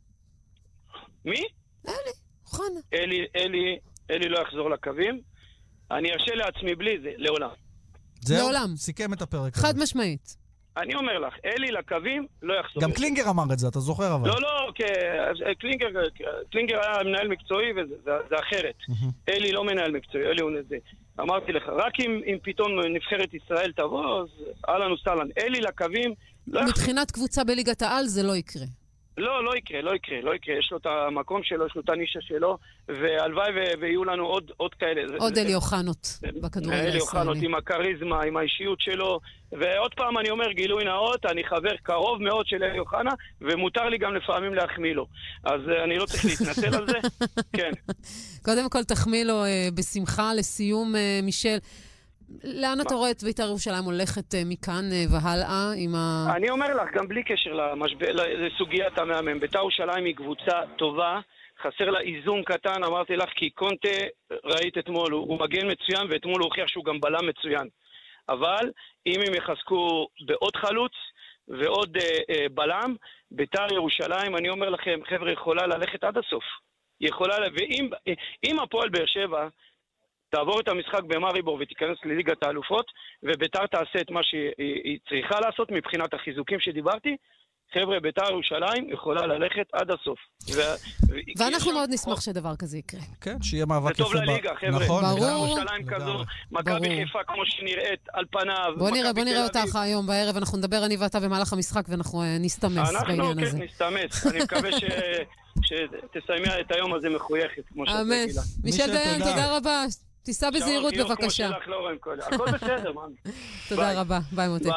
מי? 1.24 1.42
אוחנה. 2.46 2.80
אלי, 2.94 3.26
אלי, 3.36 3.78
אלי 4.10 4.28
לא 4.28 4.38
יחזור 4.40 4.70
לקווים. 4.70 5.20
אני 5.90 6.12
ארשה 6.12 6.34
לעצמי 6.34 6.74
בלי 6.74 6.98
זה, 7.02 7.10
לעולם. 7.16 7.48
זהו, 8.20 8.38
לעולם. 8.38 8.76
סיכם 8.76 9.12
את 9.12 9.22
הפרק 9.22 9.56
הזה. 9.56 9.66
חד 9.66 9.74
משמעית. 9.78 10.36
אני 10.76 10.94
אומר 10.94 11.18
לך, 11.18 11.34
אלי 11.44 11.70
לקווים 11.72 12.26
לא 12.42 12.54
יחזור. 12.60 12.82
גם. 12.82 12.92
קלינגר 12.92 13.30
אמר 13.30 13.44
את 13.52 13.58
זה, 13.58 13.68
אתה 13.68 13.80
זוכר 13.80 14.14
אבל. 14.14 14.28
לא, 14.28 14.34
לא, 14.40 14.72
כי- 14.74 14.84
קלינגר, 15.58 15.86
קלינגר 16.52 16.80
היה 16.80 17.02
מנהל 17.04 17.28
מקצועי 17.28 17.72
וזה 17.72 17.94
זה, 18.04 18.10
זה 18.28 18.34
אחרת. 18.40 18.74
אלי 19.28 19.52
לא 19.52 19.64
מנהל 19.64 19.90
מקצועי, 19.92 20.24
אלי 20.26 20.42
הוא 20.42 20.50
זה. 20.68 20.76
אמרתי 21.20 21.52
לך, 21.52 21.62
רק 21.68 22.00
אם, 22.00 22.20
אם 22.26 22.36
פתאום 22.42 22.80
נבחרת 22.96 23.34
ישראל 23.34 23.72
תבוא, 23.72 24.22
אז 24.22 24.28
אהלן 24.68 24.92
וסהלן. 24.92 25.28
אלי 25.38 25.60
לקווים, 25.60 26.14
לא. 26.46 26.64
מבחינת 26.64 27.10
קבוצה 27.10 27.44
בליגת 27.44 27.82
העל 27.82 28.06
זה 28.06 28.22
לא 28.22 28.36
יקרה. 28.36 28.64
לא, 29.16 29.44
לא 29.44 29.56
יקרה, 29.56 29.82
לא 29.82 29.94
יקרה, 29.94 30.20
לא 30.20 30.34
יקרה. 30.34 30.58
יש 30.58 30.68
לו 30.72 30.78
את 30.78 30.86
המקום 30.86 31.40
שלו, 31.44 31.66
יש 31.66 31.72
לו 31.76 31.82
את 31.82 31.88
הנישה 31.88 32.18
שלו, 32.22 32.58
והלוואי 32.88 33.50
ויהיו 33.80 34.04
לנו 34.04 34.26
עוד, 34.26 34.50
עוד 34.56 34.74
כאלה. 34.74 35.02
עוד 35.18 35.38
אלי 35.38 35.54
אוחנות 35.54 36.18
בכדורגל 36.42 36.78
אלי 36.78 37.00
אוחנות 37.00 37.34
הישראלי. 37.34 37.46
עם 37.46 37.54
הכריזמה, 37.54 38.22
עם 38.22 38.36
האישיות 38.36 38.80
שלו. 38.80 39.20
ועוד 39.52 39.94
פעם 39.94 40.18
אני 40.18 40.30
אומר, 40.30 40.52
גילוי 40.52 40.84
נאות, 40.84 41.26
אני 41.26 41.44
חבר 41.44 41.76
קרוב 41.82 42.22
מאוד 42.22 42.46
של 42.46 42.64
אלי 42.64 42.78
אוחנה, 42.78 43.10
ומותר 43.40 43.88
לי 43.88 43.98
גם 43.98 44.14
לפעמים 44.14 44.54
להחמיא 44.54 44.94
לו. 44.94 45.06
אז 45.44 45.60
אה, 45.68 45.84
אני 45.84 45.98
לא 45.98 46.06
צריך 46.06 46.24
להתנצל 46.24 46.74
על 46.74 46.86
זה. 46.86 46.98
כן. 47.58 47.70
קודם 48.42 48.68
כל, 48.70 48.84
תחמיא 48.84 49.24
לו 49.24 49.44
אה, 49.44 49.68
בשמחה 49.74 50.34
לסיום, 50.34 50.96
אה, 50.96 51.20
מישל. 51.22 51.58
לאן 52.44 52.80
אתה 52.80 52.94
רואה 52.94 53.10
את 53.10 53.22
בית"ר 53.22 53.42
ירושלים 53.42 53.84
הולכת 53.84 54.34
אה, 54.34 54.42
מכאן 54.46 54.84
אה, 54.92 55.04
והלאה 55.12 55.72
עם 55.76 55.94
ה... 55.94 56.26
אני 56.36 56.50
אומר 56.50 56.74
לך, 56.74 56.88
גם 56.94 57.08
בלי 57.08 57.22
קשר 57.22 57.52
למשבר, 57.52 58.06
לסוגיית 58.12 58.98
המאמן, 58.98 59.40
בית"ר 59.40 59.58
ירושלים 59.58 60.04
היא 60.04 60.16
קבוצה 60.16 60.60
טובה, 60.78 61.20
חסר 61.62 61.90
לה 61.90 62.00
איזון 62.00 62.42
קטן, 62.42 62.84
אמרתי 62.84 63.16
לך, 63.16 63.28
כי 63.36 63.50
קונטה, 63.50 63.88
ראית 64.44 64.78
אתמול, 64.78 65.12
הוא, 65.12 65.40
מגן 65.40 65.70
מצוין, 65.70 66.06
ואתמול 66.10 66.40
הוא 66.40 66.44
הוכיח 66.44 66.68
שהוא 66.68 66.84
גם 66.84 67.00
בלם 67.00 67.28
מצוין. 67.28 67.68
אבל 68.28 68.70
אם 69.06 69.20
הם 69.26 69.34
יחזקו 69.34 70.08
בעוד 70.26 70.56
חלוץ 70.56 70.92
ועוד 71.48 71.96
אה, 71.96 72.34
אה, 72.34 72.46
בלם, 72.54 72.96
בית"ר 73.30 73.74
ירושלים, 73.74 74.36
אני 74.36 74.48
אומר 74.48 74.68
לכם, 74.70 75.00
חבר'ה, 75.08 75.32
יכולה 75.32 75.66
ללכת 75.66 76.04
עד 76.04 76.18
הסוף. 76.18 76.44
יכולה, 77.00 77.38
ל- 77.38 77.52
ואם 77.54 77.90
אם 78.44 78.58
הפועל 78.60 78.88
באר 78.88 79.06
שבע 79.06 79.48
תעבור 80.36 80.60
את 80.60 80.68
המשחק 80.68 81.02
במאריבור 81.02 81.58
ותיכנס 81.60 81.98
לליגת 82.04 82.42
האלופות, 82.42 82.86
וביתר 83.22 83.66
תעשה 83.66 83.98
את 84.00 84.10
מה 84.10 84.20
שהיא 84.22 84.50
היא 84.58 84.98
צריכה 85.08 85.40
לעשות 85.40 85.70
מבחינת 85.70 86.14
החיזוקים 86.14 86.60
שדיברתי, 86.60 87.16
חבר'ה, 87.74 88.00
ביתר 88.00 88.30
ירושלים 88.30 88.92
יכולה 88.92 89.26
ללכת 89.26 89.66
עד 89.72 89.90
הסוף. 89.90 90.18
ו... 90.54 90.60
ואנחנו 91.38 91.72
מאוד 91.72 91.90
נשמח 91.92 92.20
שדבר 92.20 92.56
כזה 92.56 92.78
יקרה. 92.78 93.00
כן, 93.20 93.36
שיהיה 93.42 93.66
מאבק 93.66 93.96
זה 93.96 94.02
יפה. 94.02 94.12
טוב 94.12 94.22
לליגה, 94.22 94.54
חבר'ה. 94.54 94.84
נכון, 94.84 95.04
ברור. 95.04 95.16
בית"ר 95.16 95.24
לגמרי. 95.26 95.48
ירושלים. 95.48 95.86
כזו, 95.86 96.24
מכבי. 96.50 97.04
חיפה 97.04 97.24
כמו 97.26 97.46
שנראית 97.46 98.08
על 98.12 98.24
פניו. 98.30 98.74
בוא 98.78 98.90
נראה, 98.90 99.12
בוא 99.12 99.24
נראה. 99.24 99.44
אותך 99.44 99.76
היום 99.76 100.06
בערב, 100.06 100.36
אנחנו 100.36 100.58
נדבר 100.58 100.84
אני 100.86 100.96
ואתה 100.96 101.20
במהלך 101.20 101.52
המשחק 101.52 101.84
ואנחנו 101.88 102.22
אה, 102.22 102.36
נסתמס 102.40 102.90
אנחנו, 102.90 103.06
בעניין 103.06 103.38
הזה. 103.38 103.58
כן, 103.58 103.64
נסתמס. 103.64 104.26
אני 104.30 104.42
מקווה 104.44 104.72
ש... 104.72 104.84
שתסיימי 105.62 106.48
את 106.60 106.72
היום 106.72 106.94
הזה 106.94 107.08
מחויכת, 107.10 107.62
כמו 107.68 107.86
שאת 107.86 107.94
אמן. 107.94 108.12
רגילה. 108.12 108.42
מישל 108.64 108.86
מישל, 108.86 108.92
דיין. 108.92 109.18
תודה 109.18 109.56
רבה. 109.56 109.84
תיסע 110.26 110.50
בזהירות 110.50 110.94
בבקשה. 110.98 111.50
לא. 111.66 111.90
הכל 112.32 112.52
בסדר, 112.52 112.92
מאמי. 112.92 113.14
תודה. 113.68 114.00
רבה. 114.00 114.18
ביי 114.32 114.48
ביי. 114.48 114.72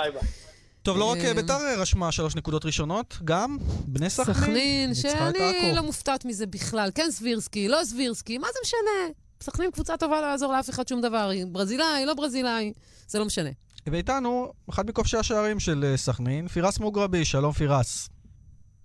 טוב, 0.83 0.97
לא 0.97 1.03
רק 1.03 1.17
אה, 1.17 1.33
ביתר 1.33 1.57
רשמה 1.77 2.11
שלוש 2.11 2.35
נקודות 2.35 2.65
ראשונות, 2.65 3.17
גם 3.23 3.57
בני 3.85 4.09
סכנין. 4.09 4.35
סכנין, 4.35 4.93
שאני. 4.93 5.71
לא 5.75 5.81
מופתעת 5.81 6.25
מזה 6.25 6.45
בכלל. 6.45 6.89
כן 6.95 7.11
סבירסקי, 7.11 7.67
לא 7.67 7.83
סבירסקי, 7.83 8.37
מה 8.37 8.47
זה 8.53 8.59
משנה? 8.63 9.13
סכנין 9.41 9.71
קבוצה 9.71 9.97
טובה, 9.97 10.21
לא 10.21 10.25
יעזור 10.25 10.53
לאף 10.53 10.69
אחד 10.69 10.87
שום 10.87 11.01
דבר. 11.01 11.29
היא 11.29 11.45
ברזילאי, 11.51 12.05
לא 12.05 12.13
ברזילאי, 12.13 12.73
זה 13.07 13.19
לא 13.19 13.25
משנה. 13.25 13.49
ואיתנו, 13.87 14.53
אחד 14.69 14.89
מכובשי 14.89 15.17
השערים 15.17 15.59
של 15.59 15.85
אה, 15.85 15.97
סכנין, 15.97 16.47
פירס 16.47 16.79
מוגרבי, 16.79 17.25
שלום 17.25 17.51
פירס. 17.51 18.09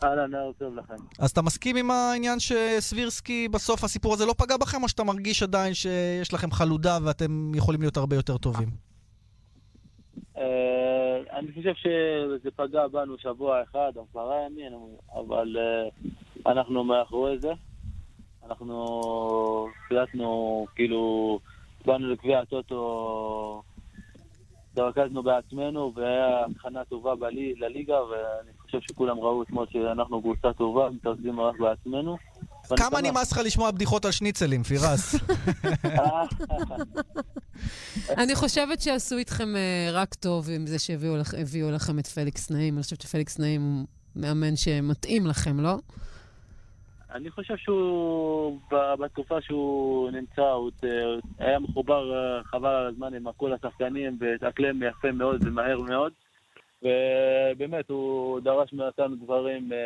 אהלן, 0.03 0.35
ערב 0.35 0.53
טוב 0.59 0.77
לכם. 0.77 0.95
אז 1.19 1.31
אתה 1.31 1.43
מסכים 1.43 1.77
עם 1.77 1.91
העניין 1.91 2.39
שסבירסקי, 2.41 3.49
בסוף 3.49 3.85
הסיפור 3.85 4.15
הזה 4.15 4.27
לא 4.27 4.35
פגע 4.39 4.57
בכם, 4.57 4.83
או 4.83 4.89
שאתה 4.89 5.05
מרגיש 5.05 5.43
עדיין 5.43 5.75
שיש 5.75 6.35
לכם 6.35 6.51
חלודה 6.51 6.99
ואתם 7.03 7.53
יכולים 7.55 7.81
להיות 7.81 7.97
הרבה 7.97 8.17
יותר 8.17 8.39
טובים? 8.39 8.69
אה, 10.37 11.39
אני 11.39 11.53
חושב 11.53 11.75
שזה 11.75 12.51
פגע 12.57 12.87
בנו 12.89 13.19
שבוע 13.19 13.63
אחד 13.63 13.93
עשרה 14.11 14.37
ימים, 14.47 14.73
אבל 15.15 15.57
אה, 15.59 16.53
אנחנו 16.53 16.85
מאחורי 16.85 17.39
זה. 17.39 17.53
אנחנו 18.47 19.69
החלטנו, 19.87 20.67
כאילו, 20.75 21.39
באנו 21.85 22.13
לקביע 22.13 22.39
הטוטו, 22.39 23.63
התרכזנו 24.79 25.23
בעצמנו, 25.23 25.93
והיה 25.97 26.27
הכנה 26.57 26.85
טובה 26.85 27.15
בלי, 27.15 27.55
לליגה, 27.59 27.95
ואני 28.03 28.51
חושב 28.59 28.79
שכולם 28.81 29.19
ראו 29.19 29.43
אתמול 29.43 29.67
שאנחנו 29.73 30.21
קבוצה 30.23 30.53
טובה, 30.53 30.91
מתרכזים 30.91 31.41
רק 31.41 31.55
בעצמנו. 31.61 32.17
כמה. 32.77 33.01
נמאס 33.01 33.33
לך 33.33 33.39
לשמוע 33.45 33.71
בדיחות 33.71 34.05
על 34.05 34.11
שניצלים, 34.11 34.63
פירס? 34.63 35.15
אני 38.19 38.35
חושבת 38.35 38.81
שעשו 38.81 39.17
איתכם 39.17 39.57
אה, 39.57 39.89
רק 39.93 40.15
טוב 40.15 40.51
עם 40.51 40.67
זה 40.67 40.79
שהביאו 40.79 41.17
לכ- 41.17 41.35
הביאו 41.39 41.71
לכם 41.71 41.99
את 41.99 42.07
פליקס 42.07 42.51
נעים. 42.51 42.75
אני 42.75 42.83
חושבת 42.83 43.01
שפליקס 43.01 43.39
נעים 43.39 43.63
הוא 43.63 43.85
מאמן 44.17 44.57
שמתאים 44.57 45.27
לכם, 45.27 45.61
לא? 45.61 45.77
אני 47.15 47.31
חושב 47.31 47.57
שהוא, 47.57 48.61
בתקופה 49.01 49.41
שהוא 49.41 50.11
נמצא, 50.11 50.43
הוא 50.43 50.71
היה 51.39 51.59
מחובר 51.59 52.13
אה, 52.15 52.45
חבל 52.45 52.69
על 52.69 52.87
הזמן 52.87 53.15
עם 53.15 53.33
כל 53.37 53.53
השחקנים 53.53 54.19
והתאקלם 54.21 54.83
יפה 54.83 55.13
מאוד 55.13 55.47
ומהר 55.47 55.81
מאוד. 55.81 56.13
ובאמת, 56.83 57.89
הוא 57.89 58.41
דרש 58.41 58.73
מאיתנו 58.73 59.17
דברים 59.25 59.73
אה, 59.73 59.79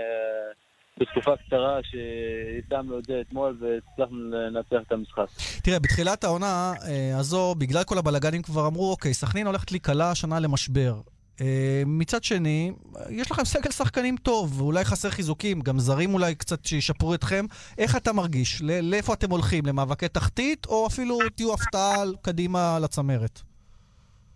בתקופה 0.98 1.36
קצרה 1.36 1.78
שהתאמנו 1.82 2.98
את 2.98 3.04
זה 3.04 3.20
אתמול 3.20 3.56
והצלחנו 3.60 4.16
לנצח 4.18 4.86
את 4.86 4.92
המשחק. 4.92 5.26
תראה, 5.64 5.78
בתחילת 5.78 6.24
העונה 6.24 6.72
אה, 6.88 7.18
הזו, 7.18 7.54
בגלל 7.54 7.84
כל 7.84 7.98
הבלגנים 7.98 8.42
כבר 8.42 8.66
אמרו, 8.66 8.90
אוקיי, 8.90 9.14
סכנין 9.14 9.46
הולכת 9.46 9.70
להיקלע 9.70 10.10
השנה 10.10 10.40
למשבר. 10.40 10.94
אה, 11.40 11.83
מצד 11.87 12.24
שני, 12.24 12.72
יש 13.11 13.31
לכם 13.31 13.44
סגל 13.44 13.70
שחקנים 13.70 14.16
טוב, 14.16 14.62
ואולי 14.62 14.85
חסר 14.85 15.11
חיזוקים, 15.11 15.61
גם 15.61 15.79
זרים 15.79 16.14
אולי 16.14 16.35
קצת 16.35 16.64
שישפרו 16.64 17.14
אתכם. 17.14 17.44
איך 17.79 17.96
אתה 17.96 18.12
מרגיש? 18.12 18.62
לאיפה 18.83 19.12
אתם 19.14 19.31
הולכים? 19.31 19.66
למאבקי 19.66 20.09
תחתית, 20.09 20.66
או 20.66 20.87
אפילו 20.87 21.18
תהיו 21.37 21.55
הפתעה 21.55 21.96
קדימה 22.22 22.79
לצמרת? 22.83 23.40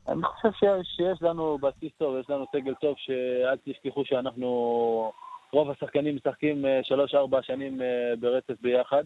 אני 0.08 0.22
חושב 0.22 0.48
שיש, 0.82 1.22
לנו 1.22 1.58
בסיס 1.58 1.92
טוב, 1.98 2.16
יש 2.20 2.30
לנו 2.30 2.44
סגל 2.56 2.74
טוב, 2.74 2.94
שאל 2.98 3.56
תשכחו 3.64 4.04
שאנחנו, 4.04 5.12
רוב 5.52 5.70
השחקנים 5.70 6.16
משחקים 6.16 6.66
אה, 6.66 6.80
שלוש-ארבע 6.82 7.42
שנים 7.42 7.82
אה, 7.82 7.86
ברצף 8.20 8.60
ביחד, 8.60 9.04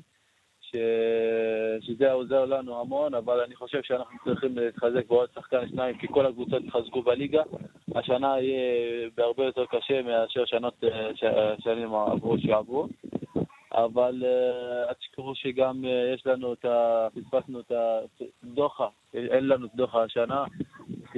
ש... 0.76 1.86
שזה 1.86 2.12
עוזר 2.12 2.44
לנו 2.44 2.80
המון, 2.80 3.14
אבל 3.14 3.40
אני 3.40 3.54
חושב 3.54 3.82
שאנחנו 3.82 4.18
צריכים 4.24 4.58
להתחזק 4.58 5.06
בעוד 5.08 5.28
שחקן 5.34 5.68
שניים, 5.68 5.98
כי 5.98 6.06
כל 6.08 6.26
הקבוצות 6.26 6.62
התחזקו 6.66 7.02
בליגה. 7.02 7.42
השנה 7.94 8.40
יהיה 8.40 9.08
בהרבה 9.16 9.44
יותר 9.44 9.64
קשה 9.66 10.02
מאשר 10.02 10.44
שנות, 10.44 10.84
אה, 10.84 11.54
שנים 11.58 11.94
עברו 11.94 12.38
שעברו. 12.38 12.88
אבל 13.72 14.22
אה, 14.24 14.88
אל 14.88 14.94
תשכחו 14.94 15.34
שגם 15.34 15.84
אה, 15.84 16.12
יש 16.14 16.26
לנו 16.26 16.52
את 16.52 16.64
ה... 16.64 17.08
פספסנו 17.14 17.60
את 17.60 17.72
הדוחה, 18.42 18.88
אין 19.14 19.48
לנו 19.48 19.66
את 19.66 19.74
דוחה 19.74 20.02
השנה, 20.02 20.44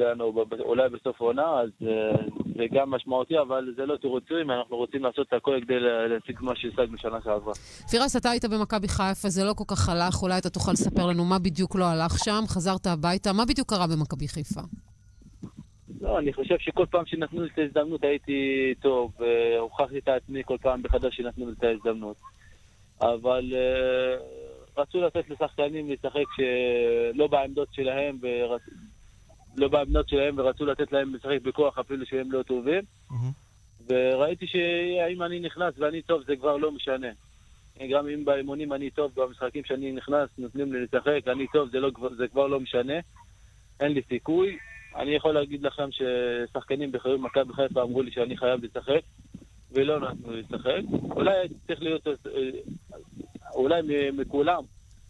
לנו 0.05 0.33
ב- 0.33 0.55
ב- 0.55 0.61
אולי 0.61 0.89
בסוף 0.89 1.21
העונה, 1.23 1.61
אז 1.61 1.71
אה, 1.83 2.11
זה 2.57 2.65
גם 2.73 2.91
משמעותי, 2.91 3.39
אבל 3.39 3.73
זה 3.77 3.87
לא 3.87 3.97
תירוצים, 3.97 4.51
אנחנו 4.51 4.77
רוצים 4.77 5.05
לעשות 5.05 5.29
את 5.29 5.33
הכל 5.33 5.61
כדי 5.65 5.81
לה- 5.81 6.07
להשיג 6.09 6.37
מה 6.41 6.53
שהשגנו 6.57 6.99
שנה 6.99 7.19
שעברה. 7.25 7.55
פירס, 7.91 8.17
אתה 8.17 8.31
היית 8.31 8.45
במכבי 8.45 8.89
חיפה, 8.89 9.29
זה 9.29 9.45
לא 9.45 9.53
כל 9.53 9.65
כך 9.67 9.89
הלך, 9.89 10.23
אולי 10.23 10.39
אתה 10.39 10.51
תוכל 10.51 10.73
לספר 10.73 11.07
לנו 11.07 11.25
מה 11.25 11.39
בדיוק 11.39 11.77
לא 11.77 11.85
הלך 11.85 12.13
שם, 12.25 12.43
חזרת 12.49 12.87
הביתה, 12.87 13.33
מה 13.33 13.45
בדיוק 13.45 13.71
קרה 13.71 13.87
במכבי 13.87 14.29
חיפה? 14.29 14.61
לא, 16.01 16.19
אני 16.19 16.33
חושב 16.33 16.55
שכל 16.59 16.87
פעם 16.91 17.07
שנתנו 17.07 17.43
לי 17.43 17.49
את 17.55 17.59
ההזדמנות 17.59 18.05
הייתי 18.05 18.41
טוב, 18.83 19.13
והוכחתי 19.19 19.99
את 19.99 20.09
עצמי 20.09 20.43
כל 20.45 20.57
פעם 20.63 20.83
מחדש 20.85 21.17
שנתנו 21.17 21.47
לי 21.47 21.53
את 21.59 21.65
ההזדמנות. 21.65 22.17
אבל 23.01 23.53
אה, 23.55 24.17
רצו 24.83 25.01
לתת 25.01 25.31
לשחקנים 25.31 25.91
לשחק 25.91 26.25
שלא 26.37 27.27
בעמדות 27.27 27.69
שלהם. 27.73 28.19
לא 29.59 29.69
בעמדות 29.69 30.09
שלהם, 30.09 30.39
ורצו 30.39 30.67
לתת 30.67 30.93
להם 30.93 31.15
לשחק 31.15 31.39
בכוח 31.43 31.79
אפילו 31.79 32.07
שהם 32.07 32.33
לא 32.33 32.43
טובים. 32.43 32.83
וראיתי 33.89 34.47
שאם 34.47 35.23
אני 35.23 35.41
נכנס 35.41 35.75
ואני 35.79 36.03
טוב 36.03 36.23
זה 36.27 36.37
כבר 36.37 36.57
לא 36.57 36.73
משנה. 36.73 37.09
גם 37.91 38.09
אם 38.09 38.25
באימונים 38.25 38.73
אני 38.73 38.91
טוב, 38.91 39.13
במשחקים 39.15 39.65
שאני 39.65 39.93
נכנס 39.93 40.29
נותנים 40.39 40.73
לי 40.73 40.81
לשחק, 40.81 41.21
אני 41.27 41.47
טוב, 41.53 41.69
זה, 41.71 41.81
לא, 41.81 41.91
זה 42.17 42.29
כבר 42.29 42.47
לא 42.47 42.61
משנה. 42.61 42.95
אין 43.81 43.93
לי 43.93 44.03
סיכוי. 44.09 44.57
אני 44.97 45.15
יכול 45.15 45.35
להגיד 45.35 45.63
לכם 45.63 45.89
ששחקנים 45.91 46.93
בחירים 46.93 47.23
מכבי 47.23 47.53
חיפה 47.53 47.83
אמרו 47.83 48.03
לי 48.03 48.11
שאני 48.11 48.37
חייב 48.37 48.65
לשחק, 48.65 49.01
ולא 49.73 50.01
נתנו 50.01 50.33
לי 50.33 50.43
לשחק. 50.43 50.81
אולי 51.11 51.49
צריך 51.67 51.83
להיות, 51.83 52.07
אה, 52.07 52.13
אולי 53.55 53.83
מכולם, 54.13 54.63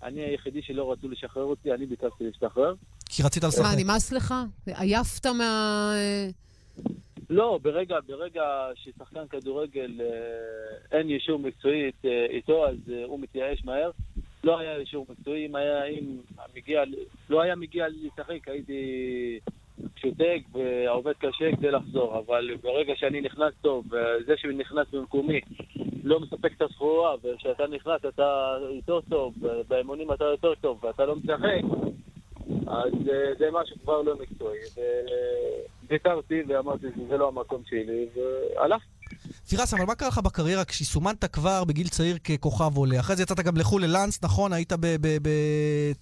אני 0.02 0.20
היחידי 0.20 0.62
שלא 0.62 0.92
רצו 0.92 1.08
לשחרר 1.08 1.44
אותי, 1.44 1.72
אני 1.72 1.86
ביקשתי 1.86 2.24
להשתחרר. 2.24 2.74
כי 3.08 3.22
רצית 3.22 3.44
לשחק. 3.44 3.62
מה, 3.62 3.82
נמאס 3.82 4.12
לך? 4.12 4.34
עייפת 4.66 5.26
מה... 5.26 5.92
לא, 7.30 7.58
ברגע, 7.62 7.96
ברגע 8.06 8.42
ששחקן 8.74 9.26
כדורגל 9.30 10.00
אה, 10.00 10.98
אין 10.98 11.08
אישור 11.08 11.38
מקצועי 11.38 11.90
אה, 12.04 12.26
איתו, 12.30 12.68
אז 12.68 12.76
אה, 12.92 13.04
הוא 13.04 13.20
מתייאש 13.20 13.64
מהר. 13.64 13.90
לא 14.44 14.58
היה 14.58 14.76
אישור 14.76 15.06
מקצועי, 15.10 15.46
אם 15.46 15.56
היה, 15.56 15.84
אם 15.84 16.16
מגיע, 16.56 16.82
לא 17.30 17.40
היה 17.40 17.54
מגיע 17.54 17.86
לשחק, 17.88 18.48
הייתי 18.48 19.40
שותק 19.96 20.40
ועובד 20.52 21.12
קשה 21.18 21.56
כדי 21.56 21.70
לחזור, 21.70 22.18
אבל 22.18 22.50
ברגע 22.62 22.92
שאני 22.96 23.20
נכנס 23.20 23.54
טוב, 23.62 23.84
וזה 23.86 24.36
שנכנס 24.36 24.86
במקומי 24.92 25.40
לא 26.04 26.20
מספק 26.20 26.52
את 26.56 26.62
הסחורה, 26.62 27.14
וכשאתה 27.22 27.66
נכנס 27.66 28.00
אתה 28.08 28.56
יותר 28.70 29.00
טוב, 29.00 29.34
באימונים 29.68 30.12
אתה 30.12 30.24
יותר 30.24 30.54
טוב, 30.54 30.84
ואתה 30.84 31.06
לא 31.06 31.16
משחק, 31.16 31.62
אז 32.66 32.92
אה, 33.08 33.34
זה 33.38 33.48
משהו 33.52 33.76
כבר 33.82 34.02
לא 34.02 34.14
מקצועי. 34.20 34.58
ויתרתי 35.88 36.42
ואמרתי 36.48 36.86
שזה 36.96 37.16
לא 37.16 37.28
המקום 37.28 37.62
שלי, 37.66 38.06
והלכתי. 38.14 38.97
פירס, 39.48 39.74
אבל 39.74 39.84
מה 39.84 39.94
קרה 39.94 40.08
לך 40.08 40.18
בקריירה 40.18 40.64
כשסומנת 40.64 41.24
כבר 41.24 41.64
בגיל 41.64 41.88
צעיר 41.88 42.18
ככוכב 42.18 42.76
עולה? 42.76 43.00
אחרי 43.00 43.16
זה 43.16 43.22
יצאת 43.22 43.40
גם 43.40 43.56
לחו"ל 43.56 43.84
ללאנס, 43.84 44.18
נכון? 44.22 44.52
היית 44.52 44.72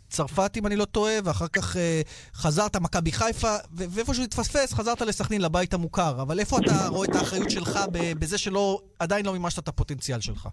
בצרפת, 0.09 0.53
אם 0.57 0.67
אני 0.67 0.77
לא 0.77 0.85
טועה, 0.85 1.15
ואחר 1.25 1.49
כך 1.49 1.77
אה, 1.77 2.03
חזרת 2.35 2.77
מכבי 2.77 3.13
חיפה, 3.13 3.57
ואיפה 3.73 4.15
שהוא 4.15 4.25
התפספס, 4.25 4.75
חזרת 4.75 5.03
לסכנין, 5.03 5.41
לבית 5.41 5.75
המוכר. 5.75 6.23
אבל 6.23 6.41
איפה 6.41 6.59
אתה 6.59 6.89
רואה 6.89 7.09
את 7.11 7.15
האחריות 7.15 7.51
שלך 7.51 7.81
בזה 7.93 8.39
שלא, 8.39 8.81
עדיין 8.99 9.27
לא 9.27 9.33
מימשת 9.33 9.59
את 9.59 9.69
הפוטנציאל 9.69 10.21
שלך? 10.21 10.49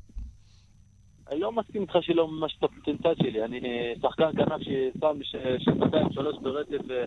לא 1.39 1.51
מסכים 1.51 1.81
איתך 1.81 1.97
שלא 2.01 2.27
ממש 2.27 2.55
את 2.59 2.63
הפוטנציאל 2.63 3.15
שלי. 3.15 3.43
אני 3.43 3.59
אה, 3.59 3.93
שחקן 4.01 4.31
כנף 4.31 4.61
ששם 4.61 5.23
שנתיים, 5.59 6.07
שלוש 6.11 6.35
ברצף, 6.41 6.91
אה, 6.91 7.03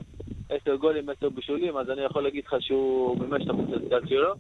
עשר 0.49 0.77
גולים, 0.77 1.09
עשר 1.09 1.29
בישולים, 1.29 1.77
אז 1.77 1.91
אני 1.91 2.03
יכול 2.03 2.23
להגיד 2.23 2.45
לך 2.47 2.57
שהוא 2.61 3.19
מימש 3.19 3.43
את 3.45 3.51
הפוטנציאל 3.51 4.07
שלו. 4.07 4.35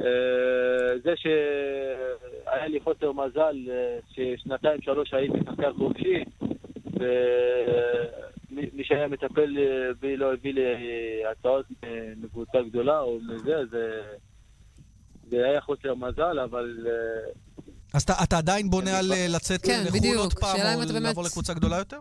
אה, 0.00 0.98
זה 1.02 1.14
שהיה 1.16 2.66
לי 2.68 2.80
חוסר 2.80 3.12
מזל, 3.12 3.56
ששנתיים, 4.10 4.82
שלוש 4.82 5.14
הייתי 5.14 5.38
שחקן 5.44 5.72
חופשי, 5.72 6.24
ומי 8.50 8.84
שהיה 8.84 9.08
מטפל 9.08 9.56
בי 10.00 10.16
לא 10.16 10.32
הביא 10.32 10.54
לי 10.54 10.62
הצעות 11.30 11.66
מקבוצה 12.16 12.62
גדולה 12.62 13.00
או 13.00 13.18
מזה, 13.28 13.66
זה... 13.66 14.02
זה 15.30 15.44
היה 15.44 15.60
חוסר 15.60 15.94
מזל, 15.94 16.38
אבל 16.38 16.86
אז 17.94 18.02
אתה, 18.02 18.12
אתה 18.24 18.38
עדיין 18.38 18.70
בונה 18.70 18.98
על 18.98 19.12
אה, 19.12 19.26
לצאת 19.28 19.62
כן, 19.62 19.82
לחו"ל 19.86 19.98
בדיוק. 19.98 20.16
עוד 20.16 20.32
פעם, 20.34 20.56
או 20.76 20.82
אתה 20.82 20.92
באמת- 20.92 21.02
לעבור 21.02 21.24
לקבוצה 21.24 21.54
גדולה 21.54 21.76
יותר? 21.78 21.98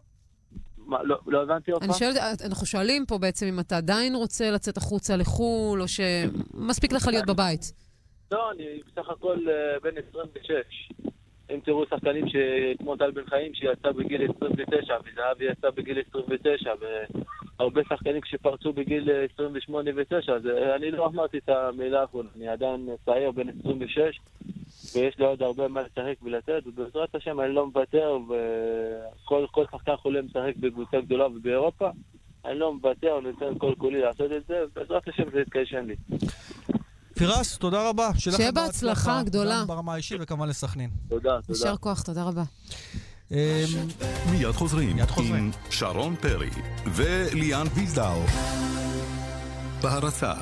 מה, 0.78 1.04
לא, 1.04 1.18
לא 1.28 1.42
הבנתי 1.44 1.72
עוד 1.72 1.84
פעם. 1.84 1.94
שואלת, 1.94 2.18
אנחנו 2.46 2.66
שואלים 2.66 3.06
פה 3.06 3.18
בעצם 3.18 3.46
אם 3.46 3.60
אתה 3.60 3.78
עדיין 3.78 4.16
רוצה 4.16 4.52
לצאת 4.52 4.78
החוצה 4.78 5.16
לחו"ל, 5.16 5.82
או 5.82 5.86
שמספיק 5.88 6.94
לך 6.94 7.08
להיות 7.08 7.26
בבית. 7.26 7.74
לא, 8.32 8.52
אני 8.52 8.64
בסך 8.88 9.10
הכל 9.10 9.38
אה, 9.50 9.80
בן 9.84 9.98
26. 10.10 10.52
אם 11.52 11.60
תראו 11.66 11.84
שחקנים 11.90 12.28
ש- 12.30 12.36
כמו 12.80 12.96
טל 12.96 13.12
בן 13.12 13.26
חיים 13.30 13.52
שיצא 13.54 13.92
בגיל 13.92 14.22
29, 14.38 14.94
וזהבי 15.06 15.46
יצא 15.52 15.70
בגיל 15.70 15.98
29, 16.10 16.72
הרבה 17.60 17.82
שחקנים 17.90 18.22
שפרצו 18.26 18.74
בגיל 18.74 19.10
28 19.34 19.92
ו-9, 19.96 20.16
אז 20.32 20.46
אה, 20.46 20.76
אני 20.76 20.92
לא 20.92 21.06
אמרתי 21.08 21.38
את 21.38 21.50
המילה 21.50 22.02
האחרונה, 22.02 22.30
אני 22.36 22.48
עדיין 22.48 22.90
צעיר, 23.06 23.32
בן 23.32 23.50
26, 23.50 24.20
ויש 24.96 25.16
לי 25.20 25.26
עוד 25.26 25.42
הרבה 25.42 25.68
מה 25.68 25.82
לשחק 25.82 26.24
ולתת, 26.24 26.64
ובעזרת 26.66 27.16
השם 27.16 27.40
אני 27.40 27.54
לא 27.54 27.66
מוותר, 27.68 28.18
וכל 29.24 29.66
שחקן 29.72 29.96
חולם 29.98 30.26
לשחק 30.26 30.56
בקבוצה 30.58 31.02
גדולה 31.02 31.28
ובאירופה, 31.28 31.90
אני 32.46 32.60
לא 32.60 32.74
מוותר, 32.74 33.18
אני 33.20 33.32
נותן 33.32 33.60
כל 33.60 33.74
כולי 33.78 34.02
לעשות 34.02 34.32
את 34.38 34.48
זה, 34.48 34.56
ובעזרת 34.72 35.08
השם 35.08 35.24
זה 35.34 35.40
יתקיישן 35.40 35.86
לי. 35.86 35.96
פירס, 37.18 37.58
תודה 37.58 37.90
רבה. 37.90 38.10
שיהיה 38.18 38.52
בהצלחה 38.52 39.22
גדולה. 39.26 39.60
גם 39.62 39.68
ברמה 39.68 39.94
האישית 39.94 40.18
וכמובן 40.22 40.50
לסכנין. 40.50 40.90
תודה, 41.10 41.30
תודה. 41.48 41.60
יישר 41.60 41.78
כוח, 41.78 42.02
תודה 42.02 42.24
רבה. 42.24 42.44
אמ, 43.32 43.38
מיד 44.32 44.52
חוזרים 44.52 44.96
מיד 44.96 45.10
חוזרים. 45.10 45.36
עם 45.36 45.52
שרון 45.70 46.16
פרי 46.16 46.50
וליאן 46.96 47.68
ויזדאו. 47.76 48.22
בהרצה 49.82 50.34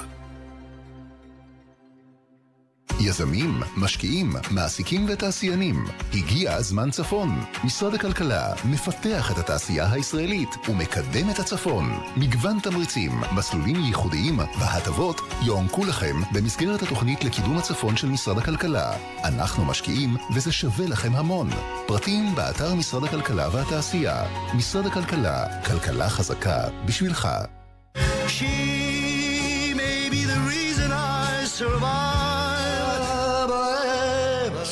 יזמים, 3.07 3.61
משקיעים, 3.77 4.33
מעסיקים 4.51 5.05
ותעשיינים. 5.09 5.85
הגיע 6.13 6.61
זמן 6.61 6.91
צפון. 6.91 7.29
משרד 7.63 7.93
הכלכלה 7.93 8.53
מפתח 8.65 9.31
את 9.31 9.37
התעשייה 9.37 9.91
הישראלית 9.91 10.49
ומקדם 10.69 11.29
את 11.29 11.39
הצפון. 11.39 11.99
מגוון 12.17 12.59
תמריצים, 12.59 13.11
מסלולים 13.35 13.75
ייחודיים 13.75 14.39
והטבות 14.39 15.21
יוענקו 15.45 15.85
לכם 15.85 16.15
במסגרת 16.33 16.81
התוכנית 16.81 17.23
לקידום 17.23 17.57
הצפון 17.57 17.97
של 17.97 18.07
משרד 18.07 18.37
הכלכלה. 18.37 18.91
אנחנו 19.23 19.65
משקיעים 19.65 20.17
וזה 20.35 20.51
שווה 20.51 20.87
לכם 20.87 21.15
המון. 21.15 21.49
פרטים 21.87 22.35
באתר 22.35 22.75
משרד 22.75 23.03
הכלכלה 23.03 23.49
והתעשייה. 23.51 24.23
משרד 24.53 24.85
הכלכלה, 24.85 25.61
כלכלה 25.63 26.09
חזקה 26.09 26.63
בשבילך. 26.85 27.27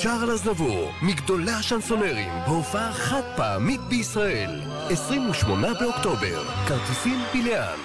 שרל 0.02 0.32
אזנבור, 0.32 0.92
מגדולי 1.02 1.52
השנסונרים, 1.52 2.30
בהופעה 2.48 2.94
חד 2.94 3.22
פעמית 3.36 3.82
בישראל. 3.82 4.62
28 4.90 5.74
באוקטובר, 5.74 6.44
כרטיסים 6.68 7.20
בליאן. 7.34 7.78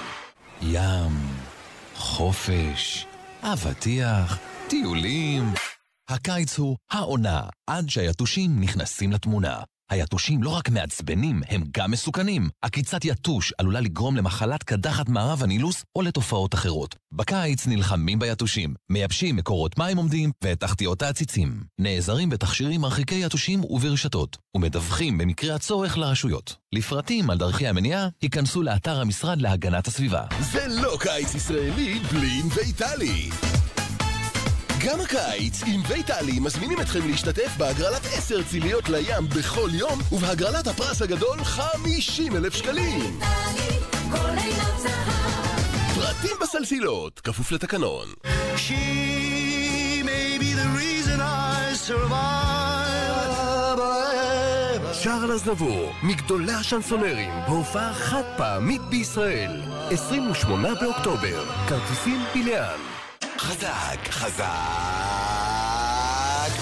ים, 0.63 1.13
חופש, 1.97 3.07
אבטיח, 3.43 4.39
טיולים. 4.69 5.45
הקיץ 6.09 6.59
הוא 6.59 6.77
העונה, 6.91 7.43
עד 7.67 7.89
שהיתושים 7.89 8.61
נכנסים 8.61 9.13
לתמונה. 9.13 9.57
היתושים 9.91 10.43
לא 10.43 10.51
רק 10.51 10.69
מעצבנים, 10.69 11.43
הם 11.49 11.65
גם 11.77 11.91
מסוכנים. 11.91 12.49
עקיצת 12.63 13.05
יתוש 13.05 13.53
עלולה 13.59 13.81
לגרום 13.81 14.17
למחלת 14.17 14.63
קדחת 14.63 15.09
מערב 15.09 15.43
הנילוס 15.43 15.85
או 15.97 16.03
לתופעות 16.03 16.55
אחרות. 16.55 16.95
בקיץ 17.13 17.67
נלחמים 17.67 18.19
ביתושים, 18.19 18.75
מייבשים 18.91 19.37
מקורות 19.37 19.79
מים 19.79 19.97
עומדים 19.97 20.31
ואת 20.45 20.61
תחתיות 20.61 21.03
העציצים. 21.03 21.63
נעזרים 21.79 22.31
בתכשירים 22.31 22.81
מרחיקי 22.81 23.25
יתושים 23.25 23.65
וברשתות, 23.65 24.37
ומדווחים 24.57 25.19
במקרה 25.19 25.55
הצורך 25.55 25.99
לרשויות. 25.99 26.57
לפרטים 26.73 27.31
על 27.31 27.39
דרכי 27.39 27.67
המניעה, 27.67 28.09
היכנסו 28.23 28.63
לאתר 28.63 29.01
המשרד 29.01 29.43
להגנת 29.43 29.87
הסביבה. 29.87 30.23
זה 30.41 30.67
לא 30.69 30.97
קיץ 31.01 31.35
ישראלי 31.35 31.99
בלי 32.13 32.43
ואיטלי. 32.55 33.31
גם 34.87 35.01
הקיץ, 35.01 35.63
עם 35.67 35.81
ויטלי 35.89 36.41
מזמינים 36.41 36.81
אתכם 36.81 37.09
להשתתף 37.09 37.57
בהגרלת 37.59 38.01
10 38.05 38.43
ציליות 38.43 38.89
לים 38.89 39.29
בכל 39.39 39.69
יום, 39.73 39.99
ובהגרלת 40.13 40.67
הפרס 40.67 41.03
הגדול 41.03 41.45
50 41.45 42.37
אלף 42.37 42.55
שקלים. 42.55 43.21
פרטים 45.95 46.37
בסלסילות, 46.43 47.21
כפוף 47.21 47.53
לתקנון. 47.53 48.09
שרל 54.93 55.33
אזנבור, 55.33 55.93
מגדולי 56.03 56.53
השנסונרים, 56.53 57.31
בהופעה 57.49 57.95
חד 57.95 58.23
פעמית 58.37 58.83
בישראל. 58.91 59.63
28 59.91 60.75
באוקטובר, 60.75 61.45
כרטיסים 61.69 62.21
בליאן. 62.35 63.00
חזק, 63.41 64.11
חזק, 64.11 64.45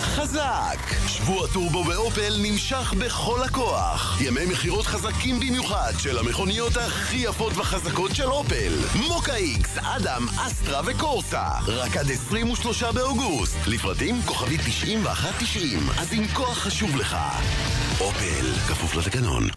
חזק! 0.01 0.79
שבוע 1.09 1.47
טורבו 1.53 1.85
באופל 1.85 2.35
נמשך 2.43 2.95
בכל 2.99 3.43
הכוח. 3.43 4.19
ימי 4.21 4.47
מכירות 4.47 4.87
חזקים 4.87 5.41
במיוחד 5.41 5.93
של 5.99 6.19
המכוניות 6.19 6.77
הכי 6.77 7.17
יפות 7.17 7.53
וחזקות 7.57 8.14
של 8.14 8.31
אופל. 8.31 8.73
מוקה 9.09 9.35
איקס, 9.35 9.79
אדם, 9.83 10.27
אסטרה 10.47 10.81
וקורסה. 10.87 11.49
רק 11.67 11.97
עד 11.97 12.11
23 12.11 12.83
באוגוסט. 12.83 13.57
לפרטים 13.67 14.23
כוכבית 14.23 14.61
9190. 14.61 15.79
אז 15.99 16.12
אם 16.12 16.25
כוח 16.35 16.59
חשוב 16.59 16.97
לך. 16.97 17.17
אופל, 18.01 18.53
כפוף 18.69 18.95
לתקנון. 18.95 19.49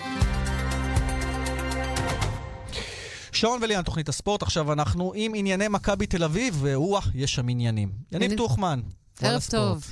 שרון 3.42 3.60
וליאן, 3.64 3.84
תוכנית 3.84 4.10
הספורט. 4.10 4.42
עכשיו 4.42 4.74
אנחנו 4.74 5.12
עם 5.16 5.32
ענייני 5.36 5.68
מכבי 5.68 6.06
תל 6.06 6.24
אביב, 6.24 6.64
ווואה, 6.64 7.02
יש 7.16 7.36
שם 7.36 7.50
עניינים. 7.50 7.90
יניב 8.12 8.38
טוחמן. 8.38 8.80
ערב. 9.22 9.42
טוב. 9.52 9.84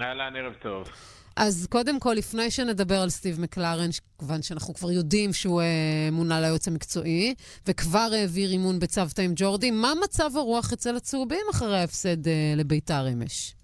אהלן, 0.00 0.36
ערב 0.36 0.52
טוב. 0.62 0.88
אז 1.36 1.66
קודם 1.70 2.00
כל, 2.00 2.14
לפני 2.18 2.50
שנדבר 2.50 3.00
על 3.00 3.10
סטיב 3.10 3.40
מקלרן, 3.40 3.88
כיוון 4.18 4.42
שאנחנו 4.42 4.74
כבר 4.74 4.90
יודעים 4.90 5.32
שהוא 5.32 5.62
אה, 5.62 6.08
מונה 6.12 6.40
ליועץ 6.40 6.68
המקצועי, 6.68 7.34
וכבר 7.66 8.08
העביר 8.12 8.50
אימון 8.50 8.78
בצוותא 8.78 9.22
עם 9.22 9.32
ג'ורדי, 9.36 9.70
מה 9.70 9.92
מצב 10.04 10.30
הרוח 10.36 10.72
אצל 10.72 10.96
הצהובים 10.96 11.46
אחרי 11.50 11.78
ההפסד 11.78 12.28
אה, 12.28 12.54
לביתר 12.56 13.08
אמש? 13.12 13.54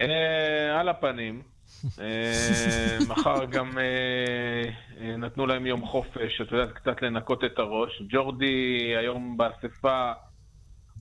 אה, 0.00 0.80
על 0.80 0.88
הפנים. 0.88 1.51
אה, 2.00 2.98
מחר 3.08 3.44
גם 3.44 3.78
אה, 3.78 4.70
אה, 5.00 5.16
נתנו 5.16 5.46
להם 5.46 5.66
יום 5.66 5.86
חופש, 5.86 6.40
את 6.40 6.52
יודעת, 6.52 6.72
קצת 6.72 7.02
לנקות 7.02 7.44
את 7.44 7.58
הראש. 7.58 8.02
ג'ורדי 8.08 8.78
היום 8.96 9.36
באספה 9.36 10.12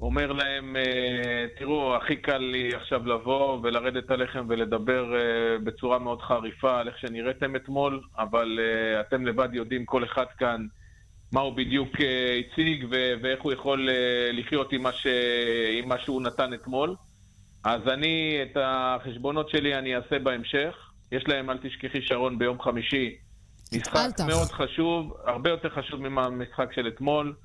אומר 0.01 0.31
להם, 0.31 0.75
תראו, 1.57 1.95
הכי 1.95 2.15
קל 2.15 2.37
לי 2.37 2.75
עכשיו 2.75 3.07
לבוא 3.07 3.59
ולרדת 3.63 4.11
עליכם 4.11 4.45
ולדבר 4.49 5.13
בצורה 5.63 5.99
מאוד 5.99 6.21
חריפה 6.21 6.79
על 6.79 6.87
איך 6.87 6.97
שנראיתם 6.97 7.55
אתמול, 7.55 8.01
אבל 8.17 8.59
אתם 9.01 9.25
לבד 9.25 9.49
יודעים, 9.53 9.85
כל 9.85 10.03
אחד 10.03 10.25
כאן, 10.37 10.65
מה 11.33 11.41
הוא 11.41 11.53
בדיוק 11.53 11.89
הציג 12.39 12.85
ואיך 13.21 13.41
הוא 13.41 13.53
יכול 13.53 13.89
לחיות 14.33 14.71
עם 14.71 14.81
מה 15.87 15.97
שהוא 15.97 16.21
נתן 16.21 16.53
אתמול. 16.53 16.95
אז 17.63 17.81
אני, 17.87 18.39
את 18.41 18.57
החשבונות 18.61 19.49
שלי 19.49 19.75
אני 19.75 19.95
אעשה 19.95 20.19
בהמשך. 20.19 20.91
יש 21.11 21.23
להם, 21.27 21.49
אל 21.49 21.57
תשכחי, 21.57 22.01
שרון, 22.01 22.39
ביום 22.39 22.61
חמישי. 22.61 23.15
משחק. 23.73 23.97
מאוד 24.27 24.47
חשוב, 24.51 25.13
הרבה 25.25 25.49
יותר 25.49 25.69
חשוב 25.69 26.07
מהמשחק 26.07 26.73
של 26.73 26.87
אתמול. 26.87 27.35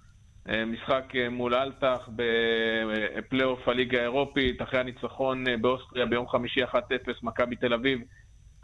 אה, 0.49 0.65
משחק 0.65 1.13
אה, 1.15 1.29
מול 1.31 1.55
אלטח 1.55 2.09
בפלייאוף 2.17 3.69
הליגה 3.69 3.99
האירופית, 3.99 4.63
אחרי 4.63 4.81
הניצחון 4.81 5.49
אה, 5.49 5.57
באוסטריה 5.57 6.07
ביום 6.07 6.29
חמישי 6.29 6.65
1-0, 6.65 6.77
מכבי 7.23 7.57
תל 7.57 7.75
אביב 7.75 8.01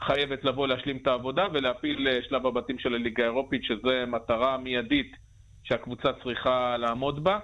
חייבת 0.06 0.44
לבוא 0.44 0.68
להשלים 0.68 0.96
את 0.96 1.06
העבודה 1.06 1.46
ולהפיל 1.52 2.08
אה, 2.08 2.18
שלב 2.28 2.46
הבתים 2.46 2.78
של 2.78 2.94
הליגה 2.94 3.22
האירופית, 3.22 3.64
שזו 3.64 3.90
מטרה 4.06 4.58
מיידית 4.58 5.16
שהקבוצה 5.64 6.08
צריכה 6.22 6.76
לעמוד 6.76 7.24
בה. 7.24 7.38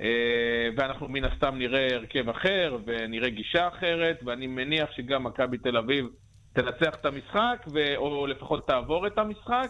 אה, 0.00 0.68
ואנחנו 0.76 1.08
מן 1.08 1.24
הסתם 1.24 1.58
נראה 1.58 1.88
הרכב 1.94 2.28
אחר 2.28 2.78
ונראה 2.86 3.30
גישה 3.30 3.68
אחרת, 3.68 4.20
ואני 4.24 4.46
מניח 4.46 4.90
שגם 4.92 5.24
מכבי 5.24 5.58
תל 5.58 5.76
אביב 5.76 6.06
תנצח 6.52 6.94
את 6.94 7.06
המשחק, 7.06 7.64
ו... 7.72 7.96
או 7.96 8.26
לפחות 8.26 8.66
תעבור 8.66 9.06
את 9.06 9.18
המשחק. 9.18 9.68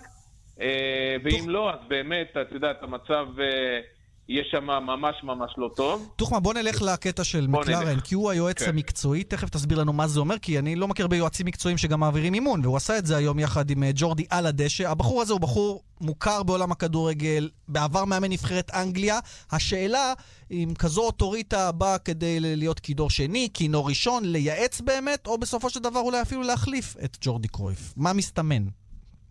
אה, 0.61 1.17
ואם 1.25 1.49
לא, 1.49 1.71
אז 1.71 1.79
באמת, 1.89 2.37
את 2.37 2.53
יודעת, 2.53 2.83
המצב 2.83 3.27
אה, 3.41 3.81
יהיה 4.29 4.45
שם 4.51 4.65
ממש 4.65 5.17
ממש 5.23 5.55
לא 5.59 5.71
טוב. 5.77 6.13
טוחמן, 6.17 6.39
בוא 6.43 6.55
נלך 6.55 6.83
לקטע 6.83 7.25
של 7.25 7.47
מקלרן. 7.47 8.01
כי 8.01 8.15
הוא 8.15 8.31
היועץ 8.31 8.63
כן. 8.63 8.69
המקצועי, 8.69 9.25
תכף 9.25 9.49
תסביר 9.49 9.79
לנו 9.79 9.93
מה 9.93 10.07
זה 10.07 10.21
אומר, 10.21 10.39
כי 10.39 10.59
אני 10.59 10.77
לא 10.77 10.89
מכיר 10.89 11.07
ביועצים 11.07 11.47
מקצועיים 11.47 11.79
שגם 11.79 12.01
מעבירים 12.01 12.35
אימון, 12.35 12.61
והוא 12.65 12.77
עשה 12.77 12.99
את 12.99 13.07
זה 13.07 13.17
היום 13.17 13.39
יחד 13.39 13.71
עם 13.71 13.83
אה, 13.83 13.91
ג'ורדי 13.95 14.25
על 14.31 14.47
הדשא. 14.47 14.91
הבחור 14.91 15.23
הזה 15.23 15.33
הוא 15.33 15.41
בחור 15.41 15.83
מוכר 16.01 16.43
בעולם 16.43 16.73
הכדורגל, 16.73 17.51
בעבר 17.69 18.05
מאמן 18.05 18.33
נבחרת 18.33 18.71
אנגליה. 18.75 19.19
השאלה, 19.53 20.13
אם 20.51 20.69
כזו 20.79 21.03
אוטוריטה 21.03 21.73
באה 21.73 21.99
כדי 21.99 22.41
להיות 22.41 22.81
כינור 22.81 23.11
שני, 23.11 23.49
כינור 23.55 23.89
ראשון, 23.89 24.25
לייעץ 24.25 24.81
באמת, 24.81 25.27
או 25.27 25.39
בסופו 25.39 25.71
של 25.71 25.81
דבר 25.81 26.01
אולי 26.01 26.23
אפילו 26.23 26.43
להחליף 26.43 26.97
את 27.05 27.17
ג'ורדי 27.21 27.49
קרויף. 27.49 27.95
מה 27.97 28.13
מסתמן? 28.13 28.63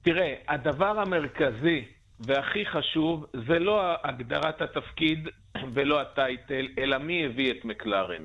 תראה, 0.04 0.34
הדבר 0.48 1.00
המרכזי 1.00 1.82
והכי 2.20 2.66
חשוב 2.66 3.26
זה 3.48 3.60
לא 3.60 3.82
הגדרת 4.04 4.62
התפקיד 4.62 5.28
ולא 5.74 6.02
הטייטל, 6.02 6.68
אלא 6.78 6.98
מי 6.98 7.26
הביא 7.26 7.52
את 7.52 7.66
מקלרן. 7.66 8.24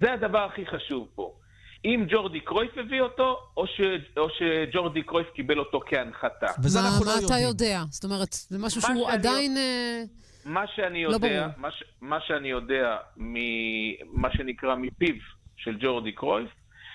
זה 0.00 0.12
הדבר 0.12 0.44
הכי 0.44 0.66
חשוב 0.66 1.08
פה. 1.14 1.34
אם 1.84 2.06
ג'ורדי 2.08 2.40
קרויף 2.40 2.78
הביא 2.78 3.00
אותו, 3.00 3.38
או, 3.56 3.66
ש, 3.66 3.80
או 4.16 4.28
שג'ורדי 4.30 5.02
קרויף 5.02 5.26
קיבל 5.34 5.58
אותו 5.58 5.80
כהנחתה. 5.86 6.46
וזה 6.62 6.80
מה, 6.80 6.86
אנחנו 6.88 7.04
לא 7.04 7.10
מה 7.10 7.16
אתה 7.16 7.22
יודעים. 7.24 7.48
יודע? 7.48 7.82
זאת 7.90 8.04
אומרת, 8.04 8.32
זה 8.32 8.58
משהו 8.58 8.80
מה 8.80 8.86
שהוא 8.86 9.06
שאני 9.06 9.18
עדיין... 9.18 9.56
אה, 9.56 10.02
מה 10.44 10.64
שאני 10.74 11.04
לא 11.04 11.10
יודע, 11.10 11.28
ברור. 11.28 11.52
מה, 11.56 11.70
ש, 11.70 11.84
מה 12.00 12.20
שאני 12.20 12.48
יודע 12.48 12.96
ממה 13.16 14.28
שנקרא 14.32 14.74
מפיו 14.74 15.14
של 15.56 15.76
ג'ורדי 15.80 16.12
קרויף, 16.12 16.50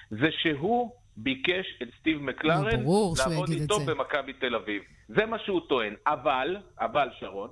זה 0.10 0.28
שהוא 0.32 0.92
ביקש 1.24 1.80
את 1.84 1.88
סטיב 2.00 2.22
מקלרן 2.22 2.84
ברור 2.84 3.16
שהוא 3.16 3.30
לעבוד 3.30 3.50
יגיד 3.50 3.62
את 3.62 3.72
איתו 3.72 3.80
זה. 3.80 3.94
במכבי 3.94 4.34
תל 4.34 4.56
אביב. 4.56 4.84
זה 5.08 5.26
מה 5.26 5.40
שהוא 5.40 5.62
טוען. 5.70 5.94
אבל, 6.08 6.58
אבל 6.80 7.10
שרון, 7.20 7.50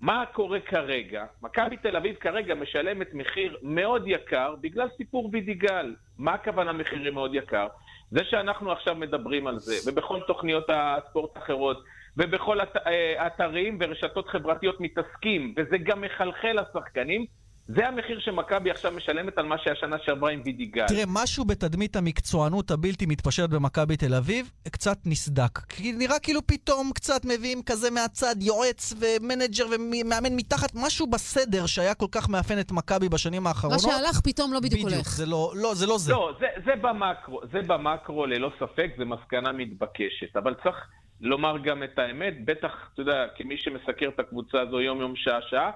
מה 0.00 0.24
קורה 0.32 0.60
כרגע? 0.60 1.24
מכבי 1.42 1.76
תל 1.76 1.96
אביב 1.96 2.16
כרגע 2.16 2.54
משלמת 2.54 3.14
מחיר 3.14 3.56
מאוד 3.62 4.02
יקר 4.06 4.54
בגלל 4.60 4.88
סיפור 4.96 5.30
וידיגל. 5.32 5.94
מה 6.18 6.34
הכוונה 6.34 6.72
מחירים 6.72 7.14
מאוד 7.14 7.34
יקר? 7.34 7.66
זה 8.10 8.24
שאנחנו 8.24 8.72
עכשיו 8.72 8.94
מדברים 8.94 9.46
על 9.46 9.58
זה, 9.58 9.90
ובכל 9.90 10.20
תוכניות 10.26 10.64
הספורט 10.68 11.36
האחרות, 11.36 11.84
ובכל 12.16 12.60
אה, 12.60 13.26
אתרים 13.26 13.78
ורשתות 13.80 14.28
חברתיות 14.28 14.80
מתעסקים, 14.80 15.54
וזה 15.56 15.78
גם 15.78 16.00
מחלחל 16.00 16.56
לשחקנים, 16.60 17.26
זה 17.68 17.88
המחיר 17.88 18.20
שמכבי 18.20 18.70
עכשיו 18.70 18.92
משלמת 18.92 19.38
על 19.38 19.46
מה 19.46 19.58
שהיה 19.58 19.76
שנה 19.76 19.96
שעברה 20.04 20.30
עם 20.30 20.42
וידיגל. 20.44 20.86
תראה, 20.86 21.04
משהו 21.06 21.44
בתדמית 21.44 21.96
המקצוענות 21.96 22.70
הבלתי 22.70 23.06
מתפשרת 23.06 23.50
במכבי 23.50 23.96
תל 23.96 24.14
אביב 24.14 24.50
קצת 24.70 24.98
נסדק. 25.06 25.58
כי 25.58 25.92
נראה 25.92 26.18
כאילו 26.18 26.46
פתאום 26.46 26.90
קצת 26.94 27.24
מביאים 27.24 27.62
כזה 27.62 27.90
מהצד 27.90 28.34
יועץ 28.40 28.94
ומנג'ר 29.00 29.66
ומאמן 29.66 30.36
מתחת, 30.36 30.70
משהו 30.74 31.06
בסדר 31.06 31.66
שהיה 31.66 31.94
כל 31.94 32.06
כך 32.12 32.28
מאפיין 32.28 32.60
את 32.60 32.72
מכבי 32.72 33.08
בשנים 33.08 33.42
מה 33.42 33.48
האחרונות. 33.48 33.80
שהלך 33.80 34.20
פתאום 34.24 34.52
לא 34.52 34.60
בדיוק 34.60 34.72
בדיוק, 34.72 34.92
הולך. 34.92 35.08
זה 35.08 35.26
לא, 35.26 35.52
לא, 35.56 35.74
זה 35.74 35.86
לא 35.86 35.98
זה. 35.98 36.12
לא, 36.12 36.32
זה, 36.40 36.46
זה 36.64 36.72
במקרו, 36.80 37.40
זה 37.52 37.62
במקרו 37.66 38.26
ללא 38.26 38.50
ספק, 38.60 38.90
זה 38.98 39.04
מסקנה 39.04 39.52
מתבקשת. 39.52 40.36
אבל 40.36 40.54
צריך 40.62 40.76
לומר 41.20 41.58
גם 41.58 41.82
את 41.82 41.98
האמת, 41.98 42.44
בטח, 42.44 42.70
אתה 42.94 43.02
יודע, 43.02 43.26
כמי 43.36 43.58
שמסקר 43.58 44.08
את 44.08 44.20
הקבוצה 44.20 44.60
הזו 44.60 44.80
יום-יום, 44.80 45.16
שעה-שעה, 45.16 45.70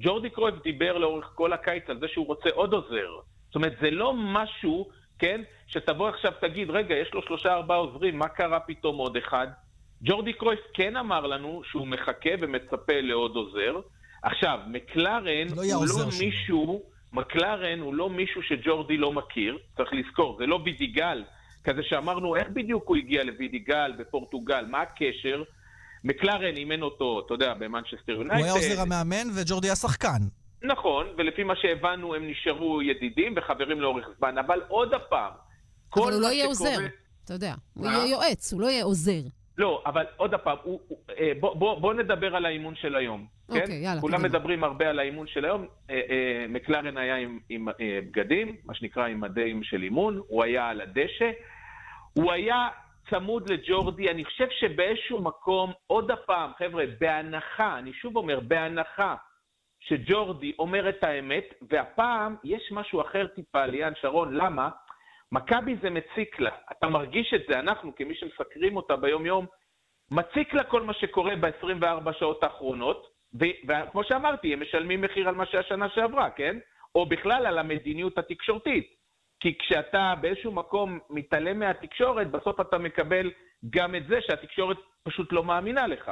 ג'ורדי 0.00 0.30
קרויף 0.30 0.54
דיבר 0.62 0.98
לאורך 0.98 1.30
כל 1.34 1.52
הקיץ 1.52 1.84
על 1.88 2.00
זה 2.00 2.08
שהוא 2.08 2.26
רוצה 2.26 2.48
עוד 2.54 2.72
עוזר. 2.72 3.10
זאת 3.46 3.54
אומרת, 3.54 3.76
זה 3.80 3.90
לא 3.90 4.14
משהו, 4.16 4.88
כן, 5.18 5.40
שתבוא 5.66 6.08
עכשיו 6.08 6.32
תגיד, 6.40 6.70
רגע, 6.70 6.94
יש 6.94 7.14
לו 7.14 7.22
שלושה 7.22 7.52
ארבעה 7.54 7.76
עוזרים, 7.76 8.18
מה 8.18 8.28
קרה 8.28 8.60
פתאום 8.60 8.96
עוד 8.96 9.16
אחד? 9.16 9.46
ג'ורדי 10.02 10.32
קרויף 10.32 10.60
כן 10.74 10.96
אמר 10.96 11.26
לנו 11.26 11.62
שהוא 11.64 11.86
מחכה 11.86 12.30
ומצפה 12.40 13.00
לעוד 13.00 13.36
עוזר. 13.36 13.80
עכשיו, 14.22 14.58
מקלרן 14.66 15.46
לא 15.56 15.62
הוא 15.74 15.86
לא 15.86 16.10
שלו. 16.10 16.26
מישהו, 16.26 16.82
מקלרן 17.12 17.80
הוא 17.80 17.94
לא 17.94 18.10
מישהו 18.10 18.42
שג'ורדי 18.42 18.96
לא 18.96 19.12
מכיר, 19.12 19.58
צריך 19.76 19.92
לזכור, 19.92 20.36
זה 20.38 20.46
לא 20.46 20.60
וידיגל, 20.64 21.24
כזה 21.64 21.82
שאמרנו, 21.82 22.36
איך 22.36 22.48
בדיוק 22.48 22.88
הוא 22.88 22.96
הגיע 22.96 23.24
לוידיגל 23.24 23.92
בפורטוגל, 23.98 24.64
מה 24.70 24.80
הקשר? 24.80 25.42
מקלרן 26.04 26.56
אימן 26.56 26.82
אותו, 26.82 27.22
אתה 27.26 27.34
יודע, 27.34 27.54
במנצ'סטר 27.54 28.12
הוא 28.12 28.22
יונייטד. 28.22 28.44
היה 28.44 28.52
עוזר 28.52 28.80
המאמן 28.80 29.26
וג'ורדי 29.34 29.68
היה 29.68 29.76
שחקן. 29.76 30.18
נכון, 30.62 31.06
ולפי 31.18 31.44
מה 31.44 31.56
שהבנו 31.56 32.14
הם 32.14 32.30
נשארו 32.30 32.82
ידידים 32.82 33.34
וחברים 33.36 33.80
לאורך 33.80 34.06
זמן, 34.18 34.38
אבל 34.38 34.60
עוד 34.68 34.94
הפעם, 34.94 35.32
כל 35.88 36.00
אבל 36.02 36.12
הוא 36.12 36.20
לא 36.20 36.26
יהיה 36.26 36.46
עוזר, 36.46 36.78
אתה 37.24 37.34
יודע. 37.34 37.54
הוא? 37.74 37.86
יהיה 37.86 38.06
יועץ, 38.06 38.52
הוא 38.52 38.60
לא 38.60 38.66
יהיה 38.66 38.84
עוזר. 38.84 39.20
לא, 39.58 39.82
אבל 39.86 40.04
עוד 40.16 40.34
פעם, 40.34 40.56
הוא, 40.62 40.80
הוא, 40.88 40.98
אה, 41.18 41.32
בוא, 41.40 41.54
בוא, 41.54 41.80
בוא 41.80 41.94
נדבר 41.94 42.36
על 42.36 42.46
האימון 42.46 42.74
של 42.74 42.96
היום. 42.96 43.26
כן? 43.52 43.60
אוקיי, 43.60 43.74
יאללה, 43.74 44.00
כולם 44.00 44.18
קדימה. 44.18 44.28
מדברים 44.28 44.64
הרבה 44.64 44.88
על 44.90 44.98
האימון 44.98 45.26
של 45.26 45.44
היום. 45.44 45.66
אה, 45.90 45.94
אה, 46.10 46.46
מקלרן 46.48 46.96
היה 46.96 47.16
עם, 47.16 47.38
עם 47.48 47.68
אה, 47.68 47.74
בגדים, 48.06 48.56
מה 48.64 48.74
שנקרא 48.74 49.06
עם 49.06 49.20
מדים 49.20 49.62
של 49.62 49.82
אימון, 49.82 50.20
הוא 50.28 50.44
היה 50.44 50.68
על 50.68 50.80
הדשא. 50.80 51.30
הוא 52.12 52.32
היה 52.32 52.68
צמוד 53.10 53.50
לג'ורדי, 53.50 54.10
אני 54.10 54.24
חושב 54.24 54.46
שבאיזשהו 54.50 55.22
מקום, 55.22 55.72
עוד 55.86 56.10
הפעם, 56.10 56.50
חבר'ה, 56.58 56.84
בהנחה, 57.00 57.78
אני 57.78 57.92
שוב 57.92 58.16
אומר, 58.16 58.40
בהנחה 58.40 59.14
שג'ורדי 59.80 60.52
אומר 60.58 60.88
את 60.88 61.04
האמת, 61.04 61.44
והפעם 61.70 62.36
יש 62.44 62.72
משהו 62.72 63.00
אחר 63.00 63.26
טיפה, 63.26 63.66
ליאן 63.66 63.92
שרון, 64.00 64.34
למה? 64.34 64.68
מכבי 65.32 65.76
זה 65.82 65.90
מציק 65.90 66.40
לה. 66.40 66.50
אתה 66.72 66.88
מרגיש 66.88 67.34
את 67.34 67.42
זה, 67.48 67.58
אנחנו, 67.58 67.94
כמי 67.94 68.14
שמסקרים 68.14 68.76
אותה 68.76 68.96
ביום-יום, 68.96 69.46
מציק 70.10 70.54
לה 70.54 70.64
כל 70.64 70.82
מה 70.82 70.94
שקורה 70.94 71.36
ב-24 71.36 72.12
שעות 72.12 72.44
האחרונות, 72.44 73.06
וכמו 73.68 74.04
שאמרתי, 74.04 74.52
הם 74.52 74.60
משלמים 74.60 75.00
מחיר 75.00 75.28
על 75.28 75.34
מה 75.34 75.46
שהשנה 75.46 75.88
שעברה, 75.88 76.30
כן? 76.30 76.58
או 76.94 77.06
בכלל 77.06 77.46
על 77.46 77.58
המדיניות 77.58 78.18
התקשורתית. 78.18 78.95
כי 79.46 79.58
כשאתה 79.58 80.14
באיזשהו 80.20 80.52
מקום 80.52 80.98
מתעלם 81.10 81.58
מהתקשורת, 81.58 82.30
בסוף 82.30 82.60
אתה 82.60 82.78
מקבל 82.78 83.30
גם 83.70 83.94
את 83.94 84.06
זה 84.08 84.18
שהתקשורת 84.20 84.76
פשוט 85.02 85.32
לא 85.32 85.44
מאמינה 85.44 85.86
לך. 85.86 86.10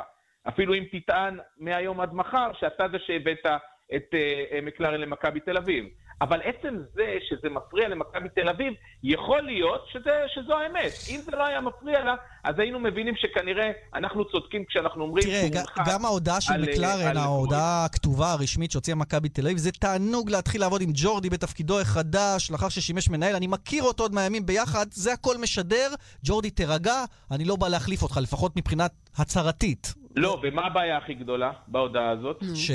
אפילו 0.48 0.74
אם 0.74 0.84
תטען 0.92 1.38
מהיום 1.58 2.00
עד 2.00 2.14
מחר 2.14 2.52
שאתה 2.52 2.88
זה 2.88 2.98
שהבאת 2.98 3.46
את 3.94 4.14
אה, 4.14 4.44
אה, 4.52 4.60
מקלרן 4.60 5.00
למכבי 5.00 5.40
תל 5.40 5.56
אביב. 5.56 5.84
אבל 6.24 6.40
עצם 6.44 6.74
זה 6.94 7.06
שזה 7.28 7.48
מפריע 7.50 7.88
למכבי 7.88 8.28
תל 8.34 8.48
אביב, 8.48 8.72
יכול 9.02 9.40
להיות 9.40 9.84
שזה, 9.92 10.10
שזו 10.34 10.54
האמת. 10.54 10.92
אם 11.10 11.20
זה 11.24 11.32
לא 11.32 11.46
היה 11.46 11.60
מפריע 11.60 12.04
לה, 12.04 12.14
אז 12.44 12.54
היינו 12.58 12.78
מבינים 12.80 13.14
שכנראה 13.16 13.70
אנחנו 13.94 14.24
צודקים 14.24 14.64
כשאנחנו 14.64 15.02
אומרים 15.04 15.24
תראה, 15.24 15.48
ג- 15.48 15.88
גם 15.90 16.04
ההודעה 16.04 16.40
של 16.40 16.52
אה, 16.52 16.58
מקלרן, 16.58 17.16
ההודעה 17.16 17.84
הכתובה 17.84 18.32
הרשמית 18.32 18.70
שהוציאה 18.70 18.96
מכבי 18.96 19.28
תל 19.28 19.42
אביב, 19.46 19.58
זה 19.58 19.72
תענוג 19.72 20.30
להתחיל 20.30 20.60
לעבוד 20.60 20.82
עם 20.82 20.90
ג'ורדי 20.94 21.30
בתפקידו 21.30 21.80
החדש, 21.80 22.50
לאחר 22.50 22.68
ששימש 22.68 23.08
מנהל. 23.10 23.36
אני 23.36 23.46
מכיר 23.46 23.82
אותו 23.82 24.02
עוד 24.02 24.14
מהימים 24.14 24.46
ביחד, 24.46 24.86
זה 24.90 25.12
הכל 25.12 25.36
משדר. 25.42 25.88
ג'ורדי, 26.24 26.50
תירגע, 26.50 27.04
אני 27.30 27.44
לא 27.44 27.56
בא 27.56 27.68
להחליף 27.68 28.02
אותך, 28.02 28.16
לפחות 28.22 28.56
מבחינת 28.56 28.92
הצהרתית. 29.18 29.94
לא, 30.16 30.40
ומה 30.42 30.66
הבעיה 30.66 30.96
הכי 30.98 31.14
גדולה 31.14 31.50
בהודעה 31.68 32.10
הזאת? 32.10 32.42
ש? 32.54 32.70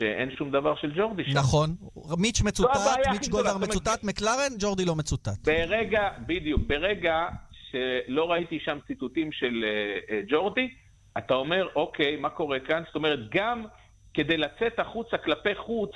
שאין 0.00 0.30
שום 0.36 0.50
דבר 0.50 0.74
של 0.76 0.92
ג'ורדי 0.96 1.24
שם. 1.24 1.38
נכון. 1.38 1.70
מיץ' 2.18 2.42
מצוטט, 2.42 2.76
מיץ' 3.12 3.28
גולדהר 3.28 3.58
מצוטט, 3.58 4.04
מקלרן, 4.04 4.52
ג'ורדי 4.58 4.84
לא 4.84 4.96
מצוטט. 4.96 5.48
ברגע, 5.48 6.08
בדיוק, 6.26 6.60
ברגע 6.66 7.28
שלא 7.70 8.30
ראיתי 8.30 8.60
שם 8.60 8.78
ציטוטים 8.86 9.32
של 9.32 9.64
אה, 9.64 10.14
אה, 10.14 10.20
ג'ורדי, 10.28 10.68
אתה 11.18 11.34
אומר, 11.34 11.68
אוקיי, 11.76 12.16
מה 12.16 12.30
קורה 12.30 12.60
כאן? 12.60 12.82
זאת 12.86 12.94
אומרת, 12.94 13.18
גם 13.30 13.64
כדי 14.14 14.36
לצאת 14.36 14.78
החוצה 14.78 15.18
כלפי 15.18 15.54
חוץ 15.54 15.90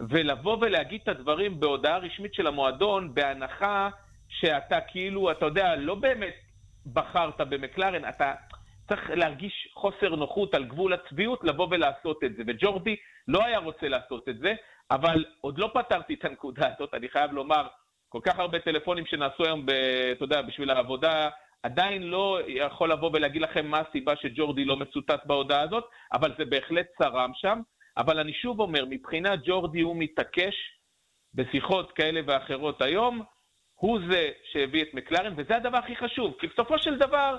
ולבוא 0.00 0.56
ולהגיד 0.60 1.00
את 1.02 1.08
הדברים 1.08 1.60
בהודעה 1.60 1.98
רשמית 1.98 2.34
של 2.34 2.46
המועדון, 2.46 3.14
בהנחה 3.14 3.88
שאתה 4.28 4.78
כאילו, 4.80 5.30
אתה 5.30 5.46
יודע, 5.46 5.76
לא 5.76 5.94
באמת 5.94 6.34
בחרת 6.92 7.40
במקלרן, 7.40 8.08
אתה 8.08 8.32
צריך 8.88 9.10
להרגיש 9.10 9.68
חוסר 9.74 10.08
נוחות 10.16 10.54
על 10.54 10.64
גבול 10.64 10.92
הצביעות, 10.92 11.44
לבוא 11.44 11.68
ולעשות 11.70 12.24
את 12.24 12.36
זה. 12.36 12.42
וג'ורדי 12.46 12.96
לא 13.28 13.44
היה 13.44 13.58
רוצה 13.58 13.88
לעשות 13.88 14.28
את 14.28 14.38
זה, 14.38 14.54
אבל 14.90 15.24
עוד 15.40 15.58
לא 15.58 15.70
פתרתי 15.74 16.14
את 16.14 16.24
הנקודה 16.24 16.68
הזאת, 16.74 16.94
אני 16.94 17.08
חייב 17.08 17.32
לומר, 17.32 17.66
כל 18.08 18.20
כך 18.24 18.38
הרבה 18.38 18.58
טלפונים 18.58 19.06
שנעשו 19.06 19.44
היום, 19.44 19.66
ב, 19.66 19.70
אתה 20.12 20.24
יודע, 20.24 20.42
בשביל 20.42 20.70
העבודה, 20.70 21.28
עדיין 21.62 22.02
לא 22.02 22.38
יכול 22.46 22.92
לבוא 22.92 23.10
ולהגיד 23.12 23.42
לכם 23.42 23.66
מה 23.66 23.78
הסיבה 23.88 24.16
שג'ורדי 24.16 24.64
לא 24.64 24.76
מצוטט 24.76 25.26
בהודעה 25.26 25.60
הזאת, 25.60 25.84
אבל 26.12 26.34
זה 26.38 26.44
בהחלט 26.44 26.86
צרם 26.98 27.30
שם. 27.34 27.60
אבל 27.96 28.18
אני 28.18 28.32
שוב 28.32 28.60
אומר, 28.60 28.84
מבחינת 28.90 29.40
ג'ורדי 29.44 29.80
הוא 29.80 29.96
מתעקש 29.96 30.54
בשיחות 31.34 31.92
כאלה 31.92 32.20
ואחרות 32.26 32.82
היום, 32.82 33.22
הוא 33.74 33.98
זה 34.10 34.30
שהביא 34.52 34.82
את 34.82 34.94
מקלרן, 34.94 35.34
וזה 35.36 35.56
הדבר 35.56 35.78
הכי 35.78 35.96
חשוב, 35.96 36.34
כי 36.40 36.46
בסופו 36.46 36.78
של 36.78 36.98
דבר, 36.98 37.36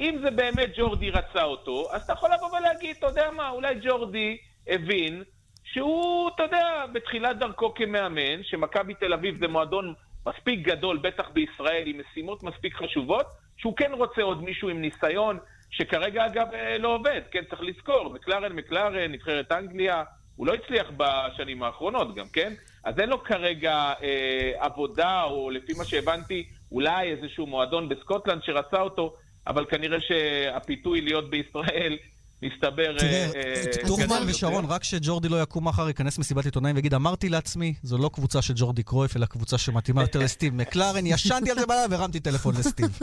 אם 0.00 0.18
זה 0.22 0.30
באמת 0.30 0.70
ג'ורדי 0.76 1.10
רצה 1.10 1.42
אותו, 1.42 1.86
אז 1.92 2.02
אתה 2.02 2.12
יכול 2.12 2.30
לבוא 2.34 2.58
ולהגיד, 2.58 2.96
אתה 2.98 3.06
יודע 3.06 3.30
מה, 3.30 3.50
אולי 3.50 3.74
ג'ורדי 3.82 4.36
הבין 4.66 5.22
שהוא, 5.64 6.30
אתה 6.34 6.42
יודע, 6.42 6.84
בתחילת 6.92 7.38
דרכו 7.38 7.74
כמאמן, 7.74 8.42
שמכבי 8.42 8.94
תל 8.94 9.12
אביב 9.12 9.38
זה 9.40 9.48
מועדון 9.48 9.94
מספיק 10.26 10.60
גדול, 10.60 10.98
בטח 10.98 11.28
בישראל, 11.32 11.82
עם 11.86 12.00
משימות 12.00 12.42
מספיק 12.42 12.74
חשובות, 12.74 13.26
שהוא 13.56 13.76
כן 13.76 13.92
רוצה 13.92 14.22
עוד 14.22 14.42
מישהו 14.42 14.68
עם 14.68 14.80
ניסיון, 14.80 15.38
שכרגע 15.70 16.26
אגב 16.26 16.46
אה, 16.54 16.78
לא 16.78 16.94
עובד, 16.94 17.20
כן, 17.30 17.44
צריך 17.50 17.62
לזכור, 17.62 18.10
מקלרן, 18.10 18.52
מקלרן, 18.52 19.12
נבחרת 19.12 19.52
אנגליה, 19.52 20.02
הוא 20.36 20.46
לא 20.46 20.54
הצליח 20.54 20.90
בשנים 20.96 21.62
האחרונות 21.62 22.14
גם, 22.14 22.26
כן? 22.32 22.52
אז 22.84 22.98
אין 22.98 23.08
לו 23.08 23.24
כרגע 23.24 23.92
אה, 24.02 24.52
עבודה, 24.58 25.22
או 25.22 25.50
לפי 25.50 25.72
מה 25.78 25.84
שהבנתי, 25.84 26.46
אולי 26.72 27.10
איזשהו 27.10 27.46
מועדון 27.46 27.88
בסקוטלנד 27.88 28.42
שרצה 28.42 28.80
אותו, 28.80 29.14
אבל 29.46 29.64
כנראה 29.70 29.98
שהפיתוי 30.00 31.00
להיות 31.00 31.30
בישראל 31.30 31.96
מסתבר... 32.42 32.98
תראה, 32.98 33.30
אה, 33.34 33.54
אה, 33.56 33.86
טוחמן 33.86 34.06
גדול 34.06 34.30
ושרון. 34.30 34.64
רק 34.64 34.84
שג'ורדי 34.84 35.28
לא 35.28 35.42
יקום 35.42 35.68
מחר, 35.68 35.88
ייכנס 35.88 36.18
מסיבת 36.18 36.44
עיתונאים 36.44 36.76
ויגיד, 36.76 36.94
אמרתי 36.94 37.28
לעצמי, 37.28 37.74
זו 37.82 37.98
לא 37.98 38.10
קבוצה 38.12 38.42
של 38.42 38.54
ג'ורדי 38.56 38.82
קרויף, 38.82 39.16
אלא 39.16 39.26
קבוצה 39.26 39.58
שמתאימה 39.58 40.02
יותר 40.02 40.18
לסטיב 40.18 40.54
מקלרן, 40.54 41.06
ישנתי 41.06 41.50
על 41.50 41.58
זה 41.58 41.66
בלילה 41.66 41.86
והרמתי 41.90 42.20
טלפון 42.20 42.54
לסטיב. 42.58 42.86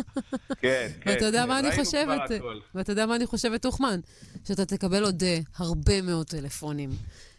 כן, 0.61 0.87
כן. 1.01 1.09
ואתה 1.09 1.25
יודע 1.25 1.45
מה 1.45 1.59
אני 1.59 1.71
חושבת. 1.71 2.31
ואתה 2.75 2.91
יודע 2.91 3.05
מה 3.05 3.15
אני 3.15 3.25
חושבת, 3.25 3.61
טוחמן? 3.61 3.99
שאתה 4.47 4.65
תקבל 4.65 5.03
עוד 5.03 5.23
אה, 5.23 5.39
הרבה 5.57 6.01
מאוד 6.01 6.25
טלפונים. 6.27 6.89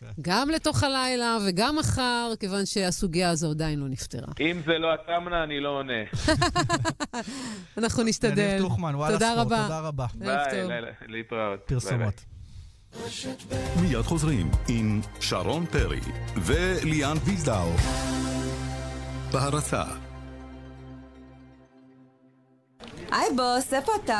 כן. 0.02 0.22
גם 0.22 0.50
לתוך 0.50 0.82
הלילה 0.82 1.38
וגם 1.46 1.76
מחר, 1.76 2.32
כיוון 2.40 2.66
שהסוגיה 2.66 3.30
הזו 3.30 3.50
עדיין 3.50 3.78
לא 3.80 3.88
נפתרה. 3.88 4.32
אם 4.40 4.60
זה 4.66 4.78
לא 4.78 4.94
התמנה, 4.94 5.44
אני 5.44 5.60
לא 5.60 5.68
עונה. 5.68 6.02
אנחנו 7.78 8.02
נשתדל. 8.02 8.38
יניב 8.38 8.62
טוחמן, 8.62 8.94
וואלה 8.94 9.16
ספורט. 9.16 9.48
תודה 9.48 9.80
רבה. 9.80 10.06
ביי, 10.14 10.66
להתראות. 11.08 11.60
פרסומות. 11.66 12.24
מיד 13.80 14.02
חוזרים 14.02 14.50
עם 14.68 15.00
שרון 15.20 15.66
פרי 15.66 16.00
וליאן 16.36 17.16
ויזדאו. 17.24 17.70
בהרצה 19.32 19.82
היי 23.12 23.28
בוס, 23.36 23.74
איפה 23.74 23.92
התו? 24.04 24.12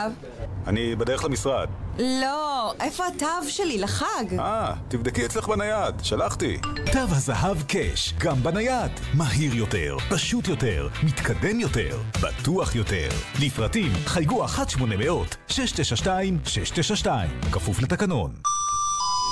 אני 0.66 0.96
בדרך 0.96 1.24
למשרד. 1.24 1.68
לא, 1.98 2.74
איפה 2.80 3.06
התו 3.06 3.26
שלי 3.48 3.78
לחג? 3.78 4.24
אה, 4.38 4.74
תבדקי 4.88 5.26
אצלך 5.26 5.48
בנייד, 5.48 5.94
שלחתי. 6.02 6.58
תו 6.92 6.98
הזהב 6.98 7.62
קאש, 7.62 8.14
גם 8.18 8.42
בנייד. 8.42 8.90
מהיר 9.14 9.54
יותר, 9.54 9.96
פשוט 10.10 10.48
יותר, 10.48 10.88
מתקדם 11.02 11.60
יותר, 11.60 11.98
בטוח 12.22 12.74
יותר. 12.74 13.08
לפרטים 13.40 13.92
חייגו 14.06 14.46
1-800-692-692, 14.46 17.06
כפוף 17.52 17.82
לתקנון. 17.82 18.32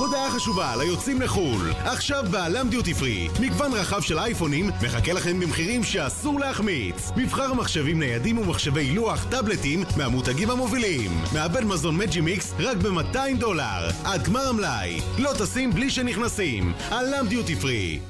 הודעה 0.01 0.31
חשובה 0.31 0.77
ליוצאים 0.77 1.21
לחו"ל. 1.23 1.71
עכשיו 1.85 2.25
בעלם 2.31 2.69
דיוטי 2.69 2.95
פרי, 2.95 3.29
מגוון 3.41 3.73
רחב 3.73 4.01
של 4.01 4.19
אייפונים 4.19 4.71
מחכה 4.83 5.13
לכם 5.13 5.41
במחירים 5.41 5.85
שאסור 5.85 6.41
להחמיץ. 6.41 7.11
מבחר 7.17 7.55
מחשבים 7.55 7.99
ניידים 7.99 8.39
ומחשבי 8.39 8.91
לוח, 8.95 9.27
טאבלטים 9.31 9.83
מהמותגים 9.97 10.51
המובילים. 10.51 11.11
מעבד 11.33 11.65
מזון 11.65 11.97
מג'י 11.97 12.21
מיקס 12.21 12.55
רק 12.59 12.77
ב-200 12.77 13.39
דולר. 13.39 13.91
עד 14.05 14.23
גמר 14.23 14.49
המלאי. 14.49 15.01
לא 15.19 15.33
טסים 15.39 15.71
בלי 15.71 15.91
שנכנסים. 15.91 16.73
עלם 16.91 17.27
דיוטי 17.29 17.57
פרי. 17.57 18.01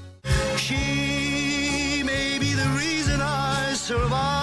She 0.57 2.03
may 2.05 2.39
be 2.43 2.51
the 2.63 2.69
reason 2.81 3.21
I 3.21 3.75
survive. 3.89 4.40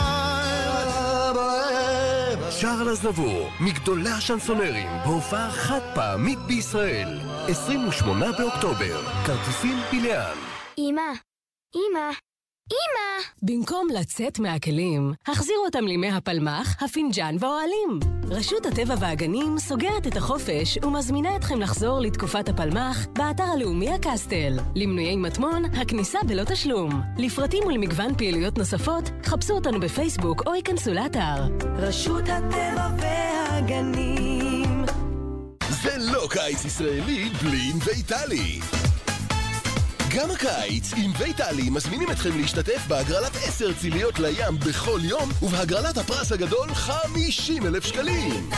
שרל 2.62 2.90
אזנבור, 2.90 3.50
מגדולי 3.60 4.10
השנסונרים, 4.10 4.88
בהופעה 5.06 5.52
חד 5.52 5.80
פעמית 5.96 6.40
בישראל. 6.40 7.20
28 7.48 8.32
באוקטובר, 8.32 9.02
כרטיסים 9.26 9.78
פיליאן. 9.90 10.38
אמא, 10.78 11.12
אמא, 11.76 12.10
אמא! 12.72 13.24
במקום 13.42 13.88
לצאת 14.00 14.40
מהכלים, 14.40 15.14
החזירו 15.28 15.66
אותם 15.66 15.84
לימי 15.84 16.12
הפלמ"ח, 16.12 16.84
הפינג'אן 16.84 17.36
והאוהלים. 17.40 18.00
רשות 18.30 18.66
הטבע 18.66 18.96
והגנים 19.00 19.60
סוגרת 19.60 20.08
את 20.08 20.18
החופש 20.18 20.78
ומזמינה 20.84 21.36
אתכם 21.36 21.60
לחזור 21.60 22.00
לתקופת 22.00 22.50
הפלמ"ח 22.50 23.06
באתר 23.14 23.44
הלאומי 23.44 23.90
הקסטל. 23.90 24.60
למנויי 24.76 25.16
מטמון, 25.16 25.66
הכניסה 25.66 26.20
בלא 26.28 26.44
תשלום. 26.44 27.02
לפרטים 27.18 27.64
ולמגוון 27.64 28.16
פעילויות 28.16 28.58
נוספות, 28.58 29.10
חפשו 29.26 29.54
אותנו 29.54 29.80
בפייסבוק 29.80 30.44
או 30.48 30.56
היכנסו 30.56 30.94
לאתר. 30.94 31.44
רשות 31.78 32.24
הטבע 32.30 32.90
והגנים 32.98 34.86
זה 35.70 35.98
לא 35.98 36.28
קיץ 36.30 36.66
ישראלי 36.66 37.30
בלי 37.44 37.72
ענבי 37.74 38.04
טלי. 38.04 38.60
גם 40.16 40.32
הקיץ, 40.32 40.94
ענבי 40.94 41.34
טלי 41.34 41.70
מזמינים 41.70 42.12
אתכם 42.12 42.38
להשתתף 42.38 42.88
בהגרלת 42.88 43.36
10 43.36 43.74
ציליות 43.74 44.20
לים 44.20 44.60
בכל 44.60 45.00
יום, 45.04 45.30
ובהגרלת 45.42 45.98
הפרס 45.98 46.32
הגדול 46.32 46.74
50 46.74 47.66
אלף 47.66 47.86
שקלים. 47.86 48.50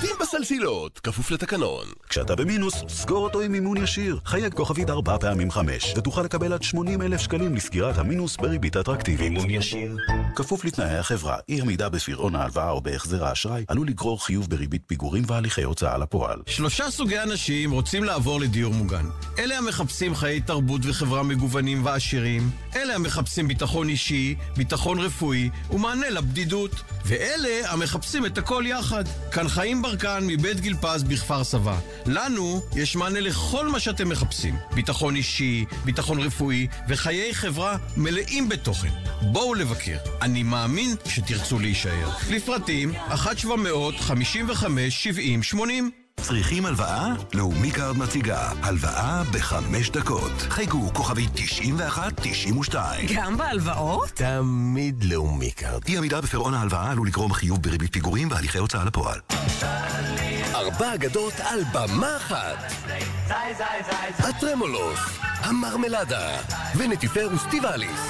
פרטים 0.00 0.16
בסלסילות, 0.20 0.98
כפוף 0.98 1.30
לתקנון. 1.30 1.86
כשאתה 2.08 2.36
במינוס, 2.36 2.74
סגור 2.88 3.24
אותו 3.24 3.40
עם 3.40 3.52
מימון 3.52 3.76
ישיר. 3.76 4.18
חייג 4.24 4.54
כוכבית 4.54 4.90
ארבע 4.90 5.18
פעמים 5.18 5.50
חמש, 5.50 5.94
ותוכל 5.96 6.22
לקבל 6.22 6.52
עד 6.52 6.62
80 6.62 7.02
אלף 7.02 7.20
שקלים 7.20 7.54
לסגירת 7.54 7.98
המינוס 7.98 8.36
בריבית 8.36 8.76
אטרקטיבית. 8.76 9.32
מימון 9.32 9.50
ישיר. 9.50 9.96
כפוף 10.36 10.64
לתנאי 10.64 10.98
החברה, 10.98 11.36
אי 11.48 11.60
עמידה 11.60 11.88
בפירעון 11.88 12.34
ההלוואה 12.34 12.70
או 12.70 12.80
בהחזר 12.80 13.24
האשראי, 13.24 13.64
עלול 13.68 13.88
לגרור 13.88 14.24
חיוב 14.24 14.50
בריבית 14.50 14.82
פיגורים 14.86 15.24
והליכי 15.26 15.62
הוצאה 15.62 15.98
לפועל. 15.98 16.38
שלושה 16.46 16.90
סוגי 16.90 17.18
אנשים 17.18 17.70
רוצים 17.70 18.04
לעבור 18.04 18.40
לדיור 18.40 18.74
מוגן. 18.74 19.06
אלה 19.38 19.58
המחפשים 19.58 20.14
חיי 20.14 20.40
תרבות 20.40 20.80
וחברה 20.84 21.22
מגוונים 21.22 21.84
ועשירים, 21.84 22.50
אלה 22.76 22.94
המחפשים 22.94 23.48
ביטחון 23.48 23.88
אישי, 23.88 24.34
ביטחון 24.56 24.98
רפואי 24.98 25.50
ומענה 25.70 26.10
לבדידות, 26.10 26.70
ואלה 27.06 27.72
המחפשים 27.72 28.26
את 28.26 28.38
הכל 28.38 28.64
יחד. 28.66 29.04
כאן 29.32 29.48
חיים 29.48 29.82
ברקן 29.82 30.18
מבית 30.26 30.60
גיל 30.60 30.76
פז 30.80 31.02
בכפר 31.02 31.44
סבא. 31.44 31.78
לנו 32.06 32.62
יש 32.76 32.96
מענה 32.96 33.20
לכל 33.20 33.68
מה 33.68 33.80
שאתם 33.80 34.08
מחפשים. 34.08 34.56
ביטחון 34.74 35.16
אישי, 35.16 35.64
ביטחון 35.84 36.20
רפואי 36.20 36.66
וחיי 36.88 37.34
חברה 37.34 37.76
מלאים 37.96 38.48
בתוכן. 38.48 38.90
בואו 39.22 39.54
לבקר. 39.54 39.96
אני 40.22 40.42
מאמין 40.42 40.94
שתרצו 41.04 41.58
להישאר. 41.58 42.10
לפרטים 42.30 42.92
1-755-70-80 45.54 46.05
צריכים 46.20 46.66
הלוואה? 46.66 47.08
לאומי 47.34 47.70
קארד 47.70 47.96
מציגה 47.96 48.50
הלוואה 48.62 49.22
בחמש 49.32 49.90
דקות. 49.90 50.32
חייגו 50.48 50.90
כוכבית 50.94 51.30
91-92. 51.34 52.76
גם 53.16 53.36
בהלוואות? 53.36 54.08
תמיד 54.08 55.04
לאומי 55.04 55.50
קארד. 55.50 55.82
אי 55.88 55.96
עמידה 55.96 56.20
בפירעון 56.20 56.54
ההלוואה 56.54 56.90
עלול 56.90 57.06
לגרום 57.06 57.32
חיוב 57.32 57.62
בריבית 57.62 57.92
פיגורים 57.92 58.28
והליכי 58.30 58.58
הוצאה 58.58 58.84
לפועל. 58.84 59.20
ארבע 60.54 60.94
אגדות 60.94 61.34
על 61.40 61.60
במה 61.72 62.16
אחת. 62.16 62.72
הטרמולוס, 64.18 65.00
המרמלדה 65.20 66.28
ונטיפר 66.76 67.28
וסטיבליס. 67.34 68.00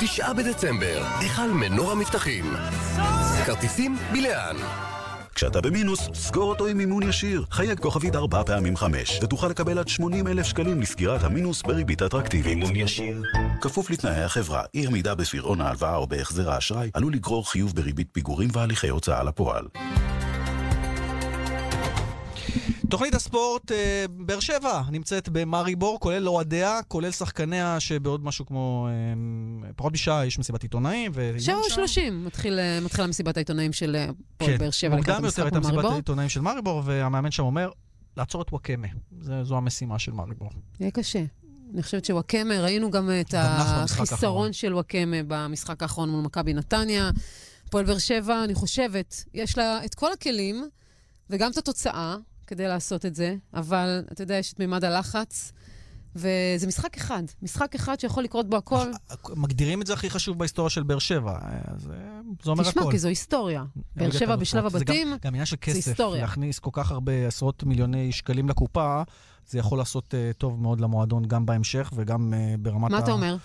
תשעה 0.00 0.34
בדצמבר, 0.34 1.04
היכל 1.18 1.48
מנור 1.48 1.92
המבטחים. 1.92 2.54
כרטיסים 3.46 3.96
בלאן. 4.12 4.56
כשאתה 5.34 5.60
במינוס, 5.60 6.08
סגור 6.14 6.50
אותו 6.50 6.66
עם 6.66 6.78
מימון 6.78 7.02
ישיר. 7.02 7.44
חייג 7.50 7.80
כוכבית 7.80 8.16
ארבע 8.16 8.42
פעמים 8.44 8.76
חמש, 8.76 9.20
ותוכל 9.22 9.48
לקבל 9.48 9.78
עד 9.78 9.88
80 9.88 10.26
אלף 10.26 10.46
שקלים 10.46 10.80
לסגירת 10.80 11.22
המינוס 11.22 11.62
בריבית 11.62 12.02
אטרקטיבית. 12.02 12.58
מימון 12.58 12.76
ישיר. 12.76 13.22
כפוף 13.60 13.90
לתנאי 13.90 14.22
החברה, 14.22 14.62
אי 14.74 14.86
עמידה 14.86 15.14
בפירעון 15.14 15.60
ההלוואה 15.60 15.96
או 15.96 16.06
בהחזר 16.06 16.50
האשראי, 16.50 16.90
עלול 16.94 17.12
לגרור 17.12 17.50
חיוב 17.50 17.76
בריבית 17.76 18.08
פיגורים 18.12 18.50
והליכי 18.52 18.88
הוצאה 18.88 19.22
לפועל. 19.22 19.64
תוכנית 22.92 23.14
הספורט, 23.14 23.72
אה, 23.72 24.04
באר 24.10 24.40
שבע 24.40 24.82
נמצאת 24.90 25.28
במאריבור, 25.28 26.00
כולל 26.00 26.28
אוהדיה, 26.28 26.80
כולל 26.88 27.10
שחקניה, 27.10 27.80
שבעוד 27.80 28.24
משהו 28.24 28.46
כמו 28.46 28.88
אה, 29.66 29.70
פחות 29.76 29.92
משעה 29.92 30.26
יש 30.26 30.38
מסיבת 30.38 30.62
עיתונאים. 30.62 31.12
ו- 31.14 31.34
שבע 31.38 31.56
ושלושים 31.66 32.24
מתחיל, 32.24 32.58
אה, 32.58 32.80
מתחילה 32.80 33.06
מסיבת 33.06 33.36
העיתונאים 33.36 33.72
של 33.72 33.96
אה, 33.96 34.06
כן, 34.38 34.58
באר 34.58 34.70
שבע 34.70 34.96
לקראת 34.96 35.08
מוקדם 35.08 35.24
יותר 35.24 35.42
הייתה 35.42 35.60
מסיבת. 35.60 35.84
העיתונאים 35.84 36.28
של 36.28 36.40
מאריבור, 36.40 36.82
והמאמן 36.84 37.30
שם 37.30 37.42
אומר, 37.42 37.70
לעצור 38.16 38.42
את 38.42 38.52
וואקמה. 38.52 38.88
זה- 39.20 39.44
זו 39.44 39.56
המשימה 39.56 39.98
של 39.98 40.12
מאריבור. 40.12 40.50
יהיה 40.80 40.90
קשה. 40.90 41.24
אני 41.74 41.82
חושבת 41.82 42.04
שוואקמה, 42.04 42.60
ראינו 42.60 42.90
גם 42.90 43.10
את. 43.20 43.34
החיסרון 43.36 44.52
של 44.52 44.74
וואקמה 44.74 45.16
במשחק 45.28 45.82
האחרון 45.82 46.10
מול 46.10 46.20
מכבי 46.24 46.54
נתניה. 46.54 47.10
הפועל 47.66 47.84
באר 47.84 47.98
שבע, 47.98 48.44
אני 48.44 48.54
חושבת, 48.54 49.24
יש 49.34 49.58
לה 49.58 49.84
את 49.84 49.94
כל 49.94 50.12
הכלים 50.12 50.68
וגם 51.30 51.50
את 51.50 51.56
התוצאה 51.56 52.16
כדי 52.46 52.68
לעשות 52.68 53.06
את 53.06 53.14
זה, 53.14 53.36
אבל 53.54 54.04
אתה 54.12 54.22
יודע, 54.22 54.34
יש 54.34 54.52
את 54.52 54.58
מימד 54.58 54.84
הלחץ, 54.84 55.52
וזה 56.16 56.66
משחק 56.66 56.96
אחד. 56.96 57.22
משחק 57.42 57.74
אחד 57.74 58.00
שיכול 58.00 58.24
לקרות 58.24 58.48
בו 58.48 58.56
הכל. 58.56 58.90
מגדירים 59.36 59.82
את 59.82 59.86
זה 59.86 59.92
הכי 59.92 60.10
חשוב 60.10 60.38
בהיסטוריה 60.38 60.70
של 60.70 60.82
באר 60.82 60.98
שבע. 60.98 61.32
אה, 61.32 61.60
אז 61.74 61.90
אה, 61.90 62.20
זה 62.42 62.50
אומר 62.50 62.62
הכל. 62.62 62.70
תשמע, 62.70 62.90
כי 62.90 62.98
זו 62.98 63.08
היסטוריה. 63.08 63.64
באר 63.96 64.10
שבע 64.10 64.20
האלופות. 64.20 64.40
בשלב 64.40 64.68
זה 64.68 64.78
הבתים, 64.78 65.08
גם, 65.08 65.16
עניין 65.24 65.46
של 65.46 65.50
זה 65.50 65.56
כסף, 65.56 65.88
היסטוריה. 65.88 66.22
להכניס 66.22 66.58
כל 66.58 66.70
כך 66.72 66.90
הרבה 66.90 67.26
עשרות 67.26 67.64
מיליוני 67.64 68.12
שקלים 68.12 68.48
לקופה, 68.48 69.02
זה 69.48 69.58
יכול 69.58 69.78
לעשות 69.78 70.14
uh, 70.14 70.38
טוב 70.38 70.62
מאוד 70.62 70.80
למועדון 70.80 71.24
גם 71.24 71.46
בהמשך 71.46 71.90
וגם 71.94 72.32
uh, 72.32 72.56
ברמת 72.60 72.90
מה 72.90 72.98
אתה 72.98 73.12
אומר? 73.12 73.36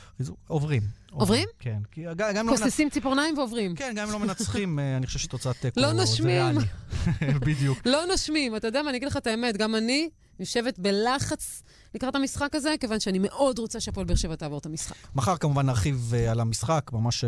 עוברים. 0.47 0.81
עוברים? 1.11 1.47
כן. 1.59 1.79
כי 1.91 2.03
גם, 2.03 2.33
גם 2.33 2.45
לא 2.45 2.51
מנצ... 2.51 2.61
כוססים 2.61 2.89
ציפורניים 2.89 3.37
ועוברים. 3.37 3.75
כן, 3.75 3.93
גם 3.95 4.07
אם 4.07 4.13
לא 4.13 4.19
מנצחים, 4.19 4.79
אה, 4.79 4.97
אני 4.97 5.05
חושב 5.05 5.19
שתוצאת 5.19 5.55
תיקו 5.55 5.79
לא 5.79 5.93
נושמים. 5.93 6.55
בדיוק. 7.47 7.77
לא 7.85 8.05
נושמים. 8.05 8.55
אתה 8.55 8.67
יודע 8.67 8.81
מה, 8.81 8.89
אני 8.89 8.97
אגיד 8.97 9.07
לך 9.07 9.17
את 9.17 9.27
האמת, 9.27 9.57
גם 9.57 9.75
אני 9.75 10.09
יושבת 10.39 10.79
בלחץ 10.79 11.63
לקראת 11.95 12.15
המשחק 12.15 12.55
הזה, 12.55 12.75
כיוון 12.79 12.99
שאני 12.99 13.19
מאוד 13.19 13.59
רוצה 13.59 13.79
שהפועל 13.79 14.05
באר 14.05 14.15
שבע 14.15 14.35
תעבור 14.35 14.57
את 14.57 14.65
המשחק. 14.65 14.95
מחר 15.15 15.37
כמובן 15.37 15.65
נרחיב 15.65 16.13
uh, 16.13 16.31
על 16.31 16.39
המשחק, 16.39 16.89
ממש 16.93 17.23
uh, 17.23 17.27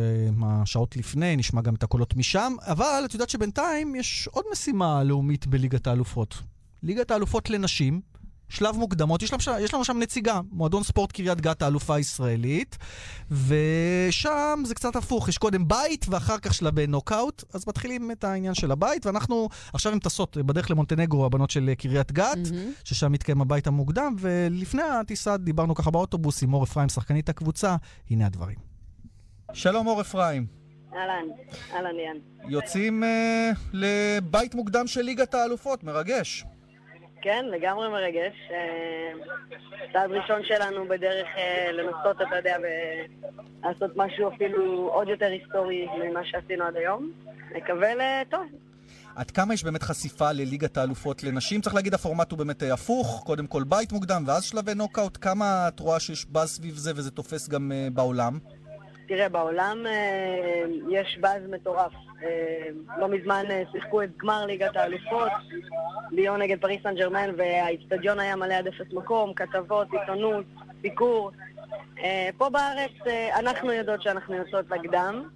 שעות 0.66 0.98
לפני, 0.98 1.36
נשמע 1.36 1.62
גם 1.62 1.76
את 1.76 1.84
הקולות 1.84 2.16
משם, 2.16 2.54
אבל 2.62 3.02
את 3.06 3.14
יודעת 3.14 3.30
שבינתיים 3.30 3.96
יש 3.96 4.30
עוד 4.32 4.46
משימה 4.52 5.04
לאומית 5.04 5.48
בליגת 5.48 5.88
האלופות. 5.88 6.36
ליגת 6.84 7.12
האלופות 7.12 7.50
לנשים, 7.50 8.02
שלב 8.50 8.78
מוקדמות, 8.78 9.24
יש 9.24 9.34
לנו, 9.34 9.42
שם, 9.42 9.52
יש 9.60 9.74
לנו 9.74 9.86
שם 9.86 10.00
נציגה, 10.00 10.40
מועדון 10.52 10.84
ספורט 10.84 11.12
קריית 11.12 11.42
גת, 11.42 11.62
האלופה 11.62 11.96
הישראלית, 11.96 12.78
ושם 13.32 14.64
זה 14.66 14.76
קצת 14.76 14.96
הפוך, 14.96 15.30
יש 15.30 15.38
קודם 15.38 15.68
בית 15.68 16.06
ואחר 16.10 16.38
כך 16.38 16.54
שלבי 16.54 16.88
נוקאוט, 16.88 17.44
אז 17.54 17.68
מתחילים 17.68 18.12
את 18.12 18.24
העניין 18.24 18.54
של 18.54 18.72
הבית, 18.72 19.06
ואנחנו 19.06 19.50
עכשיו 19.74 19.94
עם 19.94 20.00
טסות 20.00 20.38
בדרך 20.38 20.72
למונטנגרו, 20.72 21.26
הבנות 21.26 21.50
של 21.50 21.74
קריית 21.78 22.12
גת, 22.12 22.38
mm-hmm. 22.38 22.84
ששם 22.84 23.12
מתקיים 23.12 23.42
הבית 23.42 23.68
המוקדם, 23.68 24.16
ולפני 24.20 24.84
הטיסה 24.84 25.38
דיברנו 25.38 25.76
ככה 25.76 25.92
באוטובוס 25.92 26.44
עם 26.44 26.54
אור 26.54 26.64
אפרים, 26.64 26.90
שחקנית 26.90 27.30
הקבוצה, 27.30 27.76
הנה 28.10 28.26
הדברים. 28.26 28.56
שלום 29.54 29.88
אור 29.88 30.02
אפרים. 30.02 30.46
אהלן, 30.94 31.26
אהלן 31.74 31.96
ליאן. 31.96 32.50
יוצאים 32.52 33.04
uh, 33.04 33.58
לבית 33.74 34.56
מוקדם 34.56 34.88
של 34.88 35.02
ליגת 35.02 35.34
האלופות, 35.34 35.84
מרגש. 35.84 36.46
כן, 37.22 37.46
לגמרי 37.52 37.90
מרגש. 37.90 38.34
אה, 38.52 39.12
צעד 39.94 40.12
ראשון 40.12 40.42
שלנו 40.44 40.88
בדרך 40.88 41.28
אה, 41.38 41.72
לנסות, 41.72 42.22
אתה 42.22 42.36
יודע, 42.36 42.58
ולעשות 43.64 43.92
משהו 43.96 44.30
אפילו 44.36 44.90
עוד 44.94 45.08
יותר 45.08 45.26
היסטורי 45.26 45.88
ממה 46.04 46.26
שעשינו 46.26 46.64
עד 46.66 46.76
היום. 46.76 47.12
נקווה 47.56 47.90
לטוב. 47.96 48.46
עד 49.16 49.32
כמה 49.32 49.54
יש 49.54 49.64
באמת 49.64 49.84
חשיפה 49.84 50.32
לליגת 50.32 50.78
האלופות 50.78 51.24
לנשים? 51.24 51.62
צריך 51.62 51.76
להגיד, 51.76 51.94
הפורמט 51.94 52.32
הוא 52.32 52.40
באמת 52.40 52.64
אה, 52.64 52.74
הפוך, 52.74 53.24
קודם 53.26 53.48
כל 53.48 53.64
בית 53.64 53.92
מוקדם 53.92 54.24
ואז 54.28 54.44
שלבי 54.44 54.74
נוקאוט. 54.74 55.18
כמה 55.22 55.68
את 55.68 55.80
רואה 55.80 56.00
שיש 56.00 56.26
באז 56.26 56.50
סביב 56.50 56.76
זה 56.76 56.92
וזה 56.96 57.12
תופס 57.12 57.50
גם 57.50 57.72
בעולם? 57.94 58.40
תראה, 59.10 59.30
בעולם 59.30 59.86
אה, 59.88 60.64
יש 60.90 61.18
באז 61.22 61.42
מטורף. 61.50 61.92
אה, 62.24 62.68
לא 62.98 63.08
מזמן 63.08 63.44
אה, 63.50 63.64
שיחקו 63.72 64.04
את 64.04 64.18
גמר 64.18 64.46
ליגת 64.46 64.76
האלופות, 64.76 65.32
ליון 66.12 66.42
נגד 66.42 66.62
פריס 66.62 66.84
סן 66.84 66.96
ג'רמן, 66.96 67.30
והאיצטדיון 67.38 68.20
היה 68.20 68.36
מלא 68.36 68.54
עד 68.54 68.68
אפס 68.68 68.94
מקום, 68.94 69.34
כתבות, 69.34 69.88
עיתונות, 69.94 70.46
סיקור. 70.82 71.32
פה 72.38 72.50
בארץ 72.50 72.92
אנחנו 73.40 73.72
יודעות 73.72 74.02
שאנחנו 74.02 74.36
יוצאות 74.36 74.66
לקדם. 74.70 75.30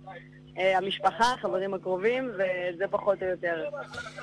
המשפחה, 0.55 1.34
החברים 1.34 1.74
הקרובים, 1.74 2.32
וזה 2.34 2.86
פחות 2.89 3.24
או 3.24 3.28
יותר. 3.28 3.69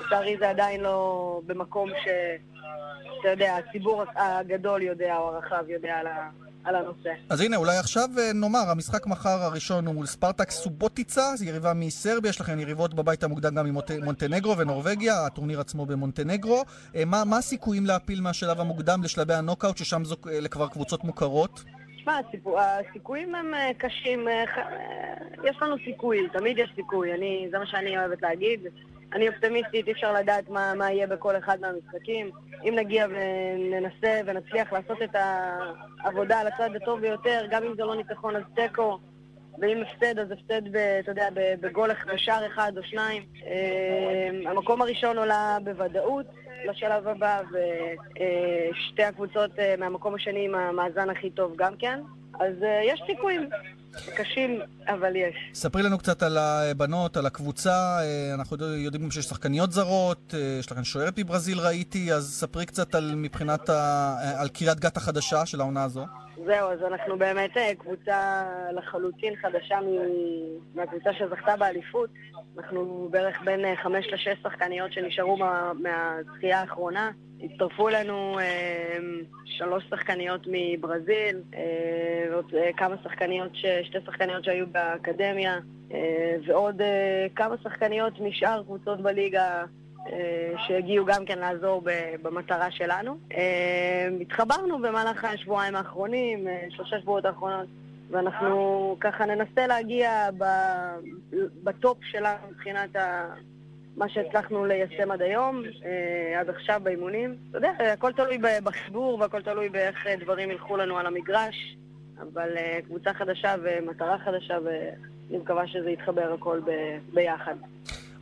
לצערי 0.05 0.37
זה 0.39 0.49
עדיין 0.49 0.81
לא 0.81 1.41
במקום 1.45 1.89
ש... 1.89 2.07
אתה 3.19 3.29
יודע, 3.29 3.55
הציבור 3.57 4.03
הגדול 4.15 4.81
יודע, 4.81 5.17
או 5.17 5.27
הרחב 5.27 5.69
יודע 5.69 5.93
על 5.95 6.07
ה... 6.07 6.29
על 6.63 6.75
הנושא. 6.75 7.09
אז 7.29 7.41
הנה, 7.41 7.57
אולי 7.57 7.77
עכשיו 7.77 8.09
אה, 8.19 8.33
נאמר, 8.33 8.69
המשחק 8.69 9.07
מחר 9.07 9.43
הראשון 9.43 9.85
הוא 9.85 9.95
מול 9.95 10.05
ספרטק 10.05 10.51
סובוטיצה, 10.51 11.35
זו 11.35 11.45
יריבה 11.45 11.73
מסרביה, 11.73 12.29
יש 12.29 12.41
לכם 12.41 12.59
יריבות 12.59 12.93
בבית 12.93 13.23
המוקדם 13.23 13.55
גם 13.55 13.65
עם 13.65 13.75
מונטנגרו 14.03 14.57
ונורבגיה, 14.57 15.25
הטורניר 15.25 15.59
עצמו 15.59 15.85
במונטנגרו. 15.85 16.63
אה, 16.95 17.05
מה, 17.05 17.23
מה 17.25 17.37
הסיכויים 17.37 17.85
להפיל 17.85 18.21
מהשלב 18.21 18.59
המוקדם 18.59 19.03
לשלבי 19.03 19.33
הנוקאוט, 19.33 19.77
ששם 19.77 20.05
זו, 20.05 20.15
אלה 20.29 20.47
כבר 20.47 20.67
קבוצות 20.67 21.03
מוכרות? 21.03 21.63
תשמע, 21.97 22.19
הסיכויים 22.57 23.35
הם 23.35 23.53
אה, 23.53 23.71
קשים, 23.77 24.27
יש 25.43 25.57
לנו 25.61 25.75
סיכוי, 25.85 26.19
תמיד 26.33 26.57
יש 26.57 26.71
סיכוי, 26.75 27.13
אני, 27.13 27.47
זה 27.51 27.59
מה 27.59 27.65
שאני 27.65 27.97
אוהבת 27.97 28.21
להגיד. 28.21 28.59
אני 29.13 29.29
אופטימיסטית, 29.29 29.87
אי 29.87 29.91
אפשר 29.91 30.13
לדעת 30.13 30.49
מה, 30.49 30.73
מה 30.73 30.91
יהיה 30.91 31.07
בכל 31.07 31.37
אחד 31.37 31.57
מהמשחקים. 31.61 32.29
אם 32.63 32.73
נגיע 32.75 33.07
וננסה 33.09 34.21
ונצליח 34.25 34.73
לעשות 34.73 35.01
את 35.01 35.15
העבודה 36.03 36.39
על 36.39 36.47
הצד 36.47 36.75
הטוב 36.75 36.99
ביותר, 36.99 37.45
גם 37.49 37.63
אם 37.63 37.75
זה 37.75 37.83
לא 37.83 37.95
ניצחון 37.95 38.35
אז 38.35 38.43
תיקו, 38.55 38.99
ואם 39.59 39.81
הפסד 39.81 40.19
אז 40.19 40.31
הפסד, 40.31 40.67
ב, 40.71 40.77
אתה 40.77 41.11
יודע, 41.11 41.27
בגול 41.61 41.89
בשער 42.13 42.47
אחד 42.47 42.71
או 42.77 42.83
שניים. 42.83 43.23
אה, 43.45 44.51
המקום 44.51 44.81
הראשון 44.81 45.17
עולה 45.17 45.57
בוודאות 45.63 46.25
לשלב 46.65 47.07
הבא, 47.07 47.41
ושתי 47.51 49.03
הקבוצות 49.03 49.59
אה, 49.59 49.75
מהמקום 49.77 50.15
השני 50.15 50.45
עם 50.45 50.55
המאזן 50.55 51.09
הכי 51.09 51.29
טוב 51.29 51.53
גם 51.55 51.75
כן. 51.79 51.99
אז 52.39 52.63
אה, 52.63 52.81
יש 52.83 53.03
סיכויים. 53.05 53.49
קשים, 54.15 54.59
אבל 54.87 55.15
יש. 55.15 55.35
ספרי 55.53 55.83
לנו 55.83 55.97
קצת 55.97 56.23
על 56.23 56.37
הבנות, 56.37 57.17
על 57.17 57.25
הקבוצה. 57.25 57.97
אה, 58.01 58.33
אנחנו 58.33 58.57
יודעים 58.65 59.11
שיש 59.11 59.25
שחקניות 59.25 59.71
זרות, 59.71 60.33
אה, 60.33 60.57
יש 60.59 60.71
לכם 60.71 60.83
שוערת 60.83 61.19
מברזיל 61.19 61.59
ראיתי, 61.59 62.13
אז 62.13 62.33
ספרי 62.39 62.65
קצת 62.65 62.95
על 62.95 63.13
מבחינת, 63.15 63.69
ה... 63.69 64.15
על 64.41 64.49
קריית 64.49 64.79
גת 64.79 64.97
החדשה 64.97 65.45
של 65.45 65.61
העונה 65.61 65.83
הזו. 65.83 66.05
זהו, 66.45 66.71
אז 66.71 66.79
אנחנו 66.87 67.17
באמת 67.17 67.57
אה, 67.57 67.75
קבוצה 67.75 68.43
לחלוטין 68.73 69.33
חדשה 69.35 69.79
מהקבוצה 70.75 71.09
שזכתה 71.13 71.57
באליפות. 71.57 72.09
אנחנו 72.57 73.07
בערך 73.11 73.37
בין 73.45 73.75
חמש 73.83 74.05
לשש 74.13 74.37
שחקניות 74.43 74.93
שנשארו 74.93 75.37
מהזכייה 75.79 76.59
האחרונה. 76.59 77.11
הצטרפו 77.43 77.89
אלינו 77.89 78.39
אה, 78.39 78.97
שלוש 79.45 79.83
שחקניות 79.89 80.41
מברזיל, 80.47 81.41
אה, 81.53 82.31
ועוד 82.31 82.53
אה, 82.57 82.69
כמה 82.77 82.95
שחקניות, 83.03 83.55
ש... 83.55 83.65
שתי 83.83 83.97
שחקניות 84.05 84.43
שהיו 84.43 84.67
באקדמיה, 84.67 85.59
אה, 85.93 86.35
ועוד 86.45 86.81
אה, 86.81 87.27
כמה 87.35 87.55
שחקניות 87.63 88.19
משאר 88.19 88.63
קבוצות 88.63 89.01
בליגה 89.01 89.63
אה, 90.07 90.53
שהגיעו 90.67 91.05
גם 91.05 91.25
כן 91.25 91.39
לעזור 91.39 91.83
במטרה 92.21 92.71
שלנו. 92.71 93.17
התחברנו 94.21 94.81
במהלך 94.81 95.25
השבועיים 95.25 95.75
האחרונים, 95.75 96.47
שלושה 96.69 96.99
שבועות 96.99 97.25
האחרונות, 97.25 97.67
ואנחנו 98.09 98.97
ככה 98.99 99.25
ננסה 99.25 99.67
להגיע 99.67 100.29
בטופ 101.63 101.97
שלנו 102.03 102.47
מבחינת 102.51 102.95
ה... 102.95 103.33
מה 103.97 104.09
שהצלחנו 104.09 104.65
ליישם 104.65 105.11
עד 105.11 105.21
היום, 105.21 105.63
עד 106.39 106.49
עכשיו 106.49 106.81
באימונים. 106.83 107.35
אתה 107.49 107.57
יודע, 107.57 107.71
הכל 107.93 108.11
תלוי 108.13 108.37
בחיבור 108.63 109.19
והכל 109.19 109.41
תלוי 109.41 109.69
באיך 109.69 110.07
דברים 110.19 110.51
ילכו 110.51 110.77
לנו 110.77 110.97
על 110.97 111.05
המגרש, 111.05 111.77
אבל 112.21 112.49
קבוצה 112.85 113.13
חדשה 113.13 113.55
ומטרה 113.63 114.17
חדשה, 114.25 114.57
ואני 114.65 115.37
מקווה 115.43 115.67
שזה 115.67 115.89
יתחבר 115.89 116.33
הכל 116.33 116.59
ביחד. 117.13 117.55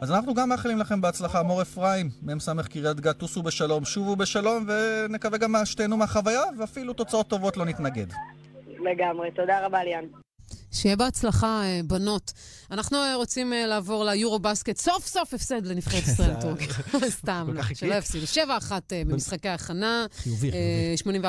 אז 0.02 0.12
אנחנו 0.12 0.34
גם 0.34 0.50
מאחלים 0.50 0.78
לכם 0.78 1.02
בהצלחה, 1.02 1.44
מור 1.44 1.62
אפרים, 1.62 2.10
מ"ס 2.24 2.50
קריית 2.70 3.00
גת, 3.00 3.18
טוסו 3.18 3.44
בשלום, 3.44 3.86
שובו 3.86 4.16
בשלום, 4.16 4.66
ונקווה 4.68 5.38
גם 5.38 5.56
שתהנו 5.66 5.98
מהחוויה, 5.98 6.42
ואפילו 6.58 6.94
תוצאות 6.94 7.28
טובות 7.28 7.58
לא 7.58 7.66
נתנגד. 7.66 8.08
לגמרי, 8.68 9.32
תודה 9.32 9.66
רבה 9.66 9.84
ליאן. 9.84 10.06
שיהיה 10.72 10.96
בהצלחה, 10.96 11.62
אה, 11.64 11.82
בנות. 11.88 12.34
אנחנו 12.72 12.98
אה, 12.98 13.16
רוצים 13.16 13.54
אה, 13.54 13.68
לעבור 13.68 14.04
ליורו 14.06 14.40
בסקט. 14.40 14.78
סוף 14.78 15.08
סוף 15.08 15.34
הפסד 15.34 15.66
לנבחרת 15.66 16.04
ישראל 16.12 16.42
טורקיה. 16.42 16.68
סתם, 17.10 17.48
שלא 17.74 17.96
יפסידו. 17.96 18.26
7-1 18.26 18.72
במשחקי 19.08 19.50
הכנה. 19.50 20.06
חיובי, 20.16 20.52
חיובי. 20.96 21.24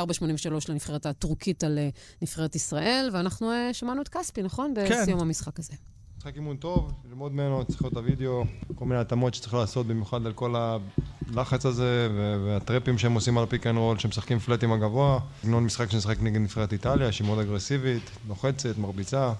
84-83 0.66 0.66
לנבחרת 0.68 1.06
הטורקית 1.06 1.64
על 1.64 1.78
נבחרת 2.22 2.56
ישראל, 2.56 3.10
ואנחנו 3.12 3.50
שמענו 3.72 4.02
את 4.02 4.08
כספי, 4.08 4.42
נכון? 4.42 4.74
כן. 4.88 5.02
בסיום 5.02 5.20
המשחק 5.20 5.58
הזה. 5.58 5.72
משחק 6.20 6.36
אימון 6.36 6.56
טוב, 6.56 6.92
ללמוד 7.08 7.32
ממנו, 7.32 7.64
צריך 7.64 7.82
להיות 7.82 7.96
הוידאו, 7.96 8.44
כל 8.74 8.84
מיני 8.84 9.00
התאמות 9.00 9.34
שצריך 9.34 9.54
לעשות, 9.54 9.86
במיוחד 9.86 10.26
על 10.26 10.32
כל 10.32 10.54
הלחץ 10.56 11.66
הזה 11.66 12.08
והטראפים 12.44 12.98
שהם 12.98 13.12
עושים 13.12 13.38
על 13.38 13.46
pick 13.46 13.66
and 13.66 13.78
roll, 13.78 13.98
שמשחקים 13.98 14.38
פלטים 14.38 14.72
הגבוה. 14.72 15.18
סגנון 15.42 15.64
משחק 15.64 15.90
שנשחק 15.90 16.16
נגד 16.22 16.40
נבחרת 16.40 16.72
איטליה, 16.72 17.12
שהיא 17.12 17.26
מאוד 17.26 17.38
אגרסיבית, 17.38 18.10
לוחצת, 18.28 18.78
מרביצה, 18.78 19.32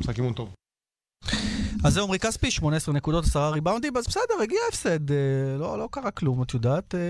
משחק 0.00 0.16
אימון 0.16 0.32
טוב. 0.32 0.48
אז 1.84 1.94
זה 1.94 2.02
עמרי 2.02 2.18
כספי, 2.18 2.50
18 2.50 2.94
נקודות, 2.94 3.24
10 3.24 3.50
ריבאונדים, 3.50 3.96
אז 3.96 4.06
בסדר, 4.06 4.42
הגיע 4.42 4.58
הפסד, 4.68 5.10
אה, 5.10 5.16
לא, 5.58 5.78
לא 5.78 5.88
קרה 5.90 6.10
כלום, 6.10 6.42
את 6.42 6.54
יודעת. 6.54 6.94
אה, 6.94 7.00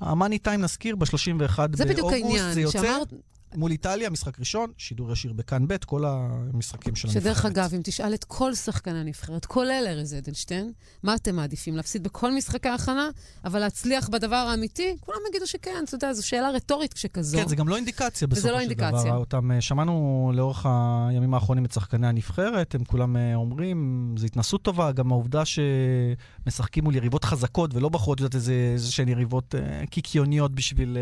ה 0.00 0.06
money 0.06 0.38
time 0.38 0.60
נזכיר, 0.60 0.96
ב-31 0.96 1.56
באוגוסט, 1.56 1.76
זה 1.76 1.84
בדיוק 1.84 2.12
העניין, 2.12 2.52
זה 2.52 2.60
יוצא. 2.60 2.82
שאמרת... 2.82 3.12
מול 3.54 3.70
איטליה, 3.70 4.10
משחק 4.10 4.38
ראשון, 4.40 4.70
שידור 4.76 5.12
ישיר 5.12 5.32
בכאן 5.32 5.68
ב', 5.68 5.76
כל 5.86 6.04
המשחקים 6.06 6.96
של 6.96 7.08
הנבחרת. 7.08 7.22
שדרך 7.22 7.46
אגב, 7.46 7.70
אם 7.74 7.80
תשאל 7.84 8.14
את 8.14 8.24
כל 8.24 8.54
שחקני 8.54 8.98
הנבחרת, 8.98 9.46
כולל 9.46 9.84
ארז 9.86 10.14
אדלשטיין, 10.14 10.72
מה 11.02 11.14
אתם 11.14 11.36
מעדיפים? 11.36 11.76
להפסיד 11.76 12.02
בכל 12.02 12.34
משחקי 12.34 12.68
ההכנה, 12.68 13.08
אבל 13.44 13.60
להצליח 13.60 14.08
בדבר 14.08 14.36
האמיתי? 14.36 14.96
כולם 15.00 15.18
יגידו 15.28 15.46
שכן, 15.46 15.84
אתה 15.84 15.94
יודע, 15.94 16.12
זו 16.12 16.26
שאלה 16.26 16.50
רטורית 16.50 16.94
כשכזו. 16.94 17.38
כן, 17.38 17.48
זה 17.48 17.56
גם 17.56 17.68
לא 17.68 17.76
אינדיקציה 17.76 18.28
בסופו 18.28 18.48
לא 18.48 18.54
של 18.54 18.60
אינדיקציה. 18.60 18.90
דבר. 18.90 19.16
אותם, 19.16 19.50
אה, 19.52 19.60
שמענו 19.60 20.32
לאורך 20.34 20.66
הימים 21.08 21.34
האחרונים 21.34 21.64
את 21.64 21.72
שחקני 21.72 22.06
הנבחרת, 22.06 22.74
הם 22.74 22.84
כולם 22.84 23.16
אה, 23.16 23.34
אומרים, 23.34 24.14
זו 24.18 24.26
התנסות 24.26 24.62
טובה, 24.62 24.92
גם 24.92 25.12
העובדה 25.12 25.42
שמשחקים 25.44 26.84
מול 26.84 26.96
יריבות 26.96 27.24
חזקות 27.24 27.74
ולא 27.74 27.88
בחרו, 27.88 28.14
את 28.14 28.20
יודעת, 28.20 28.34
איזה 28.34 28.92
שהן 28.92 29.08
יריבות 29.08 29.54
אה, 29.54 29.86
קיקיוניות 29.86 30.54
בשביל... 30.54 30.96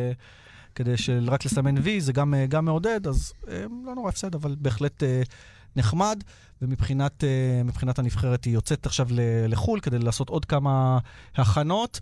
כדי 0.76 0.94
רק 1.26 1.44
לסמן 1.44 1.78
וי, 1.78 2.00
זה 2.00 2.12
גם, 2.12 2.34
אה, 2.34 2.46
גם 2.46 2.64
מעודד, 2.64 3.06
אז 3.06 3.32
אה, 3.48 3.64
לא 3.84 3.94
נורא 3.94 4.08
הפסד, 4.08 4.34
אבל 4.34 4.54
בהחלט 4.58 5.02
אה, 5.02 5.22
נחמד, 5.76 6.22
ומבחינת 6.62 7.24
מבחינת 7.64 7.98
הנבחרת 7.98 8.44
היא 8.44 8.54
יוצאת 8.54 8.86
עכשיו 8.86 9.06
ל- 9.10 9.46
לחו"ל 9.52 9.80
כדי 9.80 9.98
לעשות 9.98 10.28
עוד 10.28 10.44
כמה 10.44 10.98
הכנות. 11.34 12.00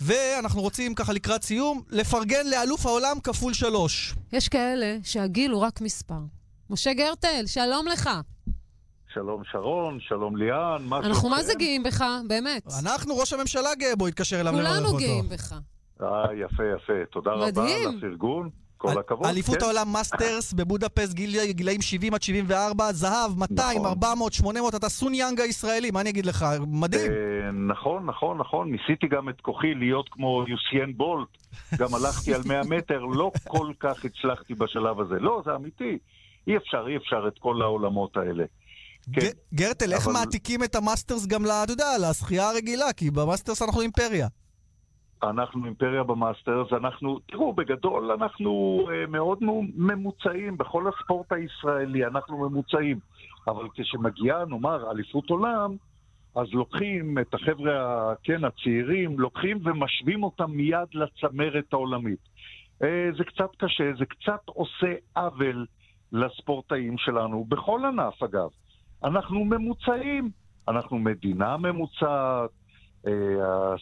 ואנחנו 0.00 0.60
רוצים 0.60 0.94
ככה 0.94 1.12
לקראת 1.12 1.42
סיום, 1.42 1.82
לפרגן 1.90 2.46
לאלוף 2.46 2.86
העולם 2.86 3.20
כפול 3.22 3.54
שלוש. 3.54 4.14
יש 4.32 4.48
כאלה 4.48 4.96
שהגיל 5.02 5.50
הוא 5.50 5.60
רק 5.60 5.80
מספר. 5.80 6.18
משה 6.70 6.92
גרטל, 6.92 7.42
שלום 7.46 7.86
לך. 7.92 8.10
שלום 9.14 9.42
שרון, 9.52 9.98
שלום 10.08 10.36
ליאן, 10.36 10.84
מה 10.84 10.96
שלומכם? 10.96 11.10
אנחנו 11.10 11.28
מה 11.28 11.42
זה 11.42 11.54
גאים 11.54 11.82
בך, 11.82 12.04
באמת. 12.28 12.62
אנחנו, 12.84 13.16
ראש 13.16 13.32
הממשלה 13.32 13.74
גאה 13.74 13.96
בו, 13.96 14.06
התקשר 14.06 14.40
אליו 14.40 14.52
לברך 14.52 14.68
אותו. 14.68 14.86
כולנו 14.86 14.98
גאים 14.98 15.28
בך. 15.28 15.54
אה, 16.04 16.34
יפה, 16.34 16.62
יפה. 16.76 16.92
תודה 17.10 17.30
רבה 17.32 17.46
מדהים. 17.46 17.88
על 17.88 17.94
הפרגון. 17.98 18.50
כל 18.78 18.98
הכבוד. 19.00 19.26
אליפות 19.26 19.56
כן. 19.58 19.64
העולם 19.64 19.92
masters 19.92 20.52
בבודפסט, 20.52 21.12
גיל, 21.12 21.44
גילאים 21.50 21.82
70 21.82 22.14
עד 22.14 22.22
74, 22.22 22.92
זהב, 22.92 23.38
200, 23.38 23.78
נכון. 23.78 23.88
400, 23.88 24.32
800, 24.32 24.74
אתה 24.74 24.88
סון 24.88 25.14
יאנג 25.14 25.40
הישראלי, 25.40 25.90
מה 25.90 26.00
אני 26.00 26.10
אגיד 26.10 26.26
לך? 26.26 26.44
מדהים. 26.66 27.12
אה, 27.12 27.50
נכון, 27.52 28.06
נכון, 28.06 28.38
נכון. 28.38 28.70
ניסיתי 28.72 29.06
גם 29.06 29.28
את 29.28 29.40
כוחי 29.40 29.74
להיות 29.74 30.08
כמו 30.10 30.44
יוסיין 30.48 30.96
בולט. 30.96 31.28
גם 31.78 31.94
הלכתי 31.94 32.34
על 32.34 32.40
100 32.46 32.60
מטר, 32.64 32.98
לא 33.00 33.30
כל 33.48 33.72
כך 33.80 34.04
הצלחתי 34.04 34.54
בשלב 34.54 35.00
הזה. 35.00 35.14
לא, 35.20 35.42
זה 35.44 35.54
אמיתי. 35.54 35.98
אי 36.46 36.56
אפשר, 36.56 36.84
אי 36.88 36.96
אפשר 36.96 37.24
את 37.28 37.38
כל 37.38 37.62
העולמות 37.62 38.16
האלה. 38.16 38.44
כן. 39.12 39.26
גרטל, 39.54 39.92
איך 39.92 40.04
אבל- 40.06 40.12
מעתיקים 40.12 40.64
את 40.64 40.74
ה 40.74 40.81
masters 40.81 41.26
גם, 41.26 41.44
אתה 41.64 41.72
יודע, 41.72 41.86
לשחייה 42.10 42.50
הרגילה? 42.50 42.92
כי 42.92 43.10
ב 43.10 43.16
masters 43.16 43.62
אנחנו 43.62 43.80
אימפריה. 43.80 44.28
אנחנו 45.30 45.64
אימפריה 45.64 46.02
במאסטרס, 46.02 46.72
אנחנו, 46.72 47.18
תראו, 47.26 47.52
בגדול 47.52 48.10
אנחנו 48.10 48.80
אה, 48.90 49.06
מאוד 49.06 49.38
מו- 49.44 49.62
ממוצעים 49.76 50.56
בכל 50.56 50.84
הספורט 50.88 51.32
הישראלי, 51.32 52.06
אנחנו 52.06 52.48
ממוצעים. 52.48 52.98
אבל 53.48 53.68
כשמגיעה, 53.74 54.44
נאמר, 54.44 54.90
אליפות 54.90 55.30
עולם, 55.30 55.76
אז 56.36 56.46
לוקחים 56.52 57.18
את 57.18 57.34
החבר'ה, 57.34 58.12
כן, 58.22 58.44
הצעירים, 58.44 59.20
לוקחים 59.20 59.58
ומשווים 59.64 60.22
אותם 60.22 60.50
מיד 60.50 60.88
לצמרת 60.94 61.72
העולמית. 61.72 62.18
אה, 62.82 63.08
זה 63.16 63.24
קצת 63.24 63.50
קשה, 63.58 63.92
זה 63.98 64.06
קצת 64.06 64.40
עושה 64.46 64.94
עוול 65.16 65.66
לספורטאים 66.12 66.98
שלנו, 66.98 67.44
בכל 67.48 67.80
ענף 67.84 68.22
אגב. 68.22 68.48
אנחנו 69.04 69.44
ממוצעים, 69.44 70.30
אנחנו 70.68 70.98
מדינה 70.98 71.56
ממוצעת. 71.56 72.50
אה, 73.06 73.12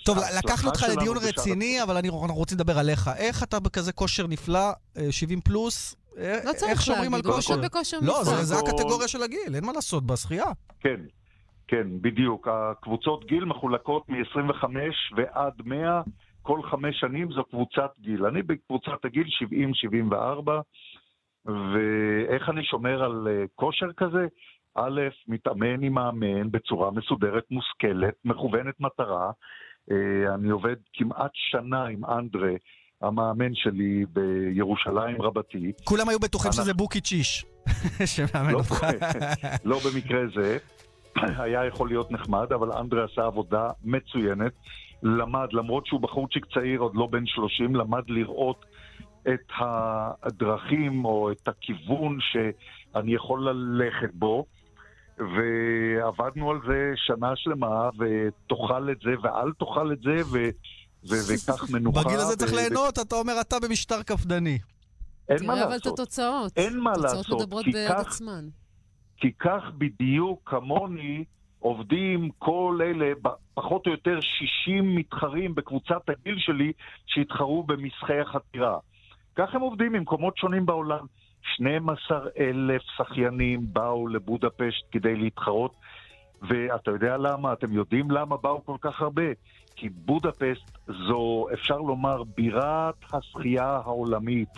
טוב, 0.05 0.18
ההצלחה 0.18 0.39
לקחנו 0.39 0.68
אותך 0.70 0.85
לדיון 0.97 1.16
רציני, 1.16 1.83
אבל 1.83 1.97
אני- 1.97 2.09
אנחנו 2.09 2.35
רוצים 2.35 2.59
לדבר 2.59 2.79
עליך. 2.79 3.11
איך 3.16 3.43
אתה 3.43 3.61
בכזה 3.61 3.93
כושר 3.93 4.27
נפלא, 4.27 4.59
אה, 4.97 5.12
70 5.12 5.41
פלוס? 5.41 5.97
אה, 6.18 6.39
לא 6.45 6.53
צריך 6.53 6.70
איך 6.73 6.83
שומרים 6.83 7.05
על 7.14 7.18
להגיד, 7.18 7.27
הוא 7.27 7.35
כושר? 7.35 7.55
פשוט 7.55 7.64
בכושר 7.64 7.97
לא, 8.03 8.07
נפלא. 8.23 8.25
זה- 8.25 8.45
זה 8.45 8.55
כל- 8.55 8.68
הקטגוריה 8.68 9.09
של 9.09 9.23
הגיל, 9.23 9.55
אין 9.55 9.64
מה 9.66 9.73
לעשות 9.73 10.07
בשחייה. 10.07 10.45
כן, 10.81 11.01
כן, 11.68 11.87
בדיוק. 12.01 12.49
הקבוצות 12.51 13.25
גיל 13.27 13.45
מחולקות 13.45 14.09
מ-25 14.09 14.64
ועד 15.16 15.53
100, 15.64 16.03
כל 16.43 16.61
חמש 16.70 17.01
שנים 17.01 17.29
זו 17.33 17.45
קבוצת 17.45 17.91
גיל. 18.01 18.27
אני 18.27 18.43
בקבוצת 18.43 19.05
הגיל 19.05 19.25
70-74, 19.29 20.61
ואיך 21.47 22.49
אני 22.49 22.64
שומר 22.64 23.03
על 23.05 23.29
אה, 23.31 23.45
כושר 23.55 23.93
כזה? 23.97 24.27
א', 24.75 25.01
מתאמן 25.29 25.83
עם 25.83 25.93
מאמן 25.95 26.51
בצורה 26.51 26.91
מסודרת, 26.91 27.45
מושכלת, 27.51 28.14
מכוונת 28.25 28.81
מטרה. 28.81 29.31
אה, 29.91 30.35
אני 30.35 30.51
עובד 30.51 30.77
כמעט 30.93 31.31
שנה 31.35 31.85
עם 31.85 32.05
אנדרה, 32.05 32.53
המאמן 33.03 33.55
שלי 33.55 34.05
בירושלים 34.12 35.23
רבתי. 35.23 35.73
כולם 35.85 36.09
היו 36.09 36.18
בטוחים 36.18 36.53
שזה 36.53 36.75
בוקי 36.75 37.01
צ'יש, 37.01 37.45
שמאמן 38.14 38.53
לא, 38.53 38.59
אותך. 38.59 38.87
לא 39.64 39.79
במקרה 39.79 40.20
זה, 40.35 40.59
היה 41.43 41.64
יכול 41.64 41.89
להיות 41.89 42.11
נחמד, 42.11 42.53
אבל 42.53 42.73
אנדרה 42.73 43.05
עשה 43.05 43.25
עבודה 43.25 43.70
מצוינת. 43.85 44.53
למד, 45.03 45.49
למרות 45.53 45.87
שהוא 45.87 46.01
בחורצ'יק 46.01 46.47
צעיר, 46.55 46.81
עוד 46.81 46.93
לא 46.95 47.07
בן 47.07 47.27
30, 47.27 47.77
למד 47.77 48.11
לראות 48.11 48.64
את 49.29 49.53
הדרכים 50.23 51.05
או 51.05 51.33
את 51.33 51.49
הכיוון 51.49 52.18
שאני 52.20 53.14
יכול 53.14 53.49
ללכת 53.49 54.14
בו. 54.14 54.47
ועבדנו 55.19 56.51
על 56.51 56.59
זה 56.67 56.93
שנה 56.97 57.33
שלמה, 57.37 57.89
ותאכל 57.99 58.91
את 58.91 59.01
זה 59.05 59.11
ואל 59.23 59.53
תאכל 59.59 59.93
את 59.93 60.01
זה, 60.03 60.17
ו... 60.33 60.39
ו- 61.09 61.15
וקח 61.29 61.65
מנוחה. 61.73 62.03
בגיל 62.05 62.19
הזה 62.19 62.37
צריך 62.37 62.53
ו- 62.53 62.57
ליהנות, 62.57 62.99
אתה 62.99 63.17
אומר, 63.17 63.33
אתה 63.41 63.57
במשטר 63.61 64.03
קפדני. 64.03 64.59
אין 65.29 65.47
מה 65.47 65.53
תראה 65.55 65.67
אבל 65.67 65.77
את 65.77 65.85
לעשות. 65.87 65.99
התוצאות. 65.99 66.53
אין 66.57 66.79
מה 66.81 66.91
התוצאות 66.93 67.17
לעשות, 67.17 67.41
מדברות 67.41 67.65
כי 67.65 67.73
בעד 67.73 67.89
כך- 67.93 68.07
עצמן. 68.07 68.45
כי 69.17 69.33
כך 69.39 69.63
בדיוק 69.79 70.41
כמוני 70.51 71.25
עובדים 71.59 72.31
כל 72.39 72.79
אלה, 72.83 73.13
פחות 73.55 73.87
או 73.87 73.93
יותר 73.93 74.19
60 74.21 74.97
מתחרים 74.97 75.55
בקבוצת 75.55 76.09
הגיל 76.09 76.35
שלי 76.39 76.73
שהתחרו 77.07 77.63
במשחי 77.63 78.19
החתירה. 78.21 78.79
כך 79.37 79.55
הם 79.55 79.61
עובדים 79.61 79.93
ממקומות 79.93 80.37
שונים 80.37 80.67
בעולם. 80.67 81.07
12 81.43 82.18
אלף 82.38 82.82
שחיינים 82.97 83.61
באו 83.72 84.09
לבודפשט 84.09 84.84
כדי 84.93 85.16
להתחרות, 85.16 85.72
ואתה 86.43 86.90
יודע 86.90 87.16
למה? 87.16 87.53
אתם 87.53 87.72
יודעים 87.72 88.11
למה 88.11 88.36
באו 88.36 88.64
כל 88.64 88.76
כך 88.80 89.01
הרבה? 89.01 89.22
כי 89.76 89.88
בודפשט 89.88 90.70
זו, 91.09 91.47
אפשר 91.53 91.78
לומר, 91.78 92.22
בירת 92.36 92.95
השחייה 93.12 93.80
העולמית. 93.84 94.49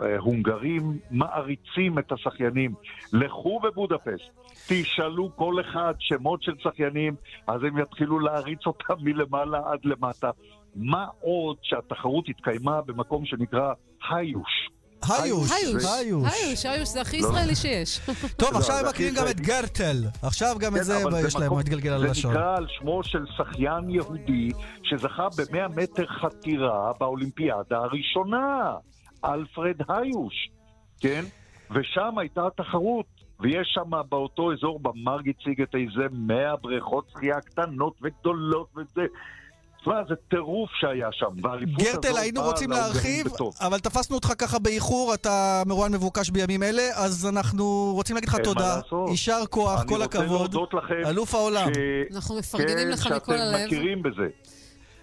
ההונגרים 0.00 0.98
מעריצים 1.10 1.98
את 1.98 2.12
השחיינים. 2.12 2.74
לכו 3.12 3.60
בבודפשט, 3.60 4.30
תשאלו 4.68 5.36
כל 5.36 5.60
אחד 5.60 5.94
שמות 5.98 6.42
של 6.42 6.54
שחיינים, 6.58 7.14
אז 7.46 7.62
הם 7.62 7.78
יתחילו 7.78 8.18
להריץ 8.18 8.66
אותם 8.66 8.94
מלמעלה 9.00 9.60
עד 9.72 9.84
למטה. 9.84 10.30
מה 10.76 11.06
עוד 11.20 11.56
שהתחרות 11.62 12.28
התקיימה 12.28 12.82
במקום 12.82 13.24
שנקרא 13.24 13.72
היוש. 14.10 14.65
היוש, 15.10 15.50
היוש, 15.52 15.84
היוש. 15.84 16.24
היוש, 16.42 16.66
היוש, 16.66 16.88
זה 16.88 17.00
הכי 17.00 17.20
לא. 17.20 17.28
ישראלי 17.28 17.54
שיש. 17.56 18.00
טוב, 18.40 18.54
עכשיו 18.56 18.76
הם 18.76 18.84
זה 18.84 18.90
מכירים 18.90 19.14
גם 19.14 19.24
את 19.30 19.40
גרטל. 19.40 20.04
עכשיו 20.22 20.56
גם 20.60 20.72
כן, 20.72 20.78
את 20.80 20.84
זה 20.84 21.02
אבל 21.02 21.26
יש 21.26 21.34
להם, 21.34 21.42
במקום- 21.42 21.58
מתגלגל 21.58 21.92
על 21.92 22.00
זה 22.00 22.06
הלשון. 22.08 22.30
נקרא 22.30 22.56
על 22.56 22.66
שמו 22.78 23.00
של 23.04 23.24
שחיין 23.36 23.90
יהודי 23.90 24.48
שזכה 24.82 25.28
ב-100 25.36 25.68
מטר 25.82 26.06
חתירה 26.06 26.92
באולימפיאדה 27.00 27.78
הראשונה, 27.78 28.74
אלפרד 29.24 29.76
היוש, 29.88 30.34
כן? 31.00 31.24
ושם 31.70 32.18
הייתה 32.18 32.40
התחרות, 32.46 33.06
ויש 33.40 33.68
שם 33.74 33.90
באותו 34.08 34.52
אזור, 34.52 34.80
במרג 34.82 35.28
הציג 35.28 35.62
את 35.62 35.74
איזה 35.74 36.06
100 36.12 36.56
בריכות 36.56 37.08
שחייה 37.12 37.40
קטנות 37.40 37.94
וגדולות 38.02 38.68
וזה. 38.76 39.06
תשמע, 39.86 40.00
זה 40.08 40.14
טירוף 40.30 40.70
שהיה 40.80 41.08
שם, 41.12 41.26
גרטל, 41.78 42.16
היינו 42.16 42.42
רוצים 42.42 42.70
להרחיב. 42.70 43.26
אבל 43.60 43.78
תפסנו 43.78 44.16
אותך 44.16 44.32
ככה 44.38 44.58
באיחור, 44.58 45.14
אתה 45.14 45.62
מרואיין 45.66 45.92
מבוקש 45.92 46.30
בימים 46.30 46.62
אלה, 46.62 46.82
אז 46.94 47.26
אנחנו 47.26 47.92
רוצים 47.94 48.16
להגיד 48.16 48.28
לך 48.28 48.36
תודה. 48.44 48.80
יישר 49.08 49.42
כוח, 49.50 49.80
אני 49.80 49.88
כל 49.88 49.94
רוצה 49.94 50.04
הכבוד, 50.04 50.38
להודות 50.40 50.74
לכם 50.74 50.94
אלוף 51.06 51.34
העולם. 51.34 51.68
אנחנו 52.14 52.38
מפרגנים 52.38 52.78
כן, 52.78 52.88
לך 52.88 53.06
מכל 53.06 53.32
הלב. 53.32 53.58
שאתם 53.58 53.66
מכירים 53.66 54.02
בזה. 54.02 54.26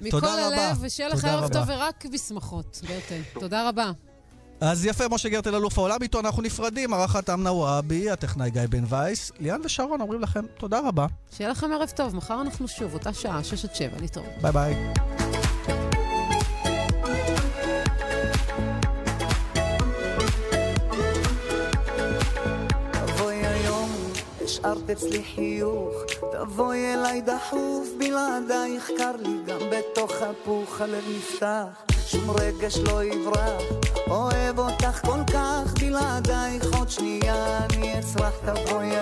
מכל 0.01 0.25
הלב. 0.25 0.77
ושיהיה 0.81 1.09
לך 1.09 1.25
ערב. 1.25 1.53
טוב 1.53 1.63
ורק 1.67 2.05
בשמחות, 2.13 2.81
גרטל. 2.87 3.21
תודה 3.39 3.69
רבה. 3.69 3.91
אז 4.65 4.85
יפה, 4.85 5.03
משה 5.11 5.29
גרטל, 5.29 5.55
אלוף 5.55 5.77
העולם, 5.77 5.97
איתו 6.01 6.19
אנחנו 6.19 6.41
נפרדים, 6.41 6.93
ערכת 6.93 7.29
אמנה 7.29 7.51
וואבי, 7.51 8.09
הטכנאי 8.09 8.51
גיא 8.51 8.61
בן 8.69 8.83
וייס, 8.89 9.31
ליאן 9.39 9.61
ושרון 9.63 10.01
אומרים 10.01 10.21
לכם 10.21 10.45
תודה 10.57 10.79
רבה, 10.87 11.05
שיהיה 11.31 11.49
לכם 11.49 11.71
ערב 11.71 11.89
טוב, 11.95 12.15
מחר 12.15 12.41
אנחנו 12.41 12.67
שוב, 12.67 12.93
אותה 12.93 13.13
שעה, 13.13 13.43
6 13.43 13.65
עד 13.65 13.75
7, 13.75 13.89
להתראות. 13.99 14.29
ביי 14.41 14.51
ביי. 14.51 15.92
השארת 24.63 24.89
אצלי 24.89 25.23
חיוך, 25.23 25.93
תבואי 26.31 26.93
אליי 26.93 27.21
דחוף, 27.21 27.87
בלעדייך 27.97 28.91
קר 28.97 29.11
לי 29.19 29.37
גם 29.45 29.59
בתוך 29.71 30.11
הפוך 30.21 30.81
הלב 30.81 31.03
נפתח, 31.17 31.65
שום 32.05 32.31
רגש 32.31 32.77
לא 32.77 33.03
יברח, 33.03 33.63
אוהב 34.07 34.59
אותך 34.59 35.05
כל 35.05 35.33
כך, 35.33 35.73
בלעדייך 35.79 36.73
עוד 36.77 36.89
שנייה 36.89 37.65
אני 37.65 37.99
אצרח, 37.99 38.33
תבואי 38.45 38.95